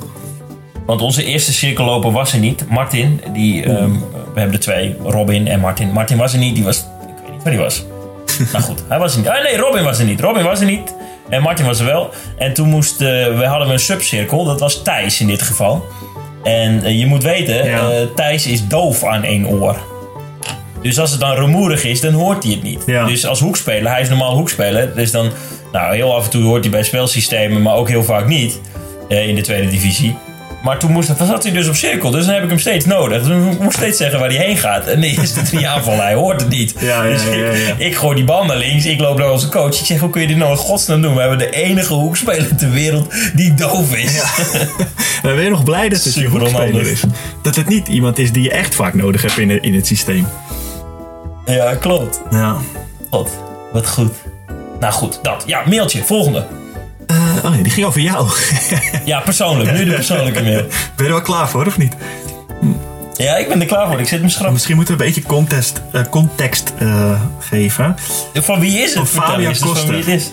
Want 0.86 1.02
onze 1.02 1.24
eerste 1.24 1.54
cirkelloper 1.54 2.12
was 2.12 2.34
er 2.34 2.40
niet. 2.40 2.70
Martin, 2.70 3.22
die, 3.34 3.64
ehm, 3.64 3.92
we 4.34 4.40
hebben 4.40 4.54
er 4.54 4.60
twee, 4.60 4.96
Robin 5.04 5.48
en 5.48 5.60
Martin. 5.60 5.92
Martin 5.92 6.18
was 6.18 6.34
er 6.34 6.40
niet, 6.40 6.56
die 6.56 6.64
was, 6.64 6.78
ik 6.78 6.84
weet 7.24 7.34
niet 7.34 7.44
waar 7.44 7.52
die 7.54 7.62
was. 7.62 7.86
nou 8.54 8.64
goed, 8.64 8.84
hij 8.88 9.00
was 9.00 9.12
er 9.14 9.20
niet. 9.20 9.28
Ah, 9.28 9.44
nee, 9.44 9.58
Robin 9.58 9.84
was 9.84 10.00
er 10.00 10.06
niet. 10.06 10.20
Robin 10.22 10.44
was 10.44 10.60
er 10.60 10.66
niet. 10.66 10.94
En 11.30 11.42
Martin 11.42 11.66
was 11.66 11.80
er 11.80 11.86
wel. 11.86 12.10
En 12.38 12.54
toen 12.54 12.70
moest, 12.70 13.02
eh, 13.02 13.08
we 13.38 13.46
hadden 13.46 13.70
een 13.70 13.80
subcirkel, 13.80 14.46
dat 14.46 14.60
was 14.60 14.82
Thijs 14.84 15.22
in 15.22 15.28
dit 15.28 15.42
geval. 15.42 15.86
En 16.44 16.84
eh, 16.84 17.00
je 17.00 17.06
moet 17.06 17.24
weten, 17.24 17.66
Ja. 17.66 17.90
eh, 17.90 17.96
Thijs 18.16 18.48
is 18.48 18.68
doof 18.68 19.04
aan 19.04 19.24
één 19.24 19.48
oor. 19.48 19.76
Dus 20.82 21.00
als 21.00 21.12
het 21.12 21.20
dan 21.20 21.34
rumoerig 21.36 21.84
is, 21.84 22.02
dan 22.02 22.13
hoort 22.13 22.44
hij 22.44 22.52
het 22.52 22.63
niet. 22.63 22.84
Ja. 22.86 23.06
Dus 23.06 23.26
als 23.26 23.40
hoekspeler, 23.40 23.92
hij 23.92 24.02
is 24.02 24.10
normaal 24.10 24.36
hoekspeler. 24.36 24.96
Dus 24.96 25.12
dan, 25.12 25.30
nou 25.72 25.96
heel 25.96 26.16
af 26.16 26.24
en 26.24 26.30
toe 26.30 26.44
hoort 26.44 26.62
hij 26.62 26.72
bij 26.72 26.84
spelsystemen, 26.84 27.62
maar 27.62 27.76
ook 27.76 27.88
heel 27.90 28.04
vaak 28.04 28.28
niet. 28.28 28.60
in 29.10 29.36
de 29.36 29.42
tweede 29.42 29.68
divisie. 29.70 30.16
Maar 30.63 30.80
toen 30.80 30.91
moest, 30.91 31.12
zat 31.17 31.43
hij 31.43 31.52
dus 31.52 31.67
op 31.67 31.76
cirkel, 31.76 32.12
dus 32.12 32.26
dan 32.26 32.34
heb 32.34 32.43
ik 32.43 32.50
hem 32.50 32.60
steeds 32.60 32.86
nodig. 32.86 33.24
Dus 33.24 33.54
ik 33.54 33.60
moest 33.60 33.78
steeds 33.78 33.98
zeggen 33.98 34.20
waar 34.20 34.30
hij 34.30 34.46
heen 34.46 34.58
gaat. 34.58 34.86
En 34.86 35.02
de 35.02 35.08
eerste 35.08 35.41
drie 35.41 35.67
aanvallen, 35.74 36.04
hij 36.04 36.13
hoort 36.13 36.41
het 36.41 36.50
niet. 36.50 36.74
Ja, 36.80 37.04
ja, 37.04 37.13
Dus 37.13 37.24
ja, 37.24 37.34
ja, 37.34 37.52
ja. 37.52 37.52
Ik, 37.52 37.80
ik 37.80 37.96
gooi 37.96 38.15
die 38.15 38.26
bal 38.26 38.46
naar 38.46 38.58
links, 38.58 38.86
ik 38.86 39.00
loop 39.00 39.17
naar 39.17 39.32
onze 39.32 39.50
coach. 39.50 39.80
Ik 39.80 39.86
zeg, 39.86 40.00
hoe 40.00 40.10
kun 40.10 40.22
je 40.22 40.28
dit 40.28 40.38
nou 40.38 40.52
in 40.52 40.58
godsnaam 40.58 41.02
doen? 41.02 41.13
We 41.13 41.20
hebben 41.20 41.38
de 41.38 41.50
enige 41.50 41.93
hoekspeler 41.93 42.56
ter 42.56 42.72
wereld 42.72 43.13
die 43.34 43.54
doof 43.54 43.96
is. 43.96 44.22
Dan 45.22 45.36
ben 45.36 45.43
je 45.43 45.50
nog 45.50 45.63
blij 45.63 45.89
dat 45.89 46.04
het 46.04 46.13
je 46.13 46.20
Super 46.20 46.39
hoekspeler 46.39 46.88
is. 46.88 47.04
Dat 47.41 47.56
het 47.56 47.67
niet 47.67 47.88
iemand 47.88 48.20
is 48.20 48.32
die 48.32 48.43
je 48.43 48.52
echt 48.52 48.76
vaak 48.76 48.93
nodig 48.93 49.22
hebt 49.22 49.38
in, 49.38 49.62
in 49.62 49.76
het 49.76 49.88
systeem. 49.88 50.28
Ja, 51.46 51.76
klopt. 51.76 52.22
Ja. 52.32 52.56
God, 53.10 53.30
wat 53.74 53.88
goed. 53.89 54.12
Nou 54.80 54.93
goed, 54.93 55.20
dat. 55.22 55.43
Ja, 55.46 55.62
mailtje, 55.65 56.04
volgende. 56.04 56.46
Eh, 57.08 57.46
oh 57.46 57.56
ja, 57.56 57.62
die 57.63 57.72
ging 57.72 57.86
over 57.86 58.02
jou. 58.02 58.30
Ja, 59.06 59.20
persoonlijk. 59.20 59.72
Nu 59.72 59.86
de 59.86 59.93
persoonlijke 59.93 60.43
mail. 60.43 60.62
ben 60.62 60.67
je 60.96 61.04
er 61.04 61.10
wel 61.10 61.22
klaar 61.22 61.50
voor, 61.50 61.65
of 61.65 61.78
niet? 61.78 61.96
Ja, 63.13 63.36
ik 63.36 63.48
ben 63.48 63.62
er 63.62 63.67
klaar 63.67 63.88
voor. 63.88 64.00
Ik 64.00 64.08
zit 64.08 64.22
me 64.22 64.30
schrap. 64.30 64.52
Misschien 64.52 64.76
moeten 64.76 64.98
we 64.98 65.04
een 65.04 65.08
beetje 65.13 65.28
context, 65.28 65.82
eh, 65.91 66.02
context 66.10 66.74
eh, 66.78 67.22
geven. 67.39 67.96
Van 68.34 68.60
wie 68.60 68.80
is 68.80 68.93
het? 68.93 69.10
Van 69.10 69.24
Fabian 69.24 69.50
dus 69.50 69.60
van 69.60 69.67
Koster. 69.67 69.89
wie 69.89 69.98
het 69.98 70.08
is. 70.08 70.32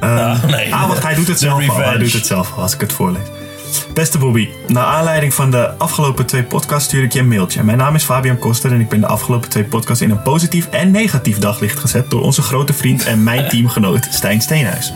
Nou, 0.00 0.38
nee. 0.46 0.74
ah, 0.74 0.88
wacht, 0.88 1.02
hij 1.02 1.14
doet 1.14 1.28
het 1.28 1.38
zelf 1.38 1.68
al. 1.68 1.76
Hij 1.76 1.98
doet 1.98 2.12
het 2.12 2.26
zelf 2.26 2.52
al, 2.56 2.62
als 2.62 2.74
ik 2.74 2.80
het 2.80 2.92
voorlees. 2.92 3.26
Beste 3.94 4.18
Bobby, 4.18 4.48
naar 4.66 4.84
aanleiding 4.84 5.34
van 5.34 5.50
de 5.50 5.78
afgelopen 5.78 6.26
twee 6.26 6.42
podcasts 6.42 6.84
stuur 6.84 7.02
ik 7.02 7.12
je 7.12 7.18
een 7.18 7.28
mailtje. 7.28 7.62
Mijn 7.62 7.78
naam 7.78 7.94
is 7.94 8.04
Fabian 8.04 8.38
Koster 8.38 8.72
en 8.72 8.80
ik 8.80 8.88
ben 8.88 9.00
de 9.00 9.06
afgelopen 9.06 9.48
twee 9.48 9.64
podcasts 9.64 10.02
in 10.02 10.10
een 10.10 10.22
positief 10.22 10.68
en 10.68 10.90
negatief 10.90 11.38
daglicht 11.38 11.78
gezet 11.78 12.10
door 12.10 12.22
onze 12.22 12.42
grote 12.42 12.72
vriend 12.72 13.04
en 13.04 13.22
mijn 13.22 13.48
teamgenoot 13.48 14.08
Stijn 14.10 14.40
Steenhuis. 14.40 14.92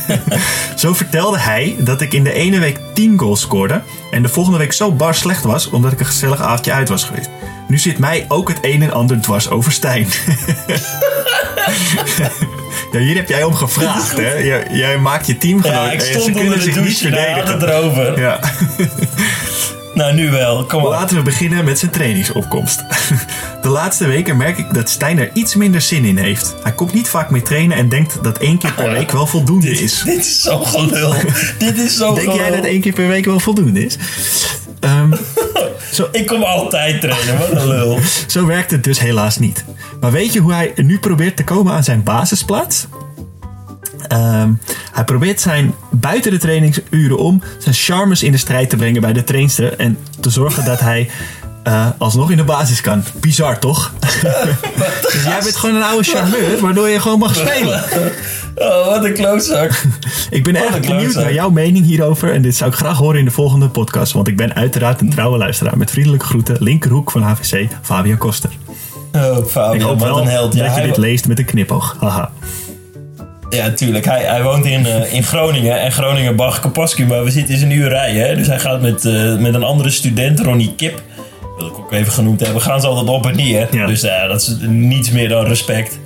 zo 0.76 0.92
vertelde 0.92 1.38
hij 1.38 1.76
dat 1.78 2.00
ik 2.00 2.12
in 2.12 2.24
de 2.24 2.32
ene 2.32 2.58
week 2.58 2.80
10 2.94 3.18
goals 3.18 3.40
scoorde 3.40 3.82
en 4.10 4.22
de 4.22 4.28
volgende 4.28 4.58
week 4.58 4.72
zo 4.72 4.92
bar 4.92 5.14
slecht 5.14 5.44
was 5.44 5.70
omdat 5.70 5.92
ik 5.92 6.00
een 6.00 6.06
gezellig 6.06 6.40
avondje 6.40 6.72
uit 6.72 6.88
was 6.88 7.04
geweest. 7.04 7.30
Nu 7.68 7.78
zit 7.78 7.98
mij 7.98 8.24
ook 8.28 8.48
het 8.48 8.58
een 8.60 8.82
en 8.82 8.92
ander 8.92 9.20
dwars 9.20 9.50
over 9.50 9.72
Stijn. 9.72 10.06
ja, 12.92 12.98
hier 12.98 13.16
heb 13.16 13.28
jij 13.28 13.42
om 13.42 13.54
gevraagd, 13.54 14.16
hè? 14.16 14.36
Jij, 14.50 14.66
jij 14.70 14.98
maakt 14.98 15.26
je 15.26 15.38
teamgenoot 15.38 15.84
Ja, 15.84 15.92
ik 15.92 16.00
stond 16.00 16.24
kunnen 16.24 16.42
onder 16.42 16.58
de 16.58 16.70
douche 16.72 17.32
had 17.34 17.48
het 17.48 17.62
erover. 17.62 18.20
Ja. 18.20 18.40
Nou, 19.94 20.14
nu 20.14 20.30
wel. 20.30 20.64
Kom 20.64 20.82
op. 20.84 20.90
Laten 20.90 21.16
we 21.16 21.22
beginnen 21.22 21.64
met 21.64 21.78
zijn 21.78 21.90
trainingsopkomst. 21.90 22.84
De 23.62 23.68
laatste 23.68 24.06
weken 24.06 24.36
merk 24.36 24.58
ik 24.58 24.74
dat 24.74 24.88
Stijn 24.88 25.18
er 25.18 25.30
iets 25.32 25.54
minder 25.54 25.80
zin 25.80 26.04
in 26.04 26.16
heeft. 26.16 26.54
Hij 26.62 26.72
komt 26.72 26.92
niet 26.92 27.08
vaak 27.08 27.30
meer 27.30 27.42
trainen 27.42 27.76
en 27.76 27.88
denkt 27.88 28.18
dat 28.22 28.38
één 28.38 28.58
keer 28.58 28.72
per 28.72 28.90
week 28.90 29.10
wel 29.10 29.26
voldoende 29.26 29.70
is. 29.70 30.02
Dit 30.02 30.18
is 30.18 30.42
zo 30.42 30.58
gelul. 30.58 31.14
Dit 31.58 31.78
is 31.78 31.96
zo 31.96 32.14
Denk 32.14 32.20
gelul. 32.30 32.36
jij 32.36 32.50
dat 32.50 32.64
één 32.64 32.80
keer 32.80 32.92
per 32.92 33.08
week 33.08 33.24
wel 33.24 33.40
voldoende 33.40 33.84
is? 33.84 33.96
Ehm, 34.80 35.12
zo, 35.92 36.08
Ik 36.12 36.26
kom 36.26 36.42
altijd 36.42 37.00
trainen. 37.00 37.38
Wat 37.38 37.50
een 37.50 37.68
lul. 37.68 37.98
zo 38.26 38.46
werkt 38.46 38.70
het 38.70 38.84
dus 38.84 39.00
helaas 39.00 39.38
niet. 39.38 39.64
Maar 40.00 40.12
weet 40.12 40.32
je 40.32 40.40
hoe 40.40 40.52
hij 40.52 40.72
nu 40.76 40.98
probeert 40.98 41.36
te 41.36 41.44
komen 41.44 41.72
aan 41.72 41.84
zijn 41.84 42.02
basisplaats? 42.02 42.86
Ehm, 44.08 44.52
hij 44.92 45.04
probeert 45.04 45.40
zijn 45.40 45.74
buiten 45.90 46.30
de 46.30 46.38
trainingsuren 46.38 47.18
om 47.18 47.42
zijn 47.58 47.74
charmes 47.74 48.22
in 48.22 48.32
de 48.32 48.38
strijd 48.38 48.70
te 48.70 48.76
brengen 48.76 49.00
bij 49.00 49.12
de 49.12 49.24
trainster 49.24 49.76
en 49.76 49.98
te 50.20 50.30
zorgen 50.30 50.64
dat 50.64 50.80
hij 50.80 51.10
eh, 51.62 51.86
alsnog 51.98 52.30
in 52.30 52.36
de 52.36 52.44
basis 52.44 52.80
kan. 52.80 53.04
Bizar 53.20 53.58
toch? 53.58 53.92
dus 55.12 55.24
jij 55.24 55.40
bent 55.42 55.56
gewoon 55.56 55.76
een 55.76 55.82
oude 55.82 56.04
charmeur 56.04 56.60
waardoor 56.60 56.88
je 56.88 57.00
gewoon 57.00 57.18
mag 57.18 57.34
spelen. 57.34 57.84
Oh, 58.54 58.86
wat 58.86 59.04
een 59.04 59.12
klootzak. 59.12 59.82
Ik 60.30 60.44
ben 60.44 60.56
erg 60.56 60.80
benieuwd 60.80 61.14
naar 61.14 61.32
jouw 61.32 61.50
mening 61.50 61.84
hierover 61.84 62.32
en 62.32 62.42
dit 62.42 62.56
zou 62.56 62.70
ik 62.70 62.76
graag 62.76 62.96
horen 62.96 63.18
in 63.18 63.24
de 63.24 63.30
volgende 63.30 63.68
podcast, 63.68 64.12
want 64.12 64.28
ik 64.28 64.36
ben 64.36 64.54
uiteraard 64.54 65.00
een 65.00 65.10
trouwe 65.10 65.38
luisteraar. 65.38 65.76
Met 65.78 65.90
vriendelijke 65.90 66.26
groeten, 66.26 66.56
linkerhoek 66.58 67.10
van 67.10 67.22
HVC, 67.22 67.68
Fabian 67.82 68.18
Koster. 68.18 68.50
Oh, 69.12 69.38
Ik 69.38 69.46
Fabian, 69.46 69.88
hoop 69.88 70.00
wel 70.00 70.18
een 70.18 70.26
held. 70.26 70.54
Ja, 70.54 70.66
dat 70.66 70.76
je 70.76 70.82
dit 70.82 70.96
leest 70.96 71.28
met 71.28 71.38
een 71.38 71.44
knipoog. 71.44 71.96
Haha. 72.00 72.30
Ja, 73.50 73.70
tuurlijk. 73.70 74.04
Hij, 74.04 74.22
hij 74.22 74.42
woont 74.42 74.64
in, 74.64 74.86
eh, 74.86 75.12
in 75.14 75.22
Groningen. 75.22 75.80
En 75.80 75.92
Groningen 75.92 76.36
Bach 76.36 76.60
Kapaski. 76.60 77.06
Maar 77.06 77.24
we 77.24 77.30
zitten 77.30 77.54
in 77.54 77.62
een 77.62 77.70
uur 77.70 77.88
rijden. 77.88 78.28
Hè? 78.28 78.36
Dus 78.36 78.46
hij 78.46 78.58
gaat 78.58 78.80
met, 78.80 79.04
eh, 79.04 79.36
met 79.36 79.54
een 79.54 79.62
andere 79.62 79.90
student, 79.90 80.40
Ronnie 80.40 80.74
Kip. 80.76 81.02
Wil 81.56 81.66
ik 81.66 81.78
ook 81.78 81.92
even 81.92 82.12
genoemd 82.12 82.40
hebben. 82.40 82.62
Gaan 82.62 82.80
ze 82.80 82.86
altijd 82.86 83.08
op 83.08 83.26
en 83.26 83.36
neer. 83.36 83.68
Ja. 83.70 83.86
Dus 83.86 84.00
ja, 84.00 84.26
dat 84.26 84.40
is 84.40 84.56
niets 84.68 85.10
meer 85.10 85.28
dan 85.28 85.44
respect. 85.44 85.98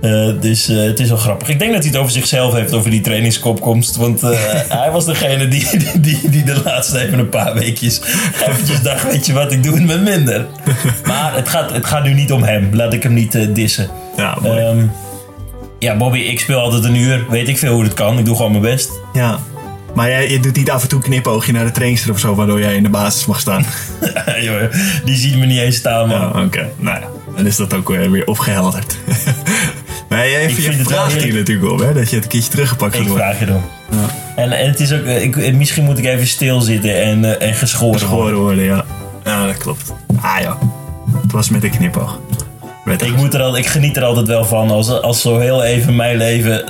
Eh, 0.00 0.28
dus 0.40 0.68
eh, 0.68 0.76
het 0.76 1.00
is 1.00 1.08
wel 1.08 1.18
grappig. 1.18 1.48
Ik 1.48 1.58
denk 1.58 1.72
dat 1.72 1.80
hij 1.82 1.90
het 1.90 2.00
over 2.00 2.12
zichzelf 2.12 2.52
heeft, 2.52 2.72
over 2.72 2.90
die 2.90 3.00
trainingskopkomst. 3.00 3.96
Want 3.96 4.22
eh, 4.22 4.30
hij 4.80 4.90
was 4.90 5.04
degene 5.04 5.48
die, 5.48 5.66
die, 5.78 6.00
die, 6.00 6.30
die 6.30 6.44
de 6.44 6.62
laatste 6.64 7.00
even 7.00 7.18
een 7.18 7.28
paar 7.28 7.54
weekjes 7.54 8.00
eventjes 8.46 8.82
dacht... 8.82 9.10
weet 9.10 9.26
je 9.26 9.32
wat, 9.32 9.52
ik 9.52 9.62
doe 9.62 9.74
het 9.74 9.86
met 9.86 10.02
minder. 10.02 10.46
Maar 11.06 11.34
het 11.34 11.48
gaat, 11.48 11.72
het 11.72 11.86
gaat 11.86 12.04
nu 12.04 12.14
niet 12.14 12.32
om 12.32 12.42
hem. 12.42 12.68
Laat 12.72 12.92
ik 12.92 13.02
hem 13.02 13.14
niet 13.14 13.54
dissen. 13.54 13.88
Ja. 14.16 14.38
Ehm, 14.42 14.86
ja, 15.78 15.96
Bobby, 15.96 16.18
ik 16.18 16.40
speel 16.40 16.60
altijd 16.60 16.84
een 16.84 16.96
uur. 16.96 17.24
Weet 17.30 17.48
ik 17.48 17.58
veel 17.58 17.72
hoe 17.72 17.82
het 17.82 17.94
kan. 17.94 18.18
Ik 18.18 18.24
doe 18.24 18.36
gewoon 18.36 18.50
mijn 18.50 18.62
best. 18.62 18.90
Ja. 19.12 19.38
Maar 19.94 20.08
jij, 20.08 20.30
je 20.30 20.40
doet 20.40 20.56
niet 20.56 20.70
af 20.70 20.82
en 20.82 20.88
toe 20.88 21.00
knipoogje 21.00 21.52
naar 21.52 21.64
de 21.64 21.70
trainster 21.70 22.10
of 22.10 22.18
zo, 22.18 22.34
waardoor 22.34 22.60
jij 22.60 22.74
in 22.74 22.82
de 22.82 22.88
basis 22.88 23.26
mag 23.26 23.40
staan. 23.40 23.64
Die 25.04 25.16
ziet 25.16 25.36
me 25.36 25.46
niet 25.46 25.58
eens 25.58 25.76
staan, 25.76 26.08
man. 26.08 26.18
Ja, 26.18 26.44
oké. 26.44 26.70
Nou 26.76 27.00
ja, 27.00 27.08
dan 27.36 27.46
is 27.46 27.56
dat 27.56 27.74
ook 27.74 27.88
weer, 27.88 28.10
weer 28.10 28.26
opgehelderd. 28.26 28.96
Vind 30.50 30.76
je 30.76 30.84
vraagt 30.84 31.22
hier 31.22 31.34
natuurlijk 31.34 31.72
om, 31.72 31.80
hè, 31.80 31.92
dat 31.92 32.10
je 32.10 32.14
het 32.14 32.24
een 32.24 32.30
keertje 32.30 32.50
teruggepakt 32.50 32.94
Ik 32.94 33.00
gaat 33.00 33.08
worden. 33.08 33.26
vraag 33.26 33.38
je 33.40 33.46
dan. 33.46 33.62
En, 34.36 34.52
en 34.52 34.66
het 34.68 34.80
is 34.80 34.92
ook, 34.92 35.04
eh, 35.04 35.22
ik, 35.22 35.54
misschien 35.54 35.84
moet 35.84 35.98
ik 35.98 36.04
even 36.04 36.26
stilzitten 36.26 37.02
en, 37.02 37.24
eh, 37.38 37.48
en 37.48 37.54
geschoren 37.54 37.88
worden. 37.88 38.08
Geschoren 38.08 38.38
worden, 38.38 38.64
ja. 38.64 38.84
Ja, 39.24 39.46
dat 39.46 39.56
klopt. 39.56 39.92
Ah 40.20 40.40
ja, 40.40 40.58
het 41.22 41.32
was 41.32 41.50
met 41.50 41.64
een 41.64 41.70
knipoog. 41.70 42.20
Ik, 42.86 43.16
moet 43.16 43.34
er 43.34 43.42
al, 43.42 43.56
ik 43.56 43.66
geniet 43.66 43.96
er 43.96 44.04
altijd 44.04 44.26
wel 44.26 44.44
van 44.44 44.70
als, 44.70 45.00
als 45.00 45.20
zo 45.20 45.38
heel 45.38 45.62
even 45.62 45.96
mijn 45.96 46.16
leven. 46.16 46.64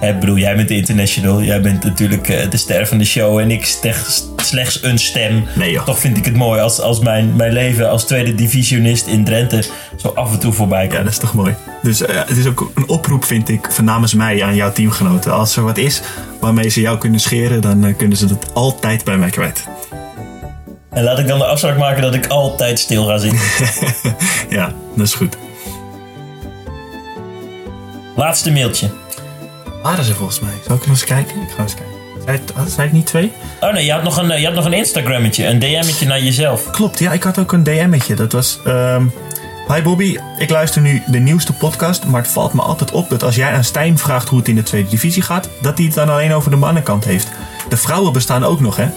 ik 0.00 0.20
bedoel, 0.20 0.36
jij 0.36 0.56
bent 0.56 0.68
de 0.68 0.76
international. 0.76 1.42
Jij 1.42 1.60
bent 1.60 1.84
natuurlijk 1.84 2.28
eh, 2.28 2.50
de 2.50 2.56
ster 2.56 2.86
van 2.86 2.98
de 2.98 3.04
show. 3.04 3.38
En 3.38 3.50
ik 3.50 3.64
slechts, 3.64 4.24
slechts 4.36 4.82
een 4.82 4.98
stem. 4.98 5.44
Nee, 5.54 5.70
joh. 5.70 5.84
Toch 5.84 5.98
vind 5.98 6.16
ik 6.16 6.24
het 6.24 6.36
mooi 6.36 6.60
als, 6.60 6.80
als 6.80 6.98
mijn, 6.98 7.36
mijn 7.36 7.52
leven 7.52 7.90
als 7.90 8.04
tweede 8.04 8.34
divisionist 8.34 9.06
in 9.06 9.24
Drenthe. 9.24 9.64
zo 9.96 10.08
af 10.08 10.32
en 10.32 10.38
toe 10.38 10.52
voorbij 10.52 10.86
komt. 10.86 10.92
Ja, 10.92 11.02
dat 11.02 11.12
is 11.12 11.18
toch 11.18 11.34
mooi. 11.34 11.54
Dus 11.82 12.02
eh, 12.02 12.16
het 12.26 12.36
is 12.36 12.46
ook 12.46 12.70
een 12.74 12.88
oproep, 12.88 13.24
vind 13.24 13.48
ik, 13.48 13.66
van 13.70 13.84
namens 13.84 14.14
mij 14.14 14.42
aan 14.42 14.54
jouw 14.54 14.72
teamgenoten. 14.72 15.32
Als 15.32 15.56
er 15.56 15.62
wat 15.62 15.78
is 15.78 16.02
waarmee 16.40 16.68
ze 16.68 16.80
jou 16.80 16.98
kunnen 16.98 17.20
scheren, 17.20 17.60
dan 17.60 17.94
kunnen 17.96 18.16
ze 18.16 18.26
dat 18.26 18.54
altijd 18.54 19.04
bij 19.04 19.16
mij 19.18 19.30
kwijt. 19.30 19.68
En 20.90 21.02
laat 21.04 21.18
ik 21.18 21.26
dan 21.26 21.38
de 21.38 21.44
afspraak 21.44 21.76
maken 21.78 22.02
dat 22.02 22.14
ik 22.14 22.26
altijd 22.26 22.78
stil 22.78 23.04
ga 23.06 23.18
zitten. 23.18 23.40
ja, 24.58 24.72
dat 24.96 25.06
is 25.06 25.14
goed. 25.14 25.36
Laatste 28.16 28.52
mailtje. 28.52 28.90
Waren 29.82 30.04
ze 30.04 30.14
volgens 30.14 30.40
mij? 30.40 30.52
Zal 30.66 30.74
ik 30.76 30.80
nog 30.80 30.90
eens 30.90 31.04
kijken? 31.04 31.42
Ik 31.42 31.50
ga 31.56 31.62
eens 31.62 31.74
kijken. 31.74 31.94
Zei, 32.24 32.40
het- 32.54 32.72
zei 32.72 32.86
ik 32.86 32.92
niet 32.92 33.06
twee? 33.06 33.32
Oh 33.60 33.72
nee, 33.72 33.84
je 33.84 33.92
had 33.92 34.02
nog 34.02 34.16
een, 34.16 34.30
eh, 34.30 34.38
je 34.40 34.46
had 34.46 34.54
nog 34.54 34.64
een 34.64 34.72
Instagrammetje. 34.72 35.46
Een 35.46 35.58
DM'tje 35.58 36.06
naar 36.06 36.22
jezelf. 36.22 36.70
Klopt, 36.70 36.98
ja, 36.98 37.12
ik 37.12 37.22
had 37.22 37.38
ook 37.38 37.52
een 37.52 37.62
DM'tje. 37.64 38.14
Dat 38.14 38.32
was... 38.32 38.58
ehm 38.64 39.04
Hi 39.74 39.82
Bobby, 39.82 40.16
ik 40.38 40.50
luister 40.50 40.80
nu 40.82 41.02
de 41.06 41.18
nieuwste 41.18 41.52
podcast, 41.52 42.04
maar 42.04 42.22
het 42.22 42.30
valt 42.30 42.52
me 42.52 42.62
altijd 42.62 42.90
op 42.90 43.08
dat 43.10 43.22
als 43.22 43.34
jij 43.34 43.52
aan 43.52 43.64
Stijn 43.64 43.98
vraagt 43.98 44.28
hoe 44.28 44.38
het 44.38 44.48
in 44.48 44.54
de 44.54 44.62
tweede 44.62 44.88
divisie 44.88 45.22
gaat, 45.22 45.48
dat 45.60 45.76
hij 45.76 45.86
het 45.86 45.94
dan 45.94 46.08
alleen 46.08 46.32
over 46.32 46.50
de 46.50 46.56
mannenkant 46.56 47.04
heeft. 47.04 47.28
De 47.68 47.76
vrouwen 47.76 48.12
bestaan 48.12 48.44
ook 48.44 48.60
nog, 48.60 48.76
hè? 48.76 48.82
Het 48.82 48.92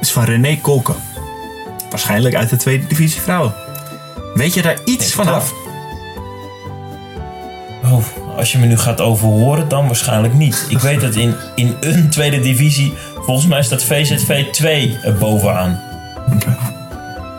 is 0.00 0.10
van 0.12 0.24
René 0.24 0.56
Kolken. 0.56 0.94
Waarschijnlijk 1.90 2.34
uit 2.34 2.50
de 2.50 2.56
tweede 2.56 2.86
divisie 2.86 3.20
vrouwen. 3.20 3.54
Weet 4.34 4.54
je 4.54 4.62
daar 4.62 4.78
iets 4.84 5.04
Denk 5.04 5.10
van 5.10 5.26
het 5.26 5.34
af? 5.34 5.52
Oh, 7.84 8.04
als 8.36 8.52
je 8.52 8.58
me 8.58 8.66
nu 8.66 8.78
gaat 8.78 9.00
overhoren, 9.00 9.68
dan 9.68 9.86
waarschijnlijk 9.86 10.34
niet. 10.34 10.66
Ik 10.68 10.78
weet 10.78 11.00
dat 11.00 11.14
in, 11.14 11.34
in 11.54 11.76
een 11.80 12.10
tweede 12.10 12.40
divisie, 12.40 12.94
volgens 13.14 13.46
mij 13.46 13.62
staat 13.62 13.84
VZV 13.84 14.50
2 14.50 14.98
er 15.02 15.14
bovenaan. 15.14 15.80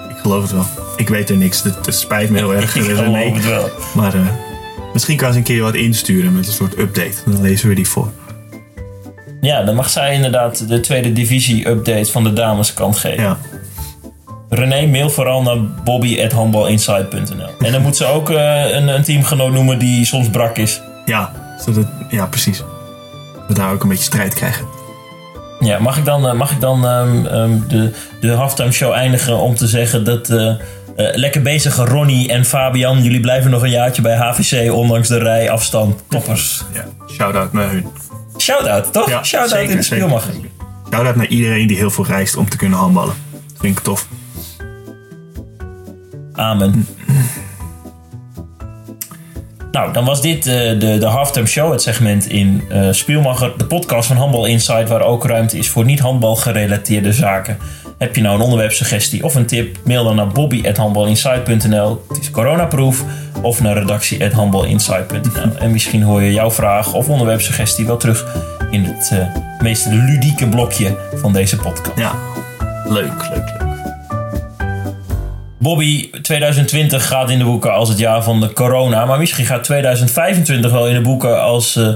Ik 0.09 0.17
geloof 0.17 0.41
het 0.41 0.51
wel. 0.51 0.65
Ik 0.95 1.09
weet 1.09 1.29
er 1.29 1.37
niks. 1.37 1.63
Het, 1.63 1.85
het 1.85 1.95
spijt 1.95 2.29
me 2.29 2.37
heel 2.37 2.55
erg, 2.55 2.75
Ik 2.75 2.81
geloof 2.83 3.33
het 3.33 3.45
wel. 3.45 3.69
Maar 3.95 4.13
eh, 4.13 4.21
misschien 4.93 5.17
kan 5.17 5.31
ze 5.31 5.37
een 5.37 5.43
keer 5.43 5.61
wat 5.61 5.75
insturen 5.75 6.33
met 6.33 6.47
een 6.47 6.53
soort 6.53 6.77
update. 6.77 7.15
Dan 7.25 7.41
lezen 7.41 7.69
we 7.69 7.75
die 7.75 7.87
voor. 7.87 8.11
Ja, 9.41 9.63
dan 9.63 9.75
mag 9.75 9.89
zij 9.89 10.13
inderdaad 10.13 10.67
de 10.67 10.79
tweede 10.79 11.13
divisie 11.13 11.67
update 11.67 12.11
van 12.11 12.23
de 12.23 12.33
dameskant 12.33 12.97
geven. 12.97 13.23
Ja. 13.23 13.37
René, 14.53 14.85
mail 14.85 15.09
vooral 15.09 15.41
naar 15.41 15.57
bobby.handbalinside.nl 15.83 17.49
En 17.59 17.71
dan 17.71 17.81
moet 17.81 17.97
ze 17.97 18.05
ook 18.05 18.29
eh, 18.29 18.69
een, 18.71 18.87
een 18.87 19.03
teamgenoot 19.03 19.51
noemen 19.51 19.79
die 19.79 20.05
soms 20.05 20.29
brak 20.29 20.57
is. 20.57 20.81
Ja, 21.05 21.31
zodat, 21.59 21.85
ja, 22.09 22.25
precies. 22.25 22.57
Dat 22.57 23.47
we 23.47 23.53
daar 23.53 23.71
ook 23.71 23.83
een 23.83 23.89
beetje 23.89 24.03
strijd 24.03 24.33
krijgen. 24.33 24.65
Ja, 25.59 25.79
mag 25.79 25.97
ik 25.97 26.05
dan, 26.05 26.27
eh, 26.27 26.33
mag 26.33 26.51
ik 26.51 26.59
dan 26.59 26.85
ehm, 26.87 27.25
ehm, 27.25 27.57
de, 27.67 27.91
de 28.21 28.31
halftime 28.31 28.71
show 28.71 28.91
eindigen 28.91 29.37
om 29.37 29.55
te 29.55 29.67
zeggen 29.67 30.03
dat... 30.03 30.29
eh, 30.29 30.55
lekker 30.95 31.41
bezige 31.41 31.85
Ronnie 31.85 32.29
en 32.29 32.45
Fabian. 32.45 33.03
Jullie 33.03 33.19
blijven 33.19 33.51
nog 33.51 33.63
een 33.63 33.69
jaartje 33.69 34.01
bij 34.01 34.15
HVC, 34.15 34.71
ondanks 34.73 35.07
de 35.07 35.17
rijafstand. 35.17 36.03
Toppers. 36.07 36.63
Ja, 36.73 36.85
shout-out 37.13 37.53
naar 37.53 37.69
hun. 37.69 37.85
Shout-out, 38.37 38.93
toch? 38.93 39.09
Ja, 39.09 39.23
Shout-out 39.23 39.69
in 39.69 39.75
de 39.75 39.81
spielmacher. 39.83 40.33
Shout-out 40.91 41.15
naar 41.15 41.27
iedereen 41.27 41.67
die 41.67 41.77
heel 41.77 41.91
veel 41.91 42.05
reist 42.05 42.35
om 42.35 42.49
te 42.49 42.57
kunnen 42.57 42.79
handballen. 42.79 43.13
Vind 43.59 43.77
ik 43.77 43.83
tof. 43.83 44.07
Amen. 46.33 46.85
Nou, 49.71 49.93
dan 49.93 50.05
was 50.05 50.21
dit 50.21 50.47
uh, 50.47 50.53
de, 50.53 50.97
de 50.99 51.05
Halftime 51.05 51.47
Show, 51.47 51.71
het 51.71 51.81
segment 51.81 52.29
in 52.29 52.63
uh, 52.71 52.87
Spielmacher, 52.91 53.53
de 53.57 53.65
podcast 53.65 54.07
van 54.07 54.17
Handbal 54.17 54.45
Insight, 54.45 54.89
waar 54.89 55.01
ook 55.01 55.25
ruimte 55.25 55.57
is 55.57 55.69
voor 55.69 55.85
niet-handbal 55.85 56.35
gerelateerde 56.35 57.13
zaken. 57.13 57.57
Heb 57.97 58.15
je 58.15 58.21
nou 58.21 58.35
een 58.35 58.41
onderwerpsuggestie 58.41 59.23
of 59.23 59.35
een 59.35 59.45
tip? 59.45 59.77
Mail 59.85 60.03
dan 60.03 60.15
naar 60.15 60.27
bobby.handbalinsight.nl. 60.27 62.05
Het 62.07 62.19
is 62.19 62.31
coronaproof. 62.31 63.03
Of 63.41 63.61
naar 63.61 63.77
redactie.handbalinsight.nl. 63.77 65.57
En 65.59 65.71
misschien 65.71 66.01
hoor 66.01 66.21
je 66.21 66.33
jouw 66.33 66.51
vraag 66.51 66.93
of 66.93 67.09
onderwerpsuggestie 67.09 67.85
wel 67.85 67.97
terug 67.97 68.25
in 68.71 68.83
het 68.83 69.11
uh, 69.13 69.35
meest 69.61 69.85
ludieke 69.85 70.47
blokje 70.47 70.97
van 71.15 71.33
deze 71.33 71.55
podcast. 71.57 71.97
Ja, 71.97 72.15
leuk, 72.85 73.29
leuk, 73.29 73.53
leuk. 73.59 73.70
Bobby, 75.61 76.09
2020 76.21 77.07
gaat 77.07 77.29
in 77.29 77.37
de 77.37 77.43
boeken 77.43 77.73
als 77.73 77.89
het 77.89 77.97
jaar 77.97 78.23
van 78.23 78.39
de 78.39 78.53
corona. 78.53 79.05
Maar 79.05 79.19
misschien 79.19 79.45
gaat 79.45 79.63
2025 79.63 80.71
wel 80.71 80.87
in 80.87 80.93
de 80.93 81.01
boeken 81.01 81.41
als 81.41 81.75
uh, 81.75 81.93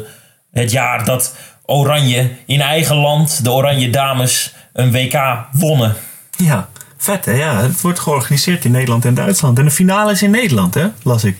het 0.51 0.71
jaar 0.71 1.05
dat 1.05 1.35
Oranje 1.65 2.29
in 2.45 2.61
eigen 2.61 2.95
land, 2.95 3.43
de 3.43 3.51
Oranje 3.51 3.89
Dames, 3.89 4.53
een 4.73 4.91
WK 4.91 5.45
wonnen. 5.51 5.95
Ja, 6.37 6.69
vet 6.97 7.25
hè? 7.25 7.31
Ja, 7.31 7.61
het 7.61 7.81
wordt 7.81 7.99
georganiseerd 7.99 8.65
in 8.65 8.71
Nederland 8.71 9.05
en 9.05 9.13
Duitsland. 9.13 9.59
En 9.59 9.65
de 9.65 9.71
finale 9.71 10.11
is 10.11 10.23
in 10.23 10.31
Nederland 10.31 10.73
hè, 10.73 10.85
las 11.03 11.23
ik. 11.23 11.37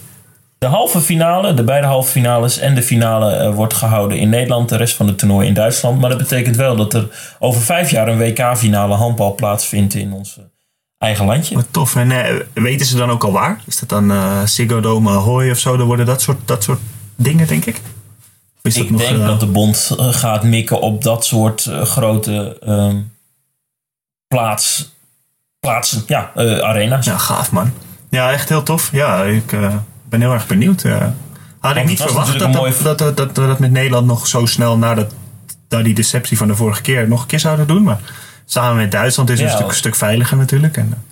De 0.57 0.67
halve 0.67 1.01
finale, 1.01 1.53
de 1.53 1.63
beide 1.63 1.87
halve 1.87 2.11
finales 2.11 2.57
en 2.57 2.75
de 2.75 2.83
finale 2.83 3.43
uh, 3.43 3.55
wordt 3.55 3.73
gehouden 3.73 4.17
in 4.17 4.29
Nederland. 4.29 4.69
De 4.69 4.77
rest 4.77 4.95
van 4.95 5.07
het 5.07 5.17
toernooi 5.17 5.47
in 5.47 5.53
Duitsland. 5.53 5.99
Maar 5.99 6.09
dat 6.09 6.19
betekent 6.19 6.55
wel 6.55 6.75
dat 6.75 6.93
er 6.93 7.35
over 7.39 7.61
vijf 7.61 7.91
jaar 7.91 8.07
een 8.07 8.17
WK-finale 8.17 8.95
handbal 8.95 9.35
plaatsvindt 9.35 9.93
in 9.93 10.13
ons 10.13 10.37
eigen 11.05 11.25
landje. 11.25 11.55
Wat 11.55 11.67
tof. 11.71 11.95
En 11.95 12.09
uh, 12.09 12.25
weten 12.53 12.85
ze 12.85 12.97
dan 12.97 13.09
ook 13.09 13.23
al 13.23 13.31
waar? 13.31 13.61
Is 13.65 13.79
dat 13.79 13.89
dan 13.89 14.11
uh, 14.11 14.45
Ziggo 14.45 14.79
Dome, 14.79 15.09
Ahoy 15.09 15.51
of 15.51 15.59
zo? 15.59 15.77
Dan 15.77 15.87
worden 15.87 16.05
dat 16.05 16.21
soort, 16.21 16.37
dat 16.45 16.63
soort 16.63 16.79
dingen, 17.15 17.47
denk 17.47 17.65
ik? 17.65 17.81
Is 18.61 18.77
ik 18.77 18.97
denk 18.97 19.17
dat 19.17 19.39
de 19.39 19.45
bond 19.45 19.95
gaat 19.97 20.43
mikken 20.43 20.81
op 20.81 21.03
dat 21.03 21.25
soort 21.25 21.69
grote 21.83 22.57
ehm, 22.59 23.01
plaats, 24.27 24.93
plaatsen, 25.59 26.03
ja, 26.07 26.31
arena's. 26.61 27.05
Ja, 27.05 27.17
gaaf 27.17 27.51
man. 27.51 27.73
Ja, 28.09 28.31
echt 28.31 28.49
heel 28.49 28.63
tof. 28.63 28.89
Ja, 28.91 29.23
ik 29.23 29.55
ben 30.09 30.21
heel 30.21 30.33
erg 30.33 30.47
benieuwd. 30.47 30.83
Had 31.59 31.75
ik 31.75 31.85
niet 31.85 32.01
verwacht 32.01 32.39
dat 32.39 32.53
dat, 32.53 32.83
dat, 32.83 32.97
dat, 32.97 33.17
dat, 33.17 33.37
we 33.37 33.47
dat 33.47 33.59
met 33.59 33.71
Nederland 33.71 34.07
nog 34.07 34.27
zo 34.27 34.45
snel 34.45 34.77
na, 34.77 34.93
dat, 34.93 35.13
na 35.69 35.81
die 35.81 35.93
deceptie 35.93 36.37
van 36.37 36.47
de 36.47 36.55
vorige 36.55 36.81
keer 36.81 37.07
nog 37.07 37.21
een 37.21 37.27
keer 37.27 37.39
zouden 37.39 37.67
doen. 37.67 37.83
Maar 37.83 37.99
samen 38.45 38.75
met 38.75 38.91
Duitsland 38.91 39.29
is 39.29 39.39
het 39.39 39.49
een, 39.49 39.55
stuk, 39.55 39.67
een 39.67 39.75
stuk 39.75 39.95
veiliger 39.95 40.37
natuurlijk. 40.37 40.77
En, 40.77 41.03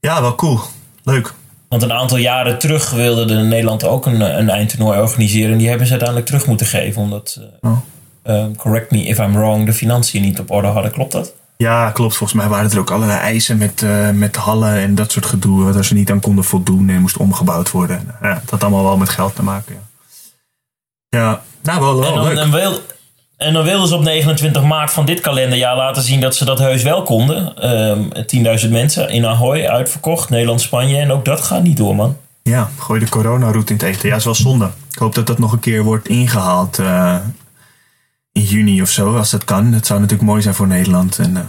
ja, 0.00 0.20
wel 0.20 0.34
cool. 0.34 0.60
Leuk. 1.04 1.32
Want 1.68 1.82
een 1.82 1.92
aantal 1.92 2.16
jaren 2.16 2.58
terug 2.58 2.90
wilde 2.90 3.24
de 3.24 3.34
Nederland 3.34 3.84
ook 3.84 4.06
een, 4.06 4.38
een 4.38 4.50
eindtoernooi 4.50 4.98
organiseren. 4.98 5.52
En 5.52 5.58
die 5.58 5.68
hebben 5.68 5.86
ze 5.86 5.92
uiteindelijk 5.92 6.30
terug 6.30 6.46
moeten 6.46 6.66
geven. 6.66 7.02
Omdat, 7.02 7.40
oh. 7.60 7.78
uh, 8.24 8.44
correct 8.56 8.90
me 8.90 9.02
if 9.04 9.18
I'm 9.18 9.32
wrong, 9.32 9.66
de 9.66 9.72
financiën 9.72 10.22
niet 10.22 10.38
op 10.38 10.50
orde 10.50 10.68
hadden. 10.68 10.92
Klopt 10.92 11.12
dat? 11.12 11.32
Ja, 11.56 11.90
klopt. 11.90 12.16
Volgens 12.16 12.40
mij 12.40 12.48
waren 12.48 12.70
er 12.70 12.78
ook 12.78 12.90
allerlei 12.90 13.18
eisen 13.18 13.58
met, 13.58 13.82
uh, 13.82 14.10
met 14.10 14.36
hallen 14.36 14.74
en 14.74 14.94
dat 14.94 15.12
soort 15.12 15.26
gedoe. 15.26 15.72
Waar 15.72 15.84
ze 15.84 15.94
niet 15.94 16.10
aan 16.10 16.20
konden 16.20 16.44
voldoen 16.44 16.88
en 16.88 17.00
moest 17.00 17.16
omgebouwd 17.16 17.70
worden. 17.70 18.14
Ja, 18.22 18.34
dat 18.34 18.50
had 18.50 18.62
allemaal 18.62 18.84
wel 18.84 18.96
met 18.96 19.08
geld 19.08 19.34
te 19.34 19.42
maken. 19.42 19.76
Ja, 21.08 21.18
ja 21.18 21.42
nou 21.62 21.80
wel, 21.80 22.00
wel 22.00 22.30
en 22.30 22.36
dan, 22.36 22.50
leuk. 22.50 22.80
En 23.42 23.52
dan 23.52 23.64
wilden 23.64 23.88
ze 23.88 23.94
op 23.94 24.02
29 24.02 24.62
maart 24.62 24.90
van 24.92 25.06
dit 25.06 25.20
kalenderjaar 25.20 25.76
laten 25.76 26.02
zien 26.02 26.20
dat 26.20 26.36
ze 26.36 26.44
dat 26.44 26.58
heus 26.58 26.82
wel 26.82 27.02
konden. 27.02 27.68
Um, 27.88 28.08
10.000 28.64 28.70
mensen 28.70 29.08
in 29.08 29.26
Ahoy 29.26 29.66
uitverkocht, 29.66 30.30
Nederland-Spanje. 30.30 30.96
En 30.96 31.12
ook 31.12 31.24
dat 31.24 31.40
gaat 31.40 31.62
niet 31.62 31.76
door, 31.76 31.94
man. 31.94 32.16
Ja, 32.42 32.70
gooi 32.78 33.00
de 33.00 33.08
coronaroute 33.08 33.72
in 33.72 33.78
het 33.78 33.88
eten. 33.88 34.08
Ja, 34.08 34.16
is 34.16 34.24
wel 34.24 34.34
zonde. 34.34 34.70
Ik 34.92 34.98
hoop 34.98 35.14
dat 35.14 35.26
dat 35.26 35.38
nog 35.38 35.52
een 35.52 35.60
keer 35.60 35.82
wordt 35.82 36.08
ingehaald. 36.08 36.78
Uh, 36.78 37.16
in 38.32 38.42
juni 38.42 38.82
of 38.82 38.90
zo, 38.90 39.16
als 39.16 39.30
dat 39.30 39.44
kan. 39.44 39.70
Dat 39.70 39.86
zou 39.86 40.00
natuurlijk 40.00 40.28
mooi 40.28 40.42
zijn 40.42 40.54
voor 40.54 40.66
Nederland. 40.66 41.18
En 41.18 41.30
uh, 41.30 41.40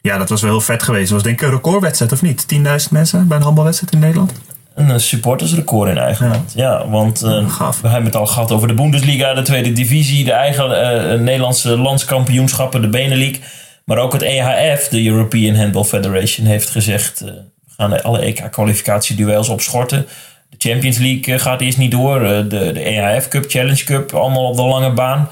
ja, 0.00 0.18
dat 0.18 0.28
was 0.28 0.42
wel 0.42 0.50
heel 0.50 0.60
vet 0.60 0.82
geweest. 0.82 1.02
Het 1.02 1.12
was 1.12 1.22
denk 1.22 1.40
ik 1.40 1.46
een 1.46 1.54
recordwedstrijd, 1.54 2.12
of 2.12 2.22
niet? 2.22 2.46
10.000 2.54 2.60
mensen 2.90 3.28
bij 3.28 3.36
een 3.36 3.42
handbalwedstrijd 3.42 3.92
in 3.92 3.98
Nederland? 3.98 4.32
Een 4.76 5.00
supportersrecord 5.00 5.90
in 5.90 5.98
eigen 5.98 6.28
land. 6.28 6.52
Ja, 6.54 6.88
want 6.88 7.24
uh, 7.24 7.48
we 7.82 7.88
hebben 7.88 8.04
het 8.04 8.16
al 8.16 8.26
gehad 8.26 8.52
over 8.52 8.68
de 8.68 8.74
Bundesliga, 8.74 9.34
de 9.34 9.42
tweede 9.42 9.72
divisie, 9.72 10.24
de 10.24 10.32
eigen 10.32 10.70
uh, 10.70 11.20
Nederlandse 11.20 11.78
landskampioenschappen, 11.78 12.80
de 12.80 12.88
Benelux. 12.88 13.38
Maar 13.84 13.98
ook 13.98 14.12
het 14.12 14.22
EHF, 14.22 14.88
de 14.88 15.06
European 15.06 15.54
Handball 15.54 15.84
Federation, 15.84 16.46
heeft 16.46 16.70
gezegd: 16.70 17.20
we 17.20 17.42
gaan 17.76 18.02
alle 18.02 18.18
EK-kwalificatieduels 18.18 19.48
opschorten. 19.48 20.06
De 20.50 20.70
Champions 20.70 20.98
League 20.98 21.38
gaat 21.38 21.60
eerst 21.60 21.78
niet 21.78 21.90
door. 21.90 22.20
de, 22.20 22.46
de 22.48 22.80
EHF 22.80 23.28
Cup, 23.28 23.44
Challenge 23.50 23.84
Cup, 23.84 24.12
allemaal 24.14 24.48
op 24.48 24.56
de 24.56 24.62
lange 24.62 24.92
baan. 24.92 25.28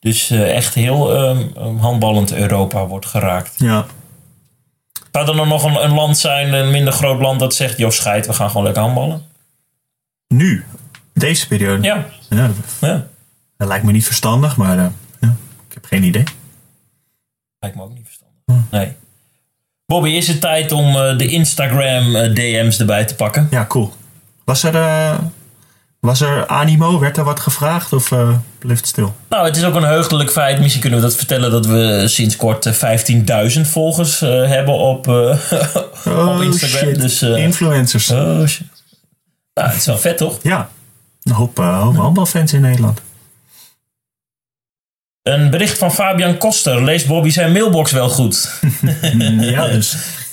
Dus 0.00 0.30
echt 0.30 0.74
heel 0.74 1.28
um, 1.28 1.78
handballend 1.78 2.34
Europa 2.34 2.86
wordt 2.86 3.06
geraakt. 3.06 3.54
Ja. 3.56 3.86
Zou 5.12 5.28
er 5.28 5.36
dan 5.36 5.48
nog 5.48 5.64
een, 5.64 5.84
een, 5.84 5.94
land 5.94 6.18
zijn, 6.18 6.52
een 6.52 6.70
minder 6.70 6.92
groot 6.92 7.20
land, 7.20 7.40
dat 7.40 7.54
zegt: 7.54 7.78
joh, 7.78 7.90
scheid, 7.90 8.26
we 8.26 8.32
gaan 8.32 8.48
gewoon 8.48 8.64
lekker 8.64 8.82
handballen? 8.82 9.26
Nu? 10.28 10.64
Deze 11.14 11.46
periode? 11.46 11.82
Ja. 11.82 12.06
ja. 12.30 12.50
ja. 12.80 13.06
Dat 13.56 13.68
lijkt 13.68 13.84
me 13.84 13.92
niet 13.92 14.06
verstandig, 14.06 14.56
maar 14.56 14.78
uh, 14.78 14.86
ja, 15.20 15.36
ik 15.68 15.74
heb 15.74 15.84
geen 15.84 16.02
idee. 16.02 16.24
Lijkt 17.58 17.76
me 17.76 17.82
ook 17.82 17.94
niet 17.94 18.06
verstandig. 18.06 18.38
Hm. 18.44 18.76
Nee. 18.76 18.92
Bobby, 19.86 20.08
is 20.08 20.28
het 20.28 20.40
tijd 20.40 20.72
om 20.72 20.96
uh, 20.96 21.18
de 21.18 21.26
Instagram 21.26 22.12
DM's 22.34 22.78
erbij 22.80 23.04
te 23.04 23.14
pakken? 23.14 23.48
Ja, 23.50 23.66
cool. 23.66 23.92
Was 24.44 24.62
er 24.62 24.74
was 26.00 26.20
er 26.20 26.46
animo? 26.46 26.98
Werd 26.98 27.16
er 27.16 27.24
wat 27.24 27.40
gevraagd 27.40 27.92
of 27.92 28.10
uh, 28.10 28.36
bleef 28.58 28.76
het 28.76 28.86
stil? 28.86 29.14
Nou, 29.28 29.46
het 29.46 29.56
is 29.56 29.64
ook 29.64 29.74
een 29.74 29.82
heugelijk 29.82 30.30
feit. 30.30 30.58
Misschien 30.60 30.80
kunnen 30.80 31.00
we 31.00 31.04
dat 31.06 31.16
vertellen 31.16 31.50
dat 31.50 31.66
we 31.66 32.04
sinds 32.06 32.36
kort 32.36 32.68
15.000 33.56 33.60
volgers 33.60 34.22
uh, 34.22 34.46
hebben 34.46 34.74
op, 34.74 35.06
uh, 35.08 35.36
oh, 36.06 36.34
op 36.34 36.42
Instagram. 36.42 36.88
Shit. 36.88 37.00
Dus, 37.00 37.22
Influencers. 37.22 38.10
Oh 38.10 38.46
shit. 38.46 38.66
Nou, 39.54 39.68
het 39.68 39.78
is 39.78 39.86
wel 39.86 39.98
vet 39.98 40.16
toch? 40.16 40.38
Ja. 40.42 40.70
Een 41.22 41.32
hoop, 41.32 41.56
hoop 41.56 41.96
handbalfans 41.96 42.52
in 42.52 42.60
Nederland. 42.60 43.00
Een 45.22 45.50
bericht 45.50 45.78
van 45.78 45.92
Fabian 45.92 46.38
Koster. 46.38 46.84
Leest 46.84 47.06
Bobby 47.06 47.30
zijn 47.30 47.52
mailbox 47.52 47.92
wel 47.92 48.08
goed? 48.08 48.60
ja, 49.40 49.66
dus. 49.66 49.96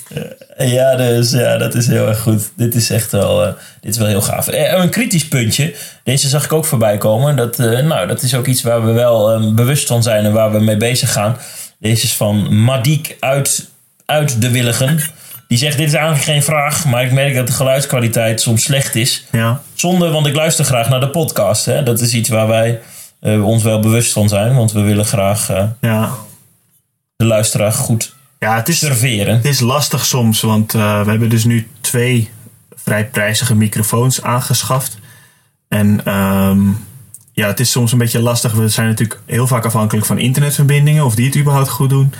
Ja, 0.58 0.96
dus 0.96 1.30
ja, 1.30 1.56
dat 1.56 1.74
is 1.74 1.86
heel 1.86 2.08
erg 2.08 2.20
goed. 2.20 2.52
Dit 2.56 2.74
is 2.74 2.90
echt 2.90 3.12
wel, 3.12 3.46
uh, 3.46 3.52
dit 3.80 3.90
is 3.92 3.98
wel 3.98 4.06
heel 4.06 4.22
gaaf. 4.22 4.48
Uh, 4.48 4.72
een 4.72 4.90
kritisch 4.90 5.28
puntje. 5.28 5.74
Deze 6.04 6.28
zag 6.28 6.44
ik 6.44 6.52
ook 6.52 6.64
voorbij 6.64 6.98
komen. 6.98 7.36
Dat, 7.36 7.58
uh, 7.58 7.80
nou, 7.80 8.06
dat 8.06 8.22
is 8.22 8.34
ook 8.34 8.46
iets 8.46 8.62
waar 8.62 8.84
we 8.84 8.92
wel 8.92 9.54
bewust 9.54 9.86
van 9.86 10.02
zijn 10.02 10.24
en 10.24 10.32
waar 10.32 10.52
we 10.52 10.60
mee 10.60 10.76
bezig 10.76 11.12
gaan. 11.12 11.36
Deze 11.78 12.04
is 12.04 12.14
van 12.14 12.62
Madiek 12.64 13.16
uit, 13.20 13.70
uit 14.04 14.40
de 14.40 14.50
Willigen. 14.50 15.00
Die 15.48 15.58
zegt: 15.58 15.76
Dit 15.76 15.86
is 15.86 15.94
eigenlijk 15.94 16.24
geen 16.24 16.42
vraag, 16.42 16.84
maar 16.84 17.04
ik 17.04 17.12
merk 17.12 17.34
dat 17.34 17.46
de 17.46 17.52
geluidskwaliteit 17.52 18.40
soms 18.40 18.62
slecht 18.62 18.94
is. 18.94 19.24
Ja. 19.32 19.60
Zonde, 19.74 20.08
want 20.08 20.26
ik 20.26 20.34
luister 20.34 20.64
graag 20.64 20.88
naar 20.88 21.00
de 21.00 21.10
podcast. 21.10 21.64
Hè? 21.64 21.82
Dat 21.82 22.00
is 22.00 22.12
iets 22.12 22.28
waar 22.28 22.48
wij 22.48 22.80
ons 23.20 23.62
wel 23.62 23.80
bewust 23.80 24.12
van 24.12 24.28
zijn, 24.28 24.54
want 24.54 24.72
we 24.72 24.80
willen 24.80 25.04
graag 25.04 25.48
ja. 25.80 26.10
de 27.16 27.24
luisteraar 27.24 27.72
goed 27.72 28.14
ja, 28.38 28.56
het 28.56 28.68
is, 28.68 28.78
serveren. 28.78 29.34
Het 29.34 29.44
is 29.44 29.60
lastig 29.60 30.04
soms, 30.04 30.40
want 30.40 30.74
uh, 30.74 31.02
we 31.02 31.10
hebben 31.10 31.28
dus 31.28 31.44
nu 31.44 31.68
twee 31.80 32.30
vrij 32.74 33.08
prijzige 33.08 33.54
microfoons 33.54 34.22
aangeschaft. 34.22 34.98
En 35.68 36.14
um, 36.14 36.84
ja, 37.32 37.46
het 37.46 37.60
is 37.60 37.70
soms 37.70 37.92
een 37.92 37.98
beetje 37.98 38.20
lastig. 38.20 38.52
We 38.52 38.68
zijn 38.68 38.88
natuurlijk 38.88 39.20
heel 39.26 39.46
vaak 39.46 39.64
afhankelijk 39.64 40.06
van 40.06 40.18
internetverbindingen, 40.18 41.04
of 41.04 41.14
die 41.14 41.26
het 41.26 41.36
überhaupt 41.36 41.68
goed 41.68 41.90
doen. 41.90 42.12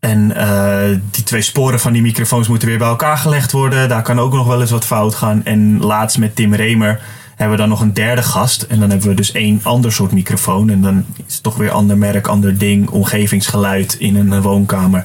En 0.00 0.32
uh, 0.36 0.98
die 1.10 1.22
twee 1.22 1.42
sporen 1.42 1.80
van 1.80 1.92
die 1.92 2.02
microfoons 2.02 2.48
moeten 2.48 2.68
weer 2.68 2.78
bij 2.78 2.88
elkaar 2.88 3.16
gelegd 3.16 3.52
worden. 3.52 3.88
Daar 3.88 4.02
kan 4.02 4.18
ook 4.18 4.32
nog 4.32 4.46
wel 4.46 4.60
eens 4.60 4.70
wat 4.70 4.84
fout 4.84 5.14
gaan. 5.14 5.44
En 5.44 5.80
laatst 5.80 6.18
met 6.18 6.36
Tim 6.36 6.54
Remer 6.54 7.00
hebben 7.28 7.56
we 7.56 7.62
dan 7.62 7.68
nog 7.68 7.80
een 7.80 7.94
derde 7.94 8.22
gast. 8.22 8.62
En 8.62 8.80
dan 8.80 8.90
hebben 8.90 9.08
we 9.08 9.14
dus 9.14 9.32
één 9.32 9.60
ander 9.62 9.92
soort 9.92 10.12
microfoon. 10.12 10.70
En 10.70 10.82
dan 10.82 11.04
is 11.26 11.34
het 11.34 11.42
toch 11.42 11.56
weer 11.56 11.70
ander 11.70 11.98
merk, 11.98 12.26
ander 12.26 12.58
ding, 12.58 12.88
omgevingsgeluid 12.88 13.94
in 13.94 14.16
een 14.16 14.42
woonkamer 14.42 15.04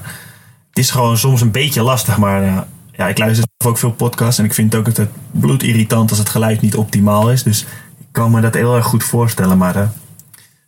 is 0.80 0.90
gewoon 0.90 1.18
soms 1.18 1.40
een 1.40 1.50
beetje 1.50 1.82
lastig, 1.82 2.16
maar 2.16 2.42
uh, 2.42 2.58
ja, 2.92 3.08
ik 3.08 3.18
luister 3.18 3.44
ook 3.64 3.78
veel 3.78 3.92
podcasts 3.92 4.38
en 4.38 4.44
ik 4.44 4.54
vind 4.54 4.74
ook 4.74 4.86
het 4.86 5.08
bloedirritant 5.30 6.10
als 6.10 6.18
het 6.18 6.28
geluid 6.28 6.60
niet 6.60 6.76
optimaal 6.76 7.30
is. 7.30 7.42
Dus 7.42 7.60
ik 7.98 8.06
kan 8.10 8.30
me 8.30 8.40
dat 8.40 8.54
heel 8.54 8.76
erg 8.76 8.86
goed 8.86 9.04
voorstellen, 9.04 9.58
maar 9.58 9.76
uh, 9.76 9.88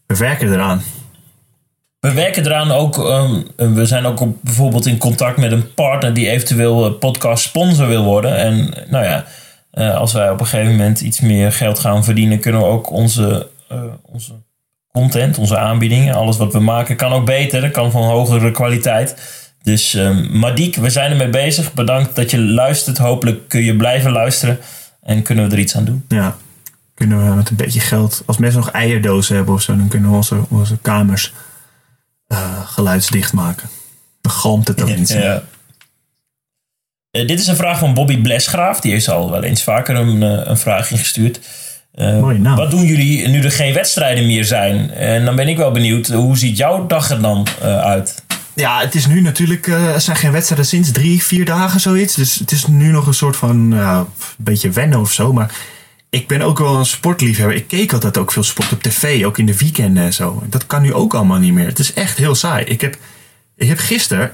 we 0.07 0.17
werken 0.17 0.53
eraan. 0.53 0.83
We 2.01 2.13
werken 2.13 2.47
eraan 2.47 2.71
ook. 2.71 2.97
Um, 2.97 3.75
we 3.75 3.87
zijn 3.87 4.07
ook 4.07 4.21
op, 4.21 4.37
bijvoorbeeld 4.41 4.87
in 4.87 4.99
contact 4.99 5.37
met 5.37 5.53
een 5.53 5.75
partner 5.75 6.15
die 6.15 6.31
eventueel 6.31 6.93
podcast 6.93 7.45
sponsor 7.45 7.89
wil 7.89 8.05
worden. 8.05 8.37
En 8.37 8.75
nou 8.89 9.05
ja, 9.05 9.25
als 9.93 10.13
wij 10.13 10.31
op 10.31 10.41
een 10.41 10.47
gegeven 10.47 10.71
moment 10.71 11.01
iets 11.01 11.21
meer 11.21 11.53
geld 11.53 11.79
gaan 11.79 12.05
verdienen, 12.05 12.41
kunnen 12.41 12.61
we 12.61 12.67
ook 12.67 12.91
onze, 12.91 13.49
onze 14.03 14.33
content, 14.93 15.39
onze 15.39 15.59
aanbiedingen. 15.59 16.15
Alles 16.15 16.37
wat 16.37 16.53
we 16.53 16.61
maken 16.61 16.97
kan 16.97 17.13
ook 17.13 17.27
beter, 17.27 17.71
kan 17.71 17.91
van 17.91 18.03
hogere 18.03 18.51
kwaliteit. 18.51 19.17
Dus 19.63 19.95
um, 19.95 20.39
Madiek, 20.39 20.77
we 20.77 20.91
zijn 20.91 21.11
ermee 21.11 21.29
bezig. 21.31 21.75
Bedankt 21.75 22.17
dat 22.17 22.31
je 22.31 22.39
luistert. 22.39 22.99
Hopelijk 22.99 23.49
kun 23.49 23.65
je 23.65 23.77
blijven 23.77 24.13
luisteren 24.13 24.59
en 25.03 25.23
kunnen 25.23 25.49
we 25.49 25.55
er 25.55 25.61
iets 25.61 25.77
aan 25.77 25.85
doen. 25.85 26.05
Ja, 26.09 26.37
kunnen 26.95 27.29
we 27.29 27.35
met 27.35 27.51
een 27.51 27.57
beetje 27.57 27.81
geld, 27.81 28.23
als 28.27 28.37
mensen 28.37 28.61
nog 28.61 28.71
eierdozen 28.71 29.37
hebben 29.37 29.55
of 29.55 29.63
zo, 29.63 29.77
dan 29.77 29.89
kunnen 29.89 30.11
we 30.11 30.17
onze, 30.17 30.45
onze 30.49 30.79
kamers 30.79 31.33
uh, 32.29 32.67
geluidsdicht 32.67 33.33
maken. 33.33 33.69
Dan 34.21 34.33
galmt 34.33 34.69
het 34.69 34.83
ook 34.83 34.97
niet. 34.97 35.09
Ja. 35.09 35.43
Uh, 37.17 37.27
dit 37.27 37.41
is 37.41 37.47
een 37.47 37.57
vraag 37.57 37.79
van 37.79 37.95
Bobby 37.95 38.21
Blesgraaf. 38.21 38.81
Die 38.81 38.93
heeft 38.93 39.09
al 39.09 39.31
wel 39.31 39.43
eens 39.43 39.63
vaker 39.63 39.97
een, 39.97 40.23
uh, 40.23 40.41
een 40.45 40.59
vraag 40.59 40.91
ingestuurd. 40.91 41.41
Mooi, 41.97 42.39
nou. 42.39 42.57
Wat 42.57 42.71
doen 42.71 42.85
jullie 42.85 43.29
nu 43.29 43.43
er 43.43 43.53
geen 43.53 43.75
wedstrijden 43.75 44.27
meer 44.27 44.45
zijn? 44.45 44.91
En 44.91 45.25
dan 45.25 45.37
ben 45.37 45.49
ik 45.49 45.57
wel 45.57 45.71
benieuwd, 45.71 46.07
hoe 46.07 46.39
ziet 46.39 46.57
jouw 46.57 46.87
dag 46.87 47.11
er 47.11 47.21
dan 47.21 47.47
uit? 47.63 48.23
Ja, 48.55 48.81
het 48.81 48.95
is 48.95 49.07
nu 49.07 49.21
natuurlijk, 49.21 49.67
er 49.67 50.01
zijn 50.01 50.17
geen 50.17 50.33
wedstrijden 50.33 50.67
sinds 50.67 50.91
drie, 50.91 51.23
vier 51.23 51.45
dagen 51.45 51.81
zoiets. 51.81 52.15
Dus 52.15 52.35
het 52.35 52.51
is 52.53 52.67
nu 52.67 52.91
nog 52.91 53.07
een 53.07 53.15
soort 53.15 53.37
van, 53.37 53.71
een 53.71 54.07
beetje 54.39 54.71
wennen 54.71 55.01
of 55.01 55.13
zo. 55.13 55.33
Maar 55.33 55.55
ik 56.11 56.29
ben 56.29 56.43
ook 56.43 56.59
wel 56.59 56.77
een 56.77 56.87
sportliefhebber. 56.87 57.57
Ik 57.57 57.69
keek 57.69 57.93
altijd 57.93 58.19
ook 58.19 58.33
veel 58.33 58.43
sport 58.43 58.73
op 58.73 58.83
tv, 58.83 59.25
ook 59.25 59.39
in 59.39 59.47
de 59.47 59.59
weekenden 59.59 60.05
en 60.05 60.13
zo. 60.13 60.43
Dat 60.47 60.67
kan 60.67 60.83
nu 60.83 60.95
ook 60.95 61.15
allemaal 61.15 61.39
niet 61.39 61.53
meer. 61.53 61.67
Het 61.67 61.79
is 61.79 61.93
echt 61.93 62.19
heel 62.19 62.35
saai. 62.35 62.65
Ik 62.65 62.81
heb, 62.81 62.97
ik 63.57 63.69
heb 63.69 63.79
gisteren 63.79 64.33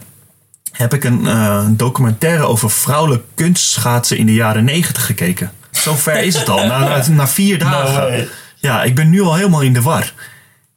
heb 0.72 0.94
ik 0.94 1.04
een, 1.04 1.20
uh, 1.20 1.66
documentaire 1.70 2.44
over 2.44 2.70
vrouwelijk 2.70 3.24
kunstschaatsen 3.34 4.16
in 4.16 4.26
de 4.26 4.34
jaren 4.34 4.64
negentig 4.64 5.06
gekeken. 5.06 5.52
Zo 5.70 5.94
ver 5.94 6.22
is 6.22 6.38
het 6.38 6.48
al, 6.48 6.66
na, 6.66 7.06
na, 7.08 7.28
vier 7.28 7.58
dagen. 7.68 8.28
ja, 8.54 8.82
ik 8.82 8.94
ben 8.94 9.10
nu 9.10 9.20
al 9.20 9.34
helemaal 9.34 9.62
in 9.62 9.72
de 9.72 9.82
war. 9.82 10.12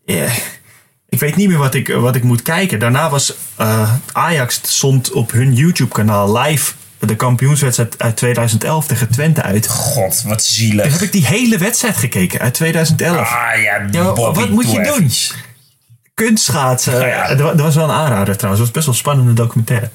Yeah. 0.05 0.31
Ik 1.11 1.19
weet 1.19 1.35
niet 1.35 1.47
meer 1.47 1.57
wat 1.57 1.73
ik, 1.73 1.87
wat 1.87 2.15
ik 2.15 2.23
moet 2.23 2.41
kijken. 2.41 2.79
Daarna 2.79 3.09
was 3.09 3.33
uh, 3.61 3.93
Ajax 4.11 4.59
stond 4.63 5.11
op 5.11 5.31
hun 5.31 5.53
YouTube-kanaal 5.53 6.37
live 6.37 6.73
de 6.99 7.15
kampioenswedstrijd 7.15 7.95
uit 7.97 8.15
2011 8.15 8.87
tegen 8.87 9.11
Twente 9.11 9.41
uit. 9.41 9.67
God, 9.67 10.21
wat 10.21 10.43
zielig. 10.43 10.83
Toen 10.83 10.91
heb 10.93 11.01
ik 11.01 11.11
die 11.11 11.25
hele 11.25 11.57
wedstrijd 11.57 11.97
gekeken 11.97 12.39
uit 12.39 12.53
2011. 12.53 13.17
Ah 13.17 13.61
ja, 13.61 13.87
ja 13.91 14.13
wat 14.13 14.49
moet 14.49 14.71
je 14.71 14.81
doen? 14.81 15.11
Kunstschaatsen. 16.13 17.07
Ja, 17.07 17.35
Dat 17.35 17.59
was 17.59 17.75
wel 17.75 17.83
een 17.83 17.95
aanrader 17.95 18.37
trouwens. 18.37 18.65
Het 18.65 18.71
was 18.71 18.71
best 18.71 18.85
wel 18.85 18.93
een 18.93 18.99
spannende 18.99 19.33
documentaire. 19.33 19.89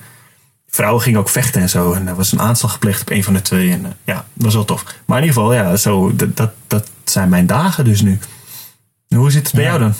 Vrouwen 0.68 1.02
gingen 1.02 1.20
ook 1.20 1.28
vechten 1.28 1.60
en 1.60 1.68
zo. 1.68 1.92
En 1.92 2.08
er 2.08 2.14
was 2.14 2.32
een 2.32 2.40
aanslag 2.40 2.72
gepleegd 2.72 3.00
op 3.00 3.10
een 3.10 3.24
van 3.24 3.34
de 3.34 3.42
twee. 3.42 3.70
En 3.70 3.80
uh, 3.82 3.88
ja, 4.04 4.14
dat 4.14 4.44
was 4.44 4.54
wel 4.54 4.64
tof. 4.64 4.84
Maar 5.04 5.18
in 5.18 5.24
ieder 5.24 5.40
geval, 5.40 5.54
ja, 5.54 5.76
zo, 5.76 6.16
dat, 6.16 6.36
dat, 6.36 6.50
dat 6.66 6.90
zijn 7.04 7.28
mijn 7.28 7.46
dagen 7.46 7.84
dus 7.84 8.00
nu. 8.00 8.18
hoe 9.08 9.30
zit 9.30 9.46
het 9.46 9.54
bij 9.54 9.64
jou 9.64 9.78
dan? 9.78 9.94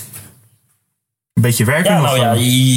Een 1.37 1.43
beetje 1.43 1.65
werken 1.65 1.93
ja, 1.93 2.01
nou 2.01 2.19
ja, 2.19 2.33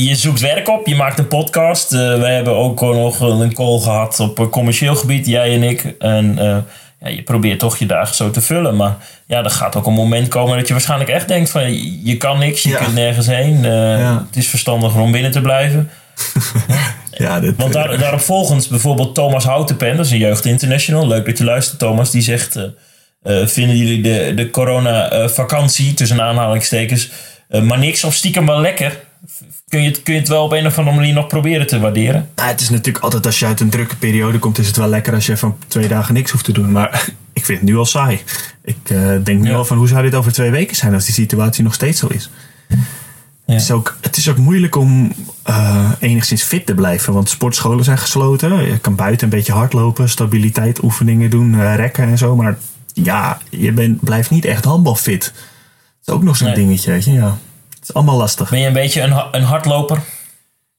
je, 0.09 0.15
zoekt 0.15 0.41
werk 0.41 0.69
op, 0.69 0.87
je 0.87 0.95
maakt 0.95 1.19
een 1.19 1.29
podcast. 1.29 1.93
Uh, 1.93 1.99
we 1.99 2.27
hebben 2.27 2.57
ook 2.57 2.81
nog 2.81 3.21
een 3.21 3.55
call 3.55 3.81
gehad 3.81 4.21
op 4.21 4.51
commercieel 4.51 4.95
gebied, 4.95 5.27
jij 5.27 5.55
en 5.55 5.63
ik. 5.63 5.95
En 5.99 6.39
uh, 6.39 6.57
ja, 7.01 7.09
je 7.09 7.23
probeert 7.23 7.59
toch 7.59 7.77
je 7.77 7.87
dagen 7.87 8.15
zo 8.15 8.31
te 8.31 8.41
vullen. 8.41 8.77
Maar 8.77 8.97
ja, 9.27 9.45
er 9.45 9.51
gaat 9.51 9.77
ook 9.77 9.87
een 9.87 9.93
moment 9.93 10.29
komen 10.29 10.57
dat 10.57 10.67
je 10.67 10.73
waarschijnlijk 10.73 11.11
echt 11.11 11.29
denkt 11.29 11.51
van... 11.51 11.73
je 12.05 12.17
kan 12.17 12.39
niks, 12.39 12.63
je 12.63 12.75
kunt 12.75 12.95
nergens 12.95 13.27
heen. 13.27 13.57
Uh, 13.57 13.99
ja. 13.99 14.25
Het 14.27 14.37
is 14.37 14.49
verstandiger 14.49 15.01
om 15.01 15.13
binnen 15.13 15.31
te 15.31 15.41
blijven. 15.41 15.91
ja, 17.11 17.41
dit, 17.41 17.57
Want 17.57 17.73
daar, 17.73 17.99
daarop 17.99 18.21
volgens 18.21 18.69
bijvoorbeeld 18.69 19.15
Thomas 19.15 19.45
Houtenpen, 19.45 19.97
dat 19.97 20.07
is 20.07 20.13
een 20.13 20.19
jeugd 20.19 20.45
international. 20.45 21.07
Leuk 21.07 21.27
dat 21.27 21.39
je 21.39 21.45
luistert 21.45 21.79
Thomas, 21.79 22.11
die 22.11 22.23
zegt... 22.23 22.59
vinden 23.45 23.77
jullie 23.77 24.03
de, 24.03 24.33
de 24.35 24.51
corona-vakantie, 24.51 25.95
tussen 25.95 26.23
aanhalingstekens 26.23 27.11
maar 27.51 27.79
niks 27.79 28.05
of 28.05 28.15
stiekem 28.15 28.47
wel 28.47 28.61
lekker. 28.61 29.01
Kun 29.69 29.83
je, 29.83 29.89
het, 29.89 30.03
kun 30.03 30.15
je 30.15 30.21
het 30.21 30.29
wel 30.29 30.45
op 30.45 30.53
een 30.53 30.67
of 30.67 30.79
andere 30.79 30.97
manier 30.97 31.15
nog 31.15 31.27
proberen 31.27 31.67
te 31.67 31.79
waarderen? 31.81 32.29
Nou, 32.35 32.49
het 32.49 32.61
is 32.61 32.69
natuurlijk 32.69 33.05
altijd 33.05 33.27
als 33.27 33.39
je 33.39 33.47
uit 33.47 33.61
een 33.61 33.71
drukke 33.71 33.97
periode 33.97 34.39
komt, 34.39 34.59
is 34.59 34.67
het 34.67 34.77
wel 34.77 34.89
lekker 34.89 35.15
als 35.15 35.27
je 35.27 35.37
van 35.37 35.57
twee 35.67 35.89
dagen 35.89 36.15
niks 36.15 36.31
hoeft 36.31 36.45
te 36.45 36.53
doen. 36.53 36.73
Maar 36.73 37.09
ik 37.33 37.45
vind 37.45 37.61
het 37.61 37.69
nu 37.69 37.77
al 37.77 37.85
saai. 37.85 38.21
Ik 38.65 38.91
uh, 38.91 39.13
denk 39.25 39.43
nu 39.43 39.53
al 39.53 39.65
van 39.65 39.77
hoe 39.77 39.89
zou 39.89 40.03
dit 40.03 40.15
over 40.15 40.33
twee 40.33 40.51
weken 40.51 40.77
zijn 40.77 40.95
als 40.95 41.05
die 41.05 41.15
situatie 41.15 41.65
nog 41.65 41.75
steeds 41.75 42.01
zo 42.01 42.07
is. 42.07 42.31
Ja. 42.69 42.77
Het, 43.47 43.61
is 43.61 43.71
ook, 43.71 43.97
het 44.01 44.17
is 44.17 44.29
ook 44.29 44.37
moeilijk 44.37 44.77
om 44.77 45.13
uh, 45.49 45.91
enigszins 45.99 46.43
fit 46.43 46.67
te 46.67 46.75
blijven, 46.75 47.13
want 47.13 47.29
sportscholen 47.29 47.85
zijn 47.85 47.99
gesloten. 47.99 48.67
Je 48.67 48.79
kan 48.79 48.95
buiten 48.95 49.25
een 49.25 49.37
beetje 49.37 49.53
hardlopen, 49.53 50.09
stabiliteit, 50.09 50.83
oefeningen 50.83 51.31
doen, 51.31 51.75
rekken 51.77 52.05
en 52.09 52.19
zo. 52.19 52.37
Maar 52.37 52.59
ja, 52.93 53.39
je 53.51 53.73
bent, 53.73 54.01
blijft 54.01 54.31
niet 54.31 54.45
echt 54.45 54.65
handbalfit 54.65 55.33
is 56.07 56.13
ook 56.13 56.23
nog 56.23 56.37
zo'n 56.37 56.55
dingetje, 56.55 56.91
weet 56.91 57.05
je. 57.05 57.13
Ja. 57.13 57.37
Het 57.69 57.83
is 57.83 57.95
allemaal 57.95 58.17
lastig. 58.17 58.51
Ben 58.51 58.61
je 58.61 58.67
een 58.67 58.73
beetje 58.73 59.01
een, 59.01 59.25
een 59.33 59.43
hardloper? 59.43 60.03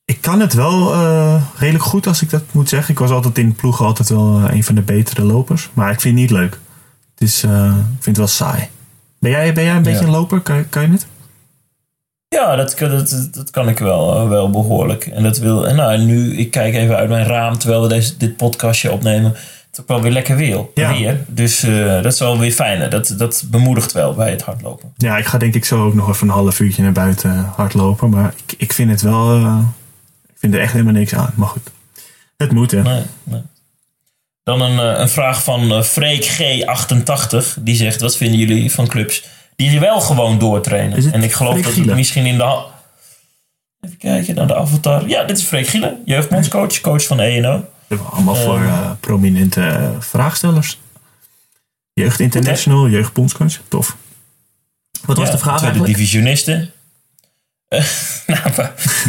Ik 0.05 0.21
kan 0.21 0.39
het 0.39 0.53
wel 0.53 0.93
uh, 0.93 1.43
redelijk 1.55 1.83
goed 1.83 2.07
als 2.07 2.21
ik 2.21 2.29
dat 2.29 2.43
moet 2.51 2.69
zeggen. 2.69 2.93
Ik 2.93 2.99
was 2.99 3.11
altijd 3.11 3.37
in 3.37 3.55
ploegen 3.55 3.85
altijd 3.85 4.09
wel 4.09 4.39
uh, 4.39 4.45
een 4.51 4.63
van 4.63 4.75
de 4.75 4.81
betere 4.81 5.23
lopers. 5.23 5.69
Maar 5.73 5.91
ik 5.91 6.01
vind 6.01 6.19
het 6.19 6.29
niet 6.29 6.39
leuk. 6.39 6.59
Het 7.13 7.29
is, 7.29 7.43
uh, 7.43 7.65
ik 7.65 8.03
vind 8.03 8.05
het 8.05 8.17
wel 8.17 8.27
saai. 8.27 8.69
Ben 9.19 9.31
jij, 9.31 9.53
ben 9.53 9.63
jij 9.63 9.75
een 9.75 9.83
beetje 9.83 10.05
een 10.05 10.11
loper? 10.11 10.41
Kan, 10.41 10.69
kan 10.69 10.81
je 10.81 10.87
het? 10.87 11.07
Ja, 12.27 12.55
dat, 12.55 12.75
dat, 12.79 13.27
dat 13.31 13.49
kan 13.49 13.69
ik 13.69 13.79
wel, 13.79 14.29
wel 14.29 14.49
behoorlijk. 14.49 15.05
En 15.05 15.23
dat 15.23 15.37
wil. 15.37 15.67
En 15.67 15.75
nou, 15.75 15.97
nu, 15.97 16.37
ik 16.37 16.51
kijk 16.51 16.73
even 16.73 16.95
uit 16.95 17.09
mijn 17.09 17.25
raam 17.25 17.57
terwijl 17.57 17.81
we 17.81 17.87
deze, 17.87 18.17
dit 18.17 18.37
podcastje 18.37 18.91
opnemen 18.91 19.35
het 19.71 19.79
is 19.79 19.85
ook 19.85 19.87
wel 19.89 20.01
weer 20.01 20.11
lekker 20.11 20.35
weer. 20.35 20.65
Ja. 20.73 20.93
weer. 20.93 21.25
Dus 21.27 21.63
uh, 21.63 22.01
dat 22.01 22.13
is 22.13 22.19
wel 22.19 22.39
weer 22.39 22.51
fijn. 22.51 22.89
Dat, 22.89 23.13
dat 23.17 23.43
bemoedigt 23.47 23.91
wel 23.91 24.13
bij 24.13 24.29
het 24.29 24.41
hardlopen. 24.41 24.93
Ja, 24.97 25.17
ik 25.17 25.25
ga 25.25 25.37
denk 25.37 25.55
ik 25.55 25.65
zo 25.65 25.85
ook 25.85 25.93
nog 25.93 26.09
even 26.09 26.27
een 26.27 26.33
half 26.33 26.59
uurtje 26.59 26.83
naar 26.83 26.91
buiten 26.91 27.51
hardlopen. 27.55 28.09
Maar 28.09 28.33
ik, 28.45 28.55
ik 28.57 28.73
vind 28.73 28.89
het 28.89 29.01
wel... 29.01 29.37
Uh, 29.37 29.59
ik 30.27 30.35
vind 30.37 30.53
er 30.53 30.59
echt 30.59 30.71
helemaal 30.71 30.93
niks 30.93 31.13
aan. 31.13 31.33
Maar 31.35 31.47
goed, 31.47 31.71
het 32.37 32.51
moet 32.51 32.71
hè. 32.71 32.81
Nee, 32.81 33.01
nee. 33.23 33.41
Dan 34.43 34.61
een, 34.61 34.79
eh, 34.79 34.99
een 34.99 35.09
vraag 35.09 35.43
van 35.43 35.83
Freek 35.83 36.25
G88. 36.25 37.61
Die 37.61 37.75
zegt, 37.75 38.01
wat 38.01 38.17
vinden 38.17 38.39
jullie 38.39 38.71
van 38.71 38.87
clubs 38.87 39.23
die 39.55 39.79
wel 39.79 40.01
gewoon 40.01 40.39
doortrainen? 40.39 41.13
En 41.13 41.23
ik 41.23 41.33
geloof 41.33 41.61
dat 41.61 41.75
het 41.75 41.95
misschien 41.95 42.25
in 42.25 42.37
de... 42.37 42.63
Even 43.81 43.97
kijken 43.97 44.35
naar 44.35 44.47
de 44.47 44.55
avatar. 44.55 45.07
Ja, 45.07 45.23
dit 45.23 45.37
is 45.37 45.43
Freek 45.43 45.67
Gielen, 45.67 46.01
jeugdbondscoach, 46.05 46.81
coach 46.81 47.05
van 47.05 47.19
ENO. 47.19 47.65
Allemaal 47.99 48.35
voor 48.35 48.59
uh, 48.59 48.91
prominente 48.99 49.59
uh, 49.59 49.89
vraagstellers. 49.99 50.79
Jeugd 51.93 52.19
International, 52.19 52.89
Jeugd 52.89 53.13
Bondscoach. 53.13 53.59
Tof. 53.67 53.95
Wat 55.05 55.17
was 55.17 55.31
de 55.31 55.37
vraag 55.37 55.57
tweede 55.57 55.77
eigenlijk? 55.77 55.97
divisionisten. 55.97 56.71
Nou, 58.27 58.51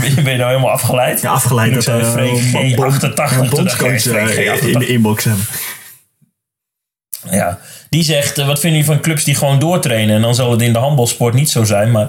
ben 0.00 0.14
je, 0.14 0.22
ben 0.22 0.32
je 0.32 0.38
nou 0.38 0.50
helemaal 0.50 0.70
afgeleid? 0.70 1.20
Ja, 1.20 1.30
afgeleid. 1.30 1.74
Dat 1.74 1.84
we 1.84 2.04
Freek 2.04 2.76
G88 2.76 3.50
bondscoach 3.50 4.04
in 4.60 4.78
de 4.78 4.86
inbox 4.86 5.24
hebben. 5.24 5.44
Ja, 7.30 7.58
die 7.88 8.02
zegt, 8.02 8.36
wat 8.36 8.60
vinden 8.60 8.80
jullie 8.80 8.84
van 8.94 9.00
clubs 9.00 9.24
die 9.24 9.34
gewoon 9.34 9.58
doortrainen? 9.58 10.16
En 10.16 10.22
dan 10.22 10.34
zal 10.34 10.50
het 10.50 10.62
in 10.62 10.72
de 10.72 10.78
handbalsport 10.78 11.34
niet 11.34 11.50
zo 11.50 11.64
zijn, 11.64 11.90
maar 11.90 12.08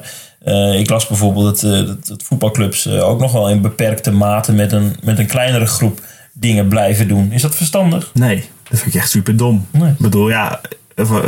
ik 0.76 0.90
las 0.90 1.08
bijvoorbeeld 1.08 1.62
dat, 1.62 1.88
dat, 1.88 2.08
dat 2.08 2.24
voetbalclubs 2.24 2.88
ook 2.88 3.20
nog 3.20 3.32
wel 3.32 3.50
in 3.50 3.62
beperkte 3.62 4.12
mate 4.12 4.54
met 4.54 4.72
een, 4.72 4.96
met 5.04 5.20
een 5.20 5.28
kleinere 5.28 5.66
groep 5.66 6.02
dingen 6.34 6.68
blijven 6.68 7.08
doen. 7.08 7.32
Is 7.32 7.42
dat 7.42 7.56
verstandig? 7.56 8.12
Nee, 8.14 8.44
dat 8.70 8.80
vind 8.80 8.94
ik 8.94 9.02
echt 9.02 9.10
super 9.10 9.38
dom. 9.38 9.68
Ik 9.72 9.98
bedoel, 9.98 10.30
ja, 10.30 10.62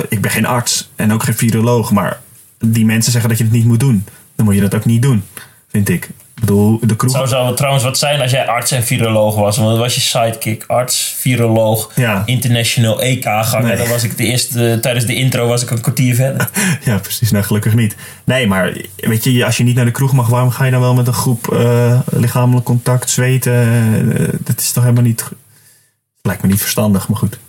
ik 0.10 0.22
ben 0.22 0.32
geen 0.32 0.46
arts 0.46 0.90
en 0.96 1.12
ook 1.12 1.24
geen 1.24 1.36
viroloog, 1.36 1.92
maar 1.92 2.20
die 2.60 2.86
mensen 2.86 3.12
zeggen 3.12 3.30
dat 3.30 3.38
je 3.38 3.44
het 3.44 3.54
niet 3.54 3.66
moet 3.66 3.80
doen. 3.80 4.06
Dan 4.36 4.46
moet 4.46 4.56
je 4.56 4.62
dat 4.62 4.76
ook 4.76 4.86
niet 4.86 5.02
doen, 5.02 5.24
vind 5.68 5.90
ik 5.90 6.10
bedoel, 6.40 6.80
de 6.82 6.96
kroeg... 6.96 7.12
Zou, 7.12 7.28
zou 7.28 7.48
het 7.48 7.58
trouwens 7.58 7.84
wat 7.84 7.98
zijn 7.98 8.22
als 8.22 8.32
jij 8.32 8.48
arts 8.48 8.72
en 8.72 8.84
viroloog 8.84 9.36
was? 9.36 9.58
Want 9.58 9.70
dan 9.70 9.80
was 9.80 9.96
je 9.96 10.02
sidekick, 10.02 10.64
arts, 10.68 11.16
viroloog, 11.18 11.92
ja. 11.96 12.24
international 12.26 13.02
EK-ganger. 13.02 13.68
Nee. 13.68 13.78
Dan 13.78 13.88
was 13.88 14.04
ik 14.04 14.18
de 14.18 14.26
eerste, 14.26 14.78
tijdens 14.82 15.06
de 15.06 15.16
intro 15.16 15.48
was 15.48 15.64
ik 15.64 15.72
een 15.72 15.82
kwartier 15.82 16.16
verder. 16.16 16.50
ja, 16.86 16.98
precies. 16.98 17.32
Nou, 17.32 17.44
gelukkig 17.44 17.74
niet. 17.74 17.96
Nee, 18.24 18.48
maar 18.48 18.78
weet 18.96 19.24
je, 19.24 19.46
als 19.46 19.58
je 19.58 19.64
niet 19.64 19.76
naar 19.76 19.86
de 19.86 19.92
kroeg 19.92 20.14
mag, 20.14 20.28
waarom 20.28 20.50
ga 20.50 20.66
je 20.66 20.72
dan 20.72 20.82
wel 20.82 20.94
met 20.94 21.08
een 21.08 21.14
groep 21.14 21.48
uh, 21.54 22.00
lichamelijk 22.12 22.66
contact, 22.66 23.10
zweten? 23.10 23.54
Uh, 23.54 24.28
dat 24.40 24.60
is 24.60 24.72
toch 24.72 24.84
helemaal 24.84 25.06
niet... 25.06 25.30
Lijkt 26.22 26.42
me 26.42 26.48
niet 26.48 26.62
verstandig, 26.62 27.08
maar 27.08 27.18
goed. 27.18 27.40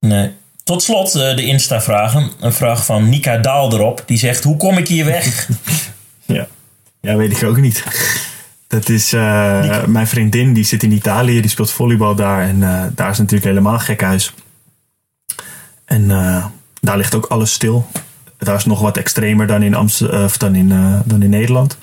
Nee. 0.00 0.30
Tot 0.64 0.82
slot 0.82 1.16
uh, 1.16 1.36
de 1.36 1.44
Insta-vragen. 1.44 2.30
Een 2.40 2.52
vraag 2.52 2.84
van 2.84 3.08
Nika 3.08 3.36
Daal 3.36 3.72
erop. 3.72 4.02
Die 4.06 4.18
zegt, 4.18 4.44
hoe 4.44 4.56
kom 4.56 4.78
ik 4.78 4.88
hier 4.88 5.04
weg? 5.04 5.48
ja. 6.26 6.46
Ja, 7.00 7.16
weet 7.16 7.40
ik 7.40 7.48
ook 7.48 7.56
niet. 7.56 7.84
Dat 8.66 8.88
is 8.88 9.12
uh, 9.12 9.84
mijn 9.84 10.06
vriendin, 10.06 10.52
die 10.52 10.64
zit 10.64 10.82
in 10.82 10.92
Italië, 10.92 11.40
die 11.40 11.50
speelt 11.50 11.70
volleybal 11.70 12.14
daar. 12.14 12.42
En 12.42 12.56
uh, 12.56 12.82
daar 12.94 13.10
is 13.10 13.18
natuurlijk 13.18 13.44
helemaal 13.44 13.78
gek 13.78 14.00
huis. 14.00 14.34
En 15.84 16.02
uh, 16.02 16.44
daar 16.80 16.96
ligt 16.96 17.14
ook 17.14 17.26
alles 17.26 17.52
stil. 17.52 17.86
Daar 18.38 18.54
is 18.54 18.64
nog 18.64 18.80
wat 18.80 18.96
extremer 18.96 19.46
dan 19.46 19.62
in, 19.62 19.74
Amsterdam, 19.74 20.24
of 20.24 20.36
dan 20.36 20.54
in, 20.54 20.68
dan 21.04 21.22
in 21.22 21.30
Nederland. 21.30 21.78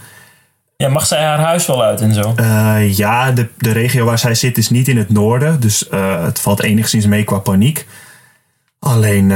Ja, 0.78 0.89
mag 0.89 1.05
zij 1.05 1.24
haar 1.24 1.39
huis 1.39 1.66
wel 1.66 1.84
uit 1.84 2.01
en 2.01 2.13
zo? 2.13 2.34
ja, 2.80 3.32
de, 3.32 3.47
de 3.57 3.72
regio 3.72 4.05
waar 4.05 4.20
zij 4.20 4.36
zit 4.36 4.57
is 4.57 4.70
niet 4.70 4.88
in 4.88 4.97
het 4.97 5.09
noorden. 5.09 5.59
Dus 5.59 5.86
het 6.26 6.39
valt 6.39 6.61
enigszins 6.61 7.05
mee 7.05 7.24
qua 7.24 7.38
paniek. 7.38 7.88
Alleen 8.80 9.32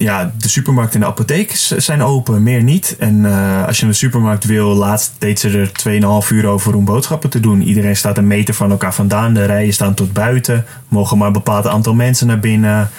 ja, 0.00 0.32
de 0.38 0.48
supermarkt 0.48 0.94
en 0.94 1.00
de 1.00 1.06
apotheek 1.06 1.52
zijn 1.76 2.02
open, 2.02 2.42
meer 2.42 2.62
niet. 2.62 2.96
En 2.98 3.24
eh, 3.24 3.66
als 3.66 3.80
je 3.80 3.86
de 3.86 3.92
supermarkt 3.92 4.44
wil, 4.44 4.74
laatst 4.74 5.12
deed 5.18 5.40
ze 5.40 5.58
er 5.58 6.22
2,5 6.24 6.28
uur 6.32 6.46
over 6.46 6.74
om 6.74 6.84
boodschappen 6.84 7.30
te 7.30 7.40
doen. 7.40 7.62
Iedereen 7.62 7.96
staat 7.96 8.18
een 8.18 8.26
meter 8.26 8.54
van 8.54 8.70
elkaar 8.70 8.94
vandaan. 8.94 9.34
De 9.34 9.44
rijen 9.44 9.72
staan 9.72 9.94
tot 9.94 10.12
buiten. 10.12 10.64
Mogen 10.88 11.18
maar 11.18 11.26
een 11.26 11.32
bepaald 11.32 11.66
aantal 11.66 11.94
mensen 11.94 12.26
naar 12.26 12.40
binnen. 12.40 12.90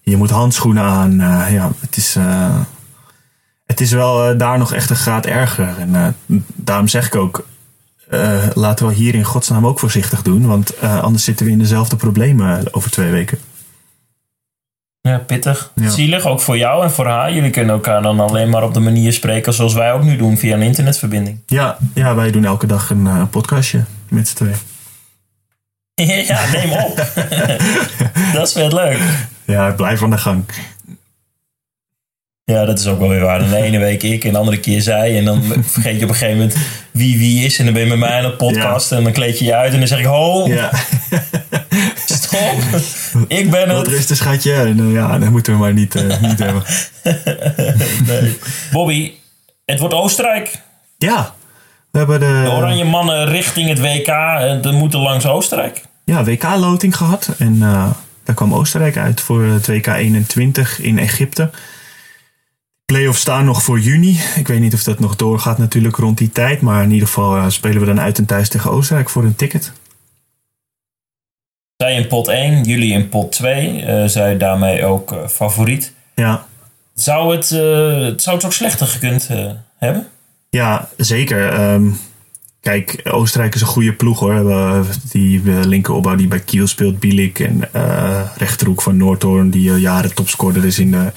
Je 0.00 0.16
moet 0.16 0.30
handschoenen 0.30 0.82
aan. 0.82 1.20
Eh, 1.20 1.52
ja, 1.52 1.70
het 1.80 1.96
is, 1.96 2.16
eh, 2.16 2.54
het 3.66 3.80
is 3.80 3.92
wel 3.92 4.36
daar 4.36 4.58
nog 4.58 4.72
echt 4.72 4.90
een 4.90 4.96
graad 4.96 5.26
erger. 5.26 5.74
En 5.78 6.16
daarom 6.54 6.88
zeg 6.88 7.06
ik 7.06 7.14
ook, 7.14 7.46
laten 8.54 8.86
we 8.86 8.94
hier 8.94 9.14
in 9.14 9.24
godsnaam 9.24 9.66
ook 9.66 9.78
voorzichtig 9.78 10.22
doen. 10.22 10.46
Want 10.46 10.80
anders 10.80 11.24
zitten 11.24 11.46
we 11.46 11.52
in 11.52 11.58
dezelfde 11.58 11.96
problemen 11.96 12.74
over 12.74 12.90
twee 12.90 13.10
weken. 13.10 13.38
Ja, 15.06 15.18
pittig. 15.18 15.70
Ja. 15.74 15.90
Zielig, 15.90 16.26
ook 16.26 16.40
voor 16.40 16.58
jou 16.58 16.82
en 16.84 16.90
voor 16.90 17.06
haar. 17.06 17.32
Jullie 17.32 17.50
kunnen 17.50 17.74
elkaar 17.74 18.02
dan 18.02 18.20
alleen 18.20 18.50
maar 18.50 18.62
op 18.62 18.74
de 18.74 18.80
manier 18.80 19.12
spreken 19.12 19.54
zoals 19.54 19.74
wij 19.74 19.92
ook 19.92 20.02
nu 20.02 20.16
doen 20.16 20.38
via 20.38 20.54
een 20.54 20.62
internetverbinding. 20.62 21.40
Ja, 21.46 21.76
ja 21.94 22.14
wij 22.14 22.30
doen 22.30 22.44
elke 22.44 22.66
dag 22.66 22.90
een 22.90 23.06
eh, 23.06 23.22
podcastje 23.30 23.84
met 24.08 24.28
z'n 24.28 24.34
tweeën. 24.34 24.56
ja, 26.26 26.40
neem 26.52 26.72
op. 26.72 26.96
dat 28.34 28.46
is 28.46 28.52
vet 28.52 28.72
leuk. 28.72 28.98
Ja, 29.44 29.70
blijf 29.70 30.02
aan 30.02 30.10
de 30.10 30.18
gang. 30.18 30.44
Ja, 32.52 32.64
dat 32.64 32.78
is 32.78 32.86
ook 32.86 32.98
wel 32.98 33.08
weer 33.08 33.20
waar. 33.20 33.48
De 33.48 33.56
ene 33.56 33.78
week 33.78 34.02
ik 34.02 34.24
en 34.24 34.32
de 34.32 34.38
andere 34.38 34.60
keer 34.60 34.82
zij. 34.82 35.18
En 35.18 35.24
dan 35.24 35.42
vergeet 35.64 35.98
je 35.98 36.04
op 36.04 36.08
een 36.08 36.14
gegeven 36.14 36.38
moment 36.38 36.56
wie 36.90 37.18
wie 37.18 37.44
is. 37.44 37.58
En 37.58 37.64
dan 37.64 37.74
ben 37.74 37.82
je 37.82 37.88
met 37.88 37.98
mij 37.98 38.18
aan 38.18 38.24
het 38.24 38.36
podcast. 38.36 38.92
En 38.92 39.02
dan 39.02 39.12
kleed 39.12 39.38
je 39.38 39.44
je 39.44 39.54
uit. 39.54 39.72
En 39.72 39.78
dan 39.78 39.88
zeg 39.88 39.98
ik, 39.98 40.04
ho, 40.04 40.46
Ja, 40.46 40.70
stop. 42.04 42.56
Ik 43.28 43.50
ben 43.50 43.68
wat 43.68 43.76
het. 43.76 43.88
rustig 43.88 44.16
schatje. 44.16 44.52
En 44.52 44.78
eh, 44.78 44.92
ja, 44.92 45.18
dat 45.18 45.30
moeten 45.30 45.52
we 45.52 45.58
maar 45.58 45.72
niet, 45.72 45.94
eh, 45.94 46.20
niet 46.20 46.38
hebben. 46.46 46.62
Nee. 48.06 48.38
Bobby, 48.72 49.12
het 49.64 49.78
wordt 49.78 49.94
Oostenrijk. 49.94 50.58
Ja, 50.98 51.34
we 51.90 51.98
hebben 51.98 52.20
de, 52.20 52.40
De 52.44 52.50
oranje 52.50 52.84
mannen 52.84 53.28
richting 53.28 53.68
het 53.68 53.80
WK. 53.80 54.08
En 54.38 54.60
de 54.62 54.72
moeten 54.72 55.00
langs 55.00 55.26
Oostenrijk. 55.26 55.82
ja, 56.04 56.24
WK-loting 56.24 56.96
gehad. 56.96 57.28
En 57.38 57.62
eh, 57.62 57.90
daar 58.24 58.34
kwam 58.34 58.54
Oostenrijk 58.54 58.96
uit 58.96 59.20
voor 59.20 59.42
het 59.44 59.66
WK 59.66 59.86
21 59.86 60.80
in 60.80 60.98
Egypte. 60.98 61.50
Playoffs 62.86 63.20
staan 63.20 63.44
nog 63.44 63.62
voor 63.62 63.80
juni. 63.80 64.20
Ik 64.36 64.48
weet 64.48 64.60
niet 64.60 64.74
of 64.74 64.82
dat 64.82 64.98
nog 64.98 65.16
doorgaat 65.16 65.58
natuurlijk 65.58 65.96
rond 65.96 66.18
die 66.18 66.30
tijd. 66.32 66.60
Maar 66.60 66.82
in 66.82 66.90
ieder 66.90 67.06
geval 67.08 67.36
eh, 67.36 67.44
spelen 67.48 67.80
we 67.80 67.86
dan 67.86 68.00
uit 68.00 68.18
en 68.18 68.26
thuis 68.26 68.48
tegen 68.48 68.70
Oostenrijk 68.70 69.10
voor 69.10 69.24
een 69.24 69.36
ticket. 69.36 69.72
Zij 71.76 71.94
in 71.94 72.06
pot 72.06 72.28
1, 72.28 72.62
jullie 72.62 72.92
in 72.92 73.08
pot 73.08 73.32
2. 73.32 73.82
eh 73.82 74.04
zij 74.06 74.36
daarmee 74.36 74.84
ook 74.84 75.12
eh, 75.12 75.18
favoriet. 75.28 75.92
Ja, 76.14 76.46
Zou 76.94 77.36
het, 77.36 77.50
eh, 77.50 78.00
het 78.00 78.22
zou 78.22 78.36
het 78.36 78.44
ook 78.44 78.52
slechter 78.52 78.86
gekund 78.86 79.26
eh, 79.30 79.50
hebben? 79.78 80.06
Ja, 80.50 80.88
zeker. 80.96 81.48
Ehm, 81.48 81.86
kijk, 82.60 83.00
Oostenrijk 83.04 83.54
is 83.54 83.60
een 83.60 83.66
goede 83.66 83.92
ploeg 83.92 84.18
hoor. 84.20 84.84
Die 85.10 85.42
linkeropbouw 85.44 86.14
die 86.14 86.28
bij 86.28 86.40
Kiel 86.40 86.66
speelt, 86.66 86.98
Bielik. 86.98 87.38
En 87.38 87.68
rechterhoek 88.36 88.82
van 88.82 88.96
Noordhoorn, 88.96 89.50
die 89.50 89.70
jaren 89.72 90.14
topscorer 90.14 90.64
is 90.64 90.78
in 90.78 90.90
de, 90.90 91.12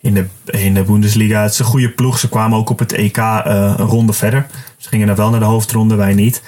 in, 0.00 0.14
de, 0.14 0.26
in 0.44 0.74
de 0.74 0.82
Bundesliga. 0.82 1.42
Het 1.42 1.52
is 1.52 1.58
een 1.58 1.64
goede 1.64 1.90
ploeg. 1.90 2.18
Ze 2.18 2.28
kwamen 2.28 2.58
ook 2.58 2.70
op 2.70 2.78
het 2.78 2.92
EK 2.92 3.16
een 3.16 3.76
ronde 3.76 4.12
verder. 4.12 4.46
Ze 4.76 4.88
gingen 4.88 5.06
dan 5.06 5.16
wel 5.16 5.30
naar 5.30 5.40
de 5.40 5.46
hoofdronde, 5.46 5.94
wij 5.94 6.14
niet. 6.14 6.42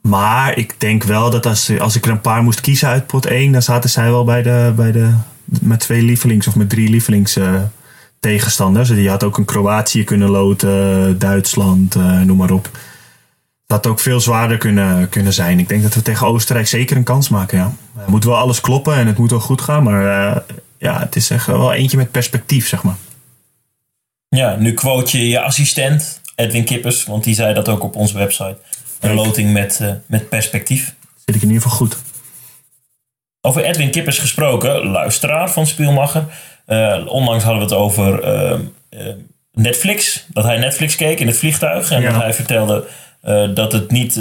Maar 0.00 0.58
ik 0.58 0.74
denk 0.78 1.02
wel 1.02 1.30
dat 1.30 1.46
als, 1.46 1.78
als 1.78 1.96
ik 1.96 2.04
er 2.04 2.10
een 2.10 2.20
paar 2.20 2.42
moest 2.42 2.60
kiezen 2.60 2.88
uit 2.88 3.06
pot 3.06 3.26
1, 3.26 3.52
dan 3.52 3.62
zaten 3.62 3.90
zij 3.90 4.10
wel 4.10 4.24
bij 4.24 4.42
de, 4.42 4.72
bij 4.76 4.92
de 4.92 5.14
met 5.60 5.80
twee 5.80 6.02
lievelings 6.02 6.46
of 6.46 6.56
met 6.56 6.68
drie 6.68 6.90
lievelings 6.90 7.36
eh, 7.36 7.62
tegenstanders. 8.20 8.88
Je 8.88 9.08
had 9.08 9.24
ook 9.24 9.38
een 9.38 9.44
Kroatië 9.44 10.04
kunnen 10.04 10.30
loten, 10.30 11.18
Duitsland, 11.18 11.94
eh, 11.94 12.20
noem 12.20 12.36
maar 12.36 12.50
op. 12.50 12.70
Dat 13.66 13.84
had 13.84 13.86
ook 13.86 14.00
veel 14.00 14.20
zwaarder 14.20 14.56
kunnen, 14.56 15.08
kunnen 15.08 15.32
zijn. 15.32 15.58
Ik 15.58 15.68
denk 15.68 15.82
dat 15.82 15.94
we 15.94 16.02
tegen 16.02 16.26
Oostenrijk 16.26 16.66
zeker 16.66 16.96
een 16.96 17.04
kans 17.04 17.28
maken. 17.28 17.58
Ja. 17.58 17.72
Het 17.98 18.06
moet 18.06 18.24
wel 18.24 18.36
alles 18.36 18.60
kloppen 18.60 18.94
en 18.94 19.06
het 19.06 19.18
moet 19.18 19.30
wel 19.30 19.40
goed 19.40 19.60
gaan. 19.60 19.82
Maar 19.82 20.30
eh, 20.30 20.40
ja, 20.78 20.98
het 20.98 21.16
is 21.16 21.30
echt 21.30 21.46
wel 21.46 21.72
eentje 21.72 21.96
met 21.96 22.10
perspectief, 22.10 22.68
zeg 22.68 22.82
maar. 22.82 22.96
Ja, 24.28 24.56
nu 24.56 24.74
quote 24.74 25.18
je 25.18 25.28
je 25.28 25.40
assistent, 25.40 26.20
Edwin 26.34 26.64
Kippers. 26.64 27.04
Want 27.04 27.24
die 27.24 27.34
zei 27.34 27.54
dat 27.54 27.68
ook 27.68 27.82
op 27.82 27.96
onze 27.96 28.18
website. 28.18 28.56
Een 29.00 29.14
loting 29.14 29.52
met, 29.52 29.78
eh, 29.82 29.90
met 30.06 30.28
perspectief. 30.28 30.94
Zit 31.24 31.34
ik 31.34 31.42
in 31.42 31.48
ieder 31.48 31.62
geval 31.62 31.76
goed. 31.78 31.96
Over 33.40 33.64
Edwin 33.64 33.90
Kippers 33.90 34.18
gesproken, 34.18 34.86
luisteraar 34.86 35.50
van 35.50 35.66
Spielmacher. 35.66 36.24
Eh, 36.66 37.02
onlangs 37.06 37.44
hadden 37.44 37.62
we 37.62 37.74
het 37.74 37.82
over 37.82 38.22
eh, 38.22 38.58
Netflix. 39.52 40.24
Dat 40.28 40.44
hij 40.44 40.58
Netflix 40.58 40.96
keek 40.96 41.20
in 41.20 41.26
het 41.26 41.36
vliegtuig. 41.36 41.90
En 41.90 42.02
Ja. 42.02 42.10
dat 42.12 42.22
hij 42.22 42.34
vertelde 42.34 42.86
dat 43.54 43.72
het 43.72 43.90
niet, 43.90 44.14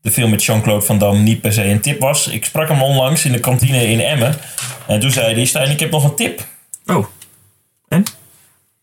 de 0.00 0.10
film 0.12 0.30
met 0.30 0.44
Jean-Claude 0.44 0.86
Van 0.86 0.98
Damme 0.98 1.20
niet 1.20 1.40
per 1.40 1.52
se 1.52 1.64
een 1.64 1.80
tip 1.80 2.00
was. 2.00 2.26
Ik 2.28 2.44
sprak 2.44 2.68
hem 2.68 2.82
onlangs 2.82 3.24
in 3.24 3.32
de 3.32 3.40
kantine 3.40 3.86
in 3.86 4.00
Emmen. 4.00 4.34
En 4.86 5.00
toen 5.00 5.10
zei 5.10 5.34
hij, 5.34 5.44
Stijn, 5.44 5.70
ik 5.70 5.80
heb 5.80 5.90
nog 5.90 6.04
een 6.04 6.14
tip. 6.14 6.46
Oh? 6.86 7.06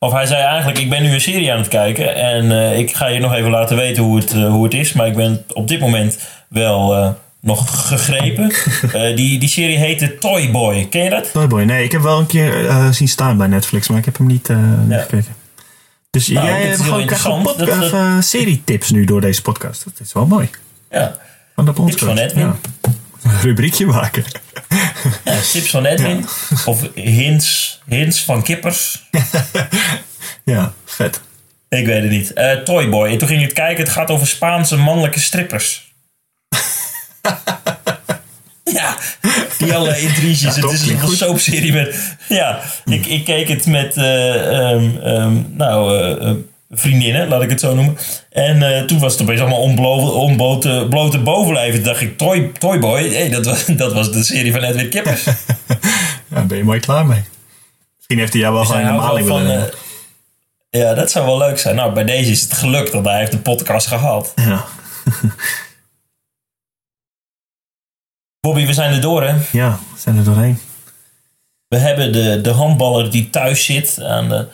Of 0.05 0.11
hij 0.11 0.25
zei 0.25 0.41
eigenlijk, 0.43 0.79
ik 0.79 0.89
ben 0.89 1.03
nu 1.03 1.13
een 1.13 1.21
serie 1.21 1.51
aan 1.51 1.57
het 1.57 1.67
kijken. 1.67 2.15
En 2.15 2.51
eh, 2.51 2.77
ik 2.79 2.95
ga 2.95 3.07
je 3.07 3.19
nog 3.19 3.33
even 3.33 3.49
laten 3.51 3.77
weten 3.77 4.03
hoe 4.03 4.17
het, 4.17 4.31
eh, 4.33 4.49
hoe 4.49 4.63
het 4.63 4.73
is. 4.73 4.93
Maar 4.93 5.07
ik 5.07 5.15
ben 5.15 5.43
op 5.53 5.67
dit 5.67 5.79
moment 5.79 6.17
wel 6.47 6.95
eh, 6.95 7.09
nog 7.41 7.87
gegrepen. 7.87 8.51
Die, 9.15 9.39
die 9.39 9.49
serie 9.49 9.77
heette 9.77 10.17
Toy 10.17 10.51
Boy. 10.51 10.85
Ken 10.89 11.03
je 11.03 11.09
dat? 11.09 11.31
Toyboy. 11.31 11.63
Nee, 11.63 11.83
ik 11.83 11.91
heb 11.91 12.01
wel 12.01 12.19
een 12.19 12.25
keer 12.25 12.71
zien 12.91 13.07
staan 13.07 13.37
bij 13.37 13.47
Netflix, 13.47 13.87
maar 13.87 13.97
ik 13.97 14.05
heb 14.05 14.17
hem 14.17 14.27
niet, 14.27 14.47
Ja. 14.89 14.97
gekeken. 14.99 15.35
Dus 16.09 16.27
Nou, 16.27 16.45
jij 16.47 16.61
hebt 16.61 16.81
gewoon. 16.81 17.43
Dat- 17.43 17.61
of, 17.69 17.91
eh, 17.93 18.19
serietips 18.19 18.89
nu 18.91 19.05
door 19.05 19.21
deze 19.21 19.41
podcast. 19.41 19.83
Dat 19.83 19.93
is 19.99 20.13
wel 20.13 20.25
mooi. 20.25 20.49
Ja. 20.91 21.15
Van 21.55 21.65
de 21.65 21.71
bondscoach. 21.71 22.09
van 22.09 22.17
Edwin. 22.17 22.45
Ja. 22.45 22.55
Een 23.25 23.41
rubriekje 23.47 23.85
maken. 23.85 24.23
ja 25.23 25.39
tips 25.51 25.69
van 25.69 25.85
Edwin. 25.85 26.25
Of 26.65 26.81
hints, 26.93 27.81
hints 27.85 28.23
van 28.23 28.43
Kippers. 28.43 29.03
Ja, 30.45 30.73
vet. 30.85 31.21
Ik 31.69 31.85
weet 31.85 32.01
het 32.01 32.11
niet. 32.11 32.33
Eh 32.33 32.51
Toy 32.51 32.89
Boy. 32.89 33.09
En 33.09 33.17
toen 33.17 33.27
ging 33.27 33.39
ik 33.41 33.45
het 33.47 33.55
kijken. 33.55 33.83
Het 33.83 33.93
gaat 33.93 34.09
over 34.09 34.27
Spaanse 34.27 34.77
mannelijke 34.77 35.19
strippers. 35.19 35.93
ja, 38.63 38.97
die 39.57 39.73
alle 39.73 39.99
intriges. 39.99 40.55
het 40.55 40.71
is 40.71 40.87
een 40.87 41.07
soapserie 41.07 41.73
met... 41.73 42.15
Ja, 42.27 42.61
ik, 42.85 43.05
ik 43.05 43.25
keek 43.25 43.47
het 43.47 43.65
met... 43.65 43.97
eh, 43.97 44.69
ehm, 44.71 44.97
ehm, 44.97 45.33
nou, 45.51 45.97
eh, 45.99 46.29
eh, 46.29 46.35
vriendinnen, 46.75 47.27
laat 47.27 47.41
ik 47.41 47.49
het 47.49 47.59
zo 47.59 47.75
noemen. 47.75 47.97
En 48.29 48.75
eh, 48.75 48.83
toen 48.83 48.99
was 48.99 49.13
het 49.13 49.21
opeens 49.21 49.39
allemaal 49.39 49.61
onblo- 49.61 50.11
onblote 50.11 50.85
blote 50.89 51.19
bovenlijven. 51.19 51.73
Toen 51.73 51.83
dacht 51.91 52.01
ik, 52.01 52.17
Toy, 52.17 52.51
Toy 52.59 52.79
Boy, 52.79 53.09
hey, 53.13 53.29
dat, 53.29 53.45
was, 53.45 53.65
dat 53.83 53.93
was 53.93 54.11
de 54.11 54.23
serie 54.23 54.51
van 54.51 54.61
Edwin 54.63 54.89
Kippers. 54.89 55.25
Ja, 56.27 56.41
ben 56.41 56.57
je 56.57 56.63
mooi 56.63 56.79
klaar 56.79 57.05
mee. 57.05 57.23
Misschien 57.95 58.17
heeft 58.17 58.33
hij 58.33 58.41
jou 58.41 58.53
wel 58.53 58.65
gewoon 58.65 58.81
in 58.81 58.97
wel 58.97 59.13
willen 59.13 59.27
van, 59.27 59.47
eh, 59.47 59.63
ja, 60.81 60.93
dat 60.93 61.11
zou 61.11 61.25
wel 61.25 61.37
leuk 61.37 61.59
zijn. 61.59 61.75
Nou, 61.75 61.93
bij 61.93 62.03
deze 62.03 62.31
is 62.31 62.41
het 62.41 62.53
gelukt, 62.53 62.91
want 62.91 63.05
hij 63.05 63.19
heeft 63.19 63.31
de 63.31 63.37
podcast 63.37 63.87
gehaald. 63.87 64.31
Ja. 64.35 64.65
Bobby, 68.39 68.65
we 68.65 68.73
zijn 68.73 68.93
er 68.93 69.01
door, 69.01 69.23
hè? 69.23 69.35
ja, 69.51 69.79
we 69.93 69.99
zijn 69.99 70.17
er 70.17 70.23
doorheen. 70.23 70.59
We 71.67 71.77
hebben 71.77 72.11
de, 72.11 72.41
de 72.41 72.49
handballer 72.49 73.11
die 73.11 73.29
thuis 73.29 73.65
zit, 73.65 74.01
aan 74.01 74.29
de, 74.29 74.47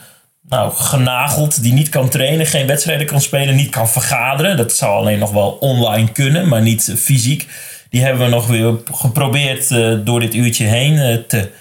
nou, 0.52 0.74
genageld, 0.76 1.64
die 1.64 1.74
niet 1.74 1.90
kan 1.90 2.10
trainen, 2.10 2.46
geen 2.46 2.68
wedstrijden 2.68 3.08
kan 3.08 3.22
spelen, 3.22 3.56
niet 3.56 3.70
kan 3.70 3.90
vergaderen. 3.90 4.58
Dat 4.58 4.74
zou 4.74 4.96
alleen 4.96 5.20
nog 5.20 5.32
wel 5.32 5.50
online 5.60 6.12
kunnen, 6.12 6.48
maar 6.48 6.62
niet 6.62 6.94
fysiek. 6.98 7.48
Die 7.90 8.02
hebben 8.02 8.26
we 8.26 8.32
nog 8.32 8.48
weer 8.48 8.74
geprobeerd 8.92 9.72
eh, 9.72 9.94
door 10.04 10.20
dit 10.20 10.34
uurtje 10.34 10.66
heen 10.66 10.98
eh, 10.98 11.18
te, 11.28 11.52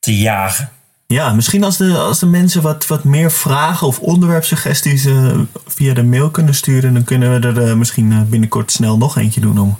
te 0.00 0.18
jagen. 0.18 0.68
Ja, 1.06 1.32
misschien 1.32 1.64
als 1.64 1.76
de, 1.76 1.96
als 1.96 2.18
de 2.18 2.26
mensen 2.26 2.62
wat, 2.62 2.86
wat 2.86 3.04
meer 3.04 3.32
vragen 3.32 3.86
of 3.86 3.98
onderwerpsuggesties 3.98 5.04
eh, 5.04 5.38
via 5.66 5.94
de 5.94 6.02
mail 6.02 6.30
kunnen 6.30 6.54
sturen, 6.54 6.94
dan 6.94 7.04
kunnen 7.04 7.40
we 7.40 7.60
er 7.60 7.78
misschien 7.78 8.28
binnenkort 8.28 8.72
snel 8.72 8.98
nog 8.98 9.16
eentje 9.16 9.40
doen 9.40 9.58
om, 9.58 9.78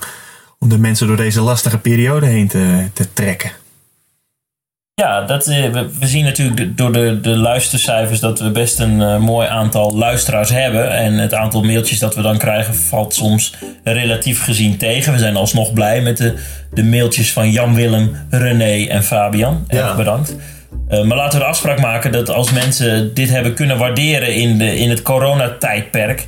om 0.58 0.68
de 0.68 0.78
mensen 0.78 1.06
door 1.06 1.16
deze 1.16 1.40
lastige 1.40 1.78
periode 1.78 2.26
heen 2.26 2.48
te, 2.48 2.88
te 2.92 3.12
trekken. 3.12 3.50
Ja, 5.00 5.20
dat, 5.20 5.46
eh, 5.46 5.70
we, 5.70 5.86
we 6.00 6.06
zien 6.06 6.24
natuurlijk 6.24 6.76
door 6.76 6.92
de, 6.92 7.20
de 7.20 7.36
luistercijfers 7.36 8.20
dat 8.20 8.40
we 8.40 8.50
best 8.50 8.78
een 8.78 9.02
eh, 9.02 9.16
mooi 9.18 9.48
aantal 9.48 9.96
luisteraars 9.96 10.50
hebben. 10.50 10.90
En 10.92 11.14
het 11.14 11.34
aantal 11.34 11.62
mailtjes 11.62 11.98
dat 11.98 12.14
we 12.14 12.22
dan 12.22 12.38
krijgen 12.38 12.74
valt 12.74 13.14
soms 13.14 13.54
relatief 13.84 14.42
gezien 14.44 14.76
tegen. 14.76 15.12
We 15.12 15.18
zijn 15.18 15.36
alsnog 15.36 15.72
blij 15.72 16.00
met 16.00 16.16
de, 16.16 16.34
de 16.72 16.84
mailtjes 16.84 17.32
van 17.32 17.50
Jan 17.50 17.74
Willem, 17.74 18.16
René 18.30 18.86
en 18.86 19.02
Fabian. 19.02 19.64
Erg 19.66 19.88
Ja. 19.88 19.96
bedankt. 19.96 20.36
Eh, 20.90 21.02
maar 21.02 21.16
laten 21.16 21.38
we 21.38 21.44
de 21.44 21.50
afspraak 21.50 21.80
maken 21.80 22.12
dat 22.12 22.30
als 22.30 22.52
mensen 22.52 23.14
dit 23.14 23.30
hebben 23.30 23.54
kunnen 23.54 23.78
waarderen 23.78 24.34
in, 24.34 24.58
de, 24.58 24.78
in 24.78 24.90
het 24.90 25.02
coronatijdperk. 25.02 26.26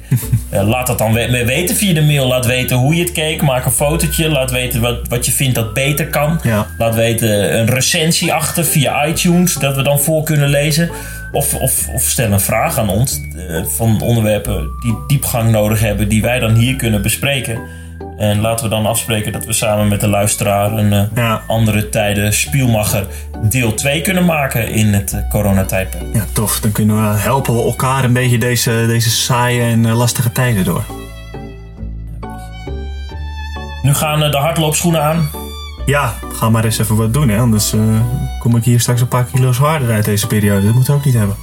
uh, 0.53 0.69
laat 0.69 0.87
dat 0.87 0.99
dan 0.99 1.13
we 1.13 1.45
weten 1.45 1.77
via 1.77 1.95
de 1.95 2.03
mail. 2.03 2.27
Laat 2.27 2.47
weten 2.47 2.77
hoe 2.77 2.95
je 2.95 3.03
het 3.03 3.13
keek. 3.13 3.43
Maak 3.43 3.65
een 3.65 3.71
fotootje. 3.73 4.29
Laat 4.29 4.51
weten 4.51 4.81
wat, 4.81 5.09
wat 5.09 5.27
je 5.27 5.33
vindt 5.33 5.55
dat 5.55 5.75
beter 5.75 6.07
kan. 6.07 6.41
Ja. 6.43 6.67
Laat 6.79 6.95
weten 6.95 7.59
een 7.59 7.67
recensie 7.67 8.33
achter 8.33 8.65
via 8.65 9.07
iTunes. 9.07 9.55
Dat 9.55 9.77
we 9.77 9.83
dan 9.83 10.01
voor 10.01 10.23
kunnen 10.23 10.49
lezen. 10.49 10.91
Of, 11.33 11.55
of, 11.55 11.89
of 11.89 12.03
stel 12.03 12.33
een 12.33 12.41
vraag 12.41 12.79
aan 12.79 12.89
ons 12.89 13.21
uh, 13.37 13.65
van 13.65 14.01
onderwerpen 14.01 14.71
die 14.83 14.95
diepgang 15.07 15.51
nodig 15.51 15.81
hebben. 15.81 16.09
Die 16.09 16.23
wij 16.23 16.39
dan 16.39 16.55
hier 16.55 16.77
kunnen 16.77 17.03
bespreken. 17.03 17.61
En 18.23 18.41
laten 18.41 18.65
we 18.65 18.71
dan 18.71 18.87
afspreken 18.87 19.33
dat 19.33 19.45
we 19.45 19.53
samen 19.53 19.89
met 19.89 20.01
de 20.01 20.09
luisteraar 20.09 20.73
een 20.73 20.93
uh, 20.93 21.03
Ja. 21.15 21.43
andere 21.47 21.89
tijden 21.89 22.33
Spielmacher 22.33 23.07
deel 23.43 23.75
2 23.75 24.01
kunnen 24.01 24.25
maken 24.25 24.69
in 24.69 24.93
het 24.93 25.13
uh, 25.13 25.31
coronatijdperk. 25.31 26.05
Ja, 26.13 26.25
tof. 26.33 26.61
Dan 26.61 26.73
kunnen 26.73 26.97
we 26.97 27.19
helpen 27.19 27.55
we 27.55 27.63
elkaar 27.63 28.05
een 28.05 28.13
beetje 28.13 28.39
deze, 28.39 28.85
deze 28.87 29.11
saaie 29.11 29.63
en 29.63 29.87
eh, 29.87 29.97
lastige 29.97 30.33
tijden 30.33 30.65
door. 30.65 30.85
Nu 33.83 33.95
gaan 33.95 34.31
de 34.31 34.37
hardloopschoenen 34.37 35.03
aan. 35.03 35.29
Ja, 35.87 36.15
ga 36.33 36.51
maar 36.51 36.65
eens 36.65 36.79
even 36.79 36.97
wat 36.97 37.13
doen, 37.13 37.29
hè? 37.29 37.39
anders 37.39 37.73
eh, 37.73 37.81
kom 38.39 38.57
ik 38.57 38.65
hier 38.65 38.81
straks 38.81 39.01
een 39.01 39.09
paar 39.09 39.25
kilo 39.25 39.53
zwaarder 39.53 39.91
uit 39.91 40.05
deze 40.05 40.27
periode. 40.27 40.65
Dat 40.65 40.75
moeten 40.75 40.93
we 40.93 40.99
ook 40.99 41.05
niet 41.05 41.15
hebben. 41.15 41.37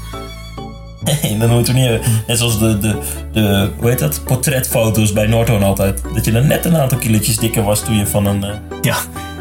Nee, 1.03 1.37
dat 1.37 1.49
moeten 1.49 1.73
we 1.73 1.79
niet 1.79 1.89
hebben. 1.89 2.07
Net 2.27 2.37
zoals 2.37 2.59
de, 2.59 2.77
de, 2.77 2.95
de 3.31 3.69
hoe 3.77 3.89
heet 3.89 3.99
dat? 3.99 4.21
portretfoto's 4.25 5.13
bij 5.13 5.25
Noordhoorn 5.27 5.63
altijd. 5.63 6.01
Dat 6.13 6.25
je 6.25 6.31
dan 6.31 6.47
net 6.47 6.65
een 6.65 6.77
aantal 6.77 6.97
kilootjes 6.97 7.37
dikker 7.37 7.63
was 7.63 7.79
toen 7.83 7.97
je 7.97 8.07
van 8.07 8.25
een... 8.25 8.43
eh, 8.43 8.49
Ja, 8.81 8.95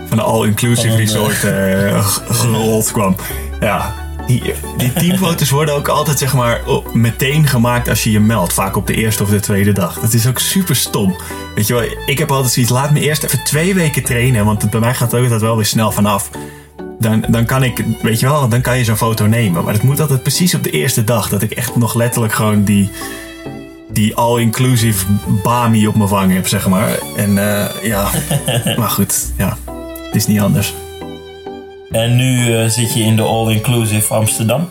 van 0.09 0.17
de 0.17 0.23
all-inclusive 0.23 0.89
een, 0.89 0.97
resort 0.97 1.45
eh, 1.45 2.05
g- 2.05 2.23
gerold 2.31 2.93
kwam. 2.93 3.17
Ja, 3.61 3.95
die, 4.27 4.43
die 4.77 4.93
teamfoto's 4.93 5.51
worden 5.51 5.75
ook 5.75 5.89
altijd 5.89 6.19
zeg 6.19 6.35
maar 6.35 6.61
meteen 6.93 7.47
gemaakt 7.47 7.89
als 7.89 8.05
je 8.05 8.11
je 8.11 8.21
meldt. 8.21 8.53
Vaak 8.53 8.77
op 8.77 8.87
de 8.87 8.95
eerste 8.95 9.23
of 9.23 9.29
de 9.29 9.41
tweede 9.41 9.73
dag. 9.73 9.99
Dat 10.01 10.13
is 10.13 10.27
ook 10.27 10.39
super 10.39 10.77
stom. 10.77 11.17
Weet 11.55 11.67
je 11.67 11.75
wel, 11.75 11.83
ik 12.07 12.19
heb 12.19 12.31
altijd 12.31 12.53
zoiets, 12.53 12.73
laat 12.73 12.91
me 12.91 13.01
eerst 13.01 13.23
even 13.23 13.45
twee 13.45 13.75
weken 13.75 14.05
trainen. 14.05 14.45
Want 14.45 14.71
bij 14.71 14.81
mij 14.81 14.95
gaat 14.95 15.11
het 15.11 15.15
ook 15.21 15.23
altijd 15.25 15.41
wel 15.43 15.57
weer 15.57 15.67
snel 15.67 15.93
vanaf. 15.93 16.31
Dan, 16.99 17.25
dan 17.29 17.45
kan 17.45 17.63
ik, 17.63 17.85
weet 18.03 18.21
je 18.21 18.27
wel, 18.27 18.49
dan 18.49 18.61
kan 18.61 18.79
je 18.79 18.85
zo'n 18.85 18.97
foto 18.97 19.27
nemen. 19.27 19.65
Maar 19.65 19.73
het 19.73 19.83
moet 19.83 20.01
altijd 20.01 20.23
precies 20.23 20.55
op 20.55 20.63
de 20.63 20.71
eerste 20.71 21.05
dag. 21.05 21.29
Dat 21.29 21.43
ik 21.43 21.51
echt 21.51 21.77
nog 21.77 21.95
letterlijk 21.95 22.33
gewoon 22.33 22.65
die, 22.65 22.91
die 23.93 24.15
all-inclusive 24.15 25.07
bami 25.43 25.87
op 25.87 25.95
mijn 25.97 26.09
wang 26.09 26.33
heb, 26.33 26.49
zeg 26.49 26.69
maar. 26.69 26.99
En 27.17 27.39
eh, 27.39 27.83
ja, 27.83 28.11
maar 28.79 28.91
goed, 28.91 29.33
ja. 29.37 29.57
Het 30.07 30.15
is 30.15 30.27
niet 30.27 30.41
anders. 30.41 30.75
En 31.91 32.17
nu 32.17 32.55
eh, 32.55 32.69
zit 32.69 32.95
je 32.95 33.01
in 33.01 33.17
de 33.17 33.23
all-inclusive 33.23 34.15
Amsterdam. 34.15 34.71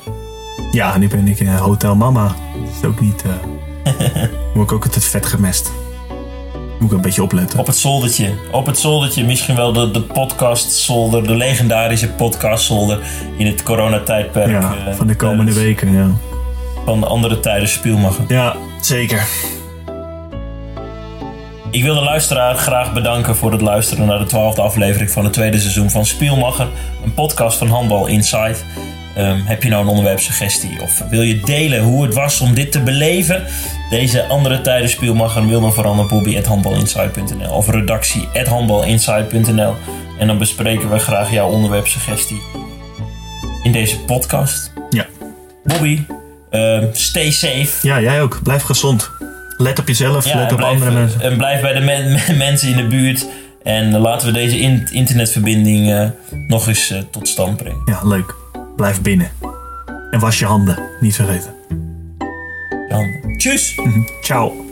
Ja, 0.72 0.98
nu 0.98 1.08
ben 1.08 1.28
ik 1.28 1.40
in 1.40 1.48
Hotel 1.48 1.96
Mama. 1.96 2.24
Dat 2.26 2.70
is 2.82 2.88
ook 2.88 3.00
niet... 3.00 3.24
eh 3.24 3.58
moet 4.54 4.64
ik 4.64 4.72
ook 4.72 4.84
altijd 4.84 5.04
vet 5.06 5.26
gemest. 5.26 5.72
Moet 6.80 6.90
ik 6.92 6.96
een 6.96 7.02
beetje 7.02 7.24
opletten. 7.24 7.60
Op 7.60 7.68
het 7.68 7.78
zoldertje. 7.78 8.34
Op 8.52 8.66
het 8.66 8.80
zoldertje 8.80 9.26
misschien 9.26 9.56
wel 9.56 9.74
de, 9.74 9.92
de 9.92 10.02
podcast 10.02 10.72
zolder. 10.72 11.28
De 11.28 11.36
legendarische 11.36 12.10
podcast 12.10 12.66
zolder 12.66 13.00
in 13.38 13.46
het 13.46 13.64
coronatijdperk. 13.64 14.50
Ja, 14.50 14.76
eh, 14.88 14.94
van 14.96 15.08
de 15.08 15.16
komende 15.16 15.54
tijdens- 15.54 15.66
weken, 15.82 15.94
ja. 15.94 16.08
Van 16.86 17.00
de 17.00 17.06
andere 17.06 17.40
tijden 17.40 17.68
Spielmacher. 17.70 18.24
Ja, 18.28 18.56
zeker. 18.82 19.28
Ik 21.72 21.84
wil 21.84 21.94
de 21.96 22.02
luisteraar 22.02 22.56
graag 22.56 22.94
bedanken 22.94 23.36
voor 23.36 23.52
het 23.52 23.62
luisteren 23.62 24.06
naar 24.08 24.20
de 24.20 24.26
twaalfde 24.26 24.62
aflevering 24.62 25.12
van 25.12 25.24
het 25.24 25.34
tweede 25.34 25.60
seizoen 25.60 25.90
van 25.90 26.06
Spielmacher. 26.06 26.68
Een 27.04 27.14
podcast 27.14 27.58
van 27.58 27.68
Handbal 27.68 28.06
Insight. 28.08 28.66
Ehm, 29.18 29.40
heb 29.46 29.64
je 29.64 29.70
nou 29.70 29.82
een 29.84 29.90
onderwerpsuggestie 29.90 30.82
of 30.82 31.04
wil 31.10 31.22
je 31.22 31.40
delen 31.40 31.84
hoe 31.84 32.04
het 32.04 32.14
was 32.14 32.42
om 32.42 32.54
dit 32.54 32.72
te 32.72 32.80
beleven? 32.82 33.44
Deze 33.90 34.26
andere 34.26 34.62
tijden 34.62 34.90
Spielmacher 34.90 35.44
mail 35.44 35.62
dan 35.62 35.74
vooral 35.74 35.96
naar 35.96 36.06
bobby.handbalinsight.nl 36.06 37.52
of 37.52 37.70
redactie.handbalinsight.nl 37.70 39.74
en 40.20 40.28
dan 40.28 40.38
bespreken 40.38 40.90
we 40.90 41.00
graag 41.00 41.32
jouw 41.32 41.50
onderwerpsuggestie 41.50 42.42
in 43.64 43.72
deze 43.72 44.00
podcast. 44.00 44.72
Ja. 44.90 45.06
Bobby, 45.64 46.02
ehm, 46.50 46.86
stay 46.92 47.32
safe. 47.32 47.88
Ja, 47.88 48.02
jij 48.02 48.22
ook. 48.22 48.40
Blijf 48.44 48.62
gezond. 48.62 49.12
Let 49.58 49.80
op 49.80 49.88
jezelf, 49.88 50.34
let 50.34 50.52
op 50.52 50.58
blijf, 50.58 50.74
andere 50.74 50.92
mensen. 50.92 51.22
En 51.22 51.38
blijf 51.38 51.62
bij 51.62 51.74
de 51.74 51.80
men- 51.80 52.20
mensen 52.38 52.70
in 52.70 52.76
de 52.78 52.88
buurt. 52.88 53.26
En 53.64 53.98
laten 53.98 54.28
we 54.28 54.34
deze 54.34 54.60
in- 54.60 54.88
internetverbinding 54.92 56.12
nog 56.48 56.68
eens 56.68 56.90
eh, 56.90 56.98
tot 57.12 57.28
stand 57.28 57.58
brengen. 57.58 57.82
Ja, 57.86 58.00
leuk. 58.04 58.36
Blijf 58.78 59.02
binnen. 59.02 59.32
En 60.12 60.20
was 60.20 60.40
je 60.40 60.46
handen. 60.46 60.80
Niet 61.00 61.16
vergeten. 61.16 61.54
Dan, 62.90 63.36
tjus! 63.38 63.80
Ciao. 64.22 64.67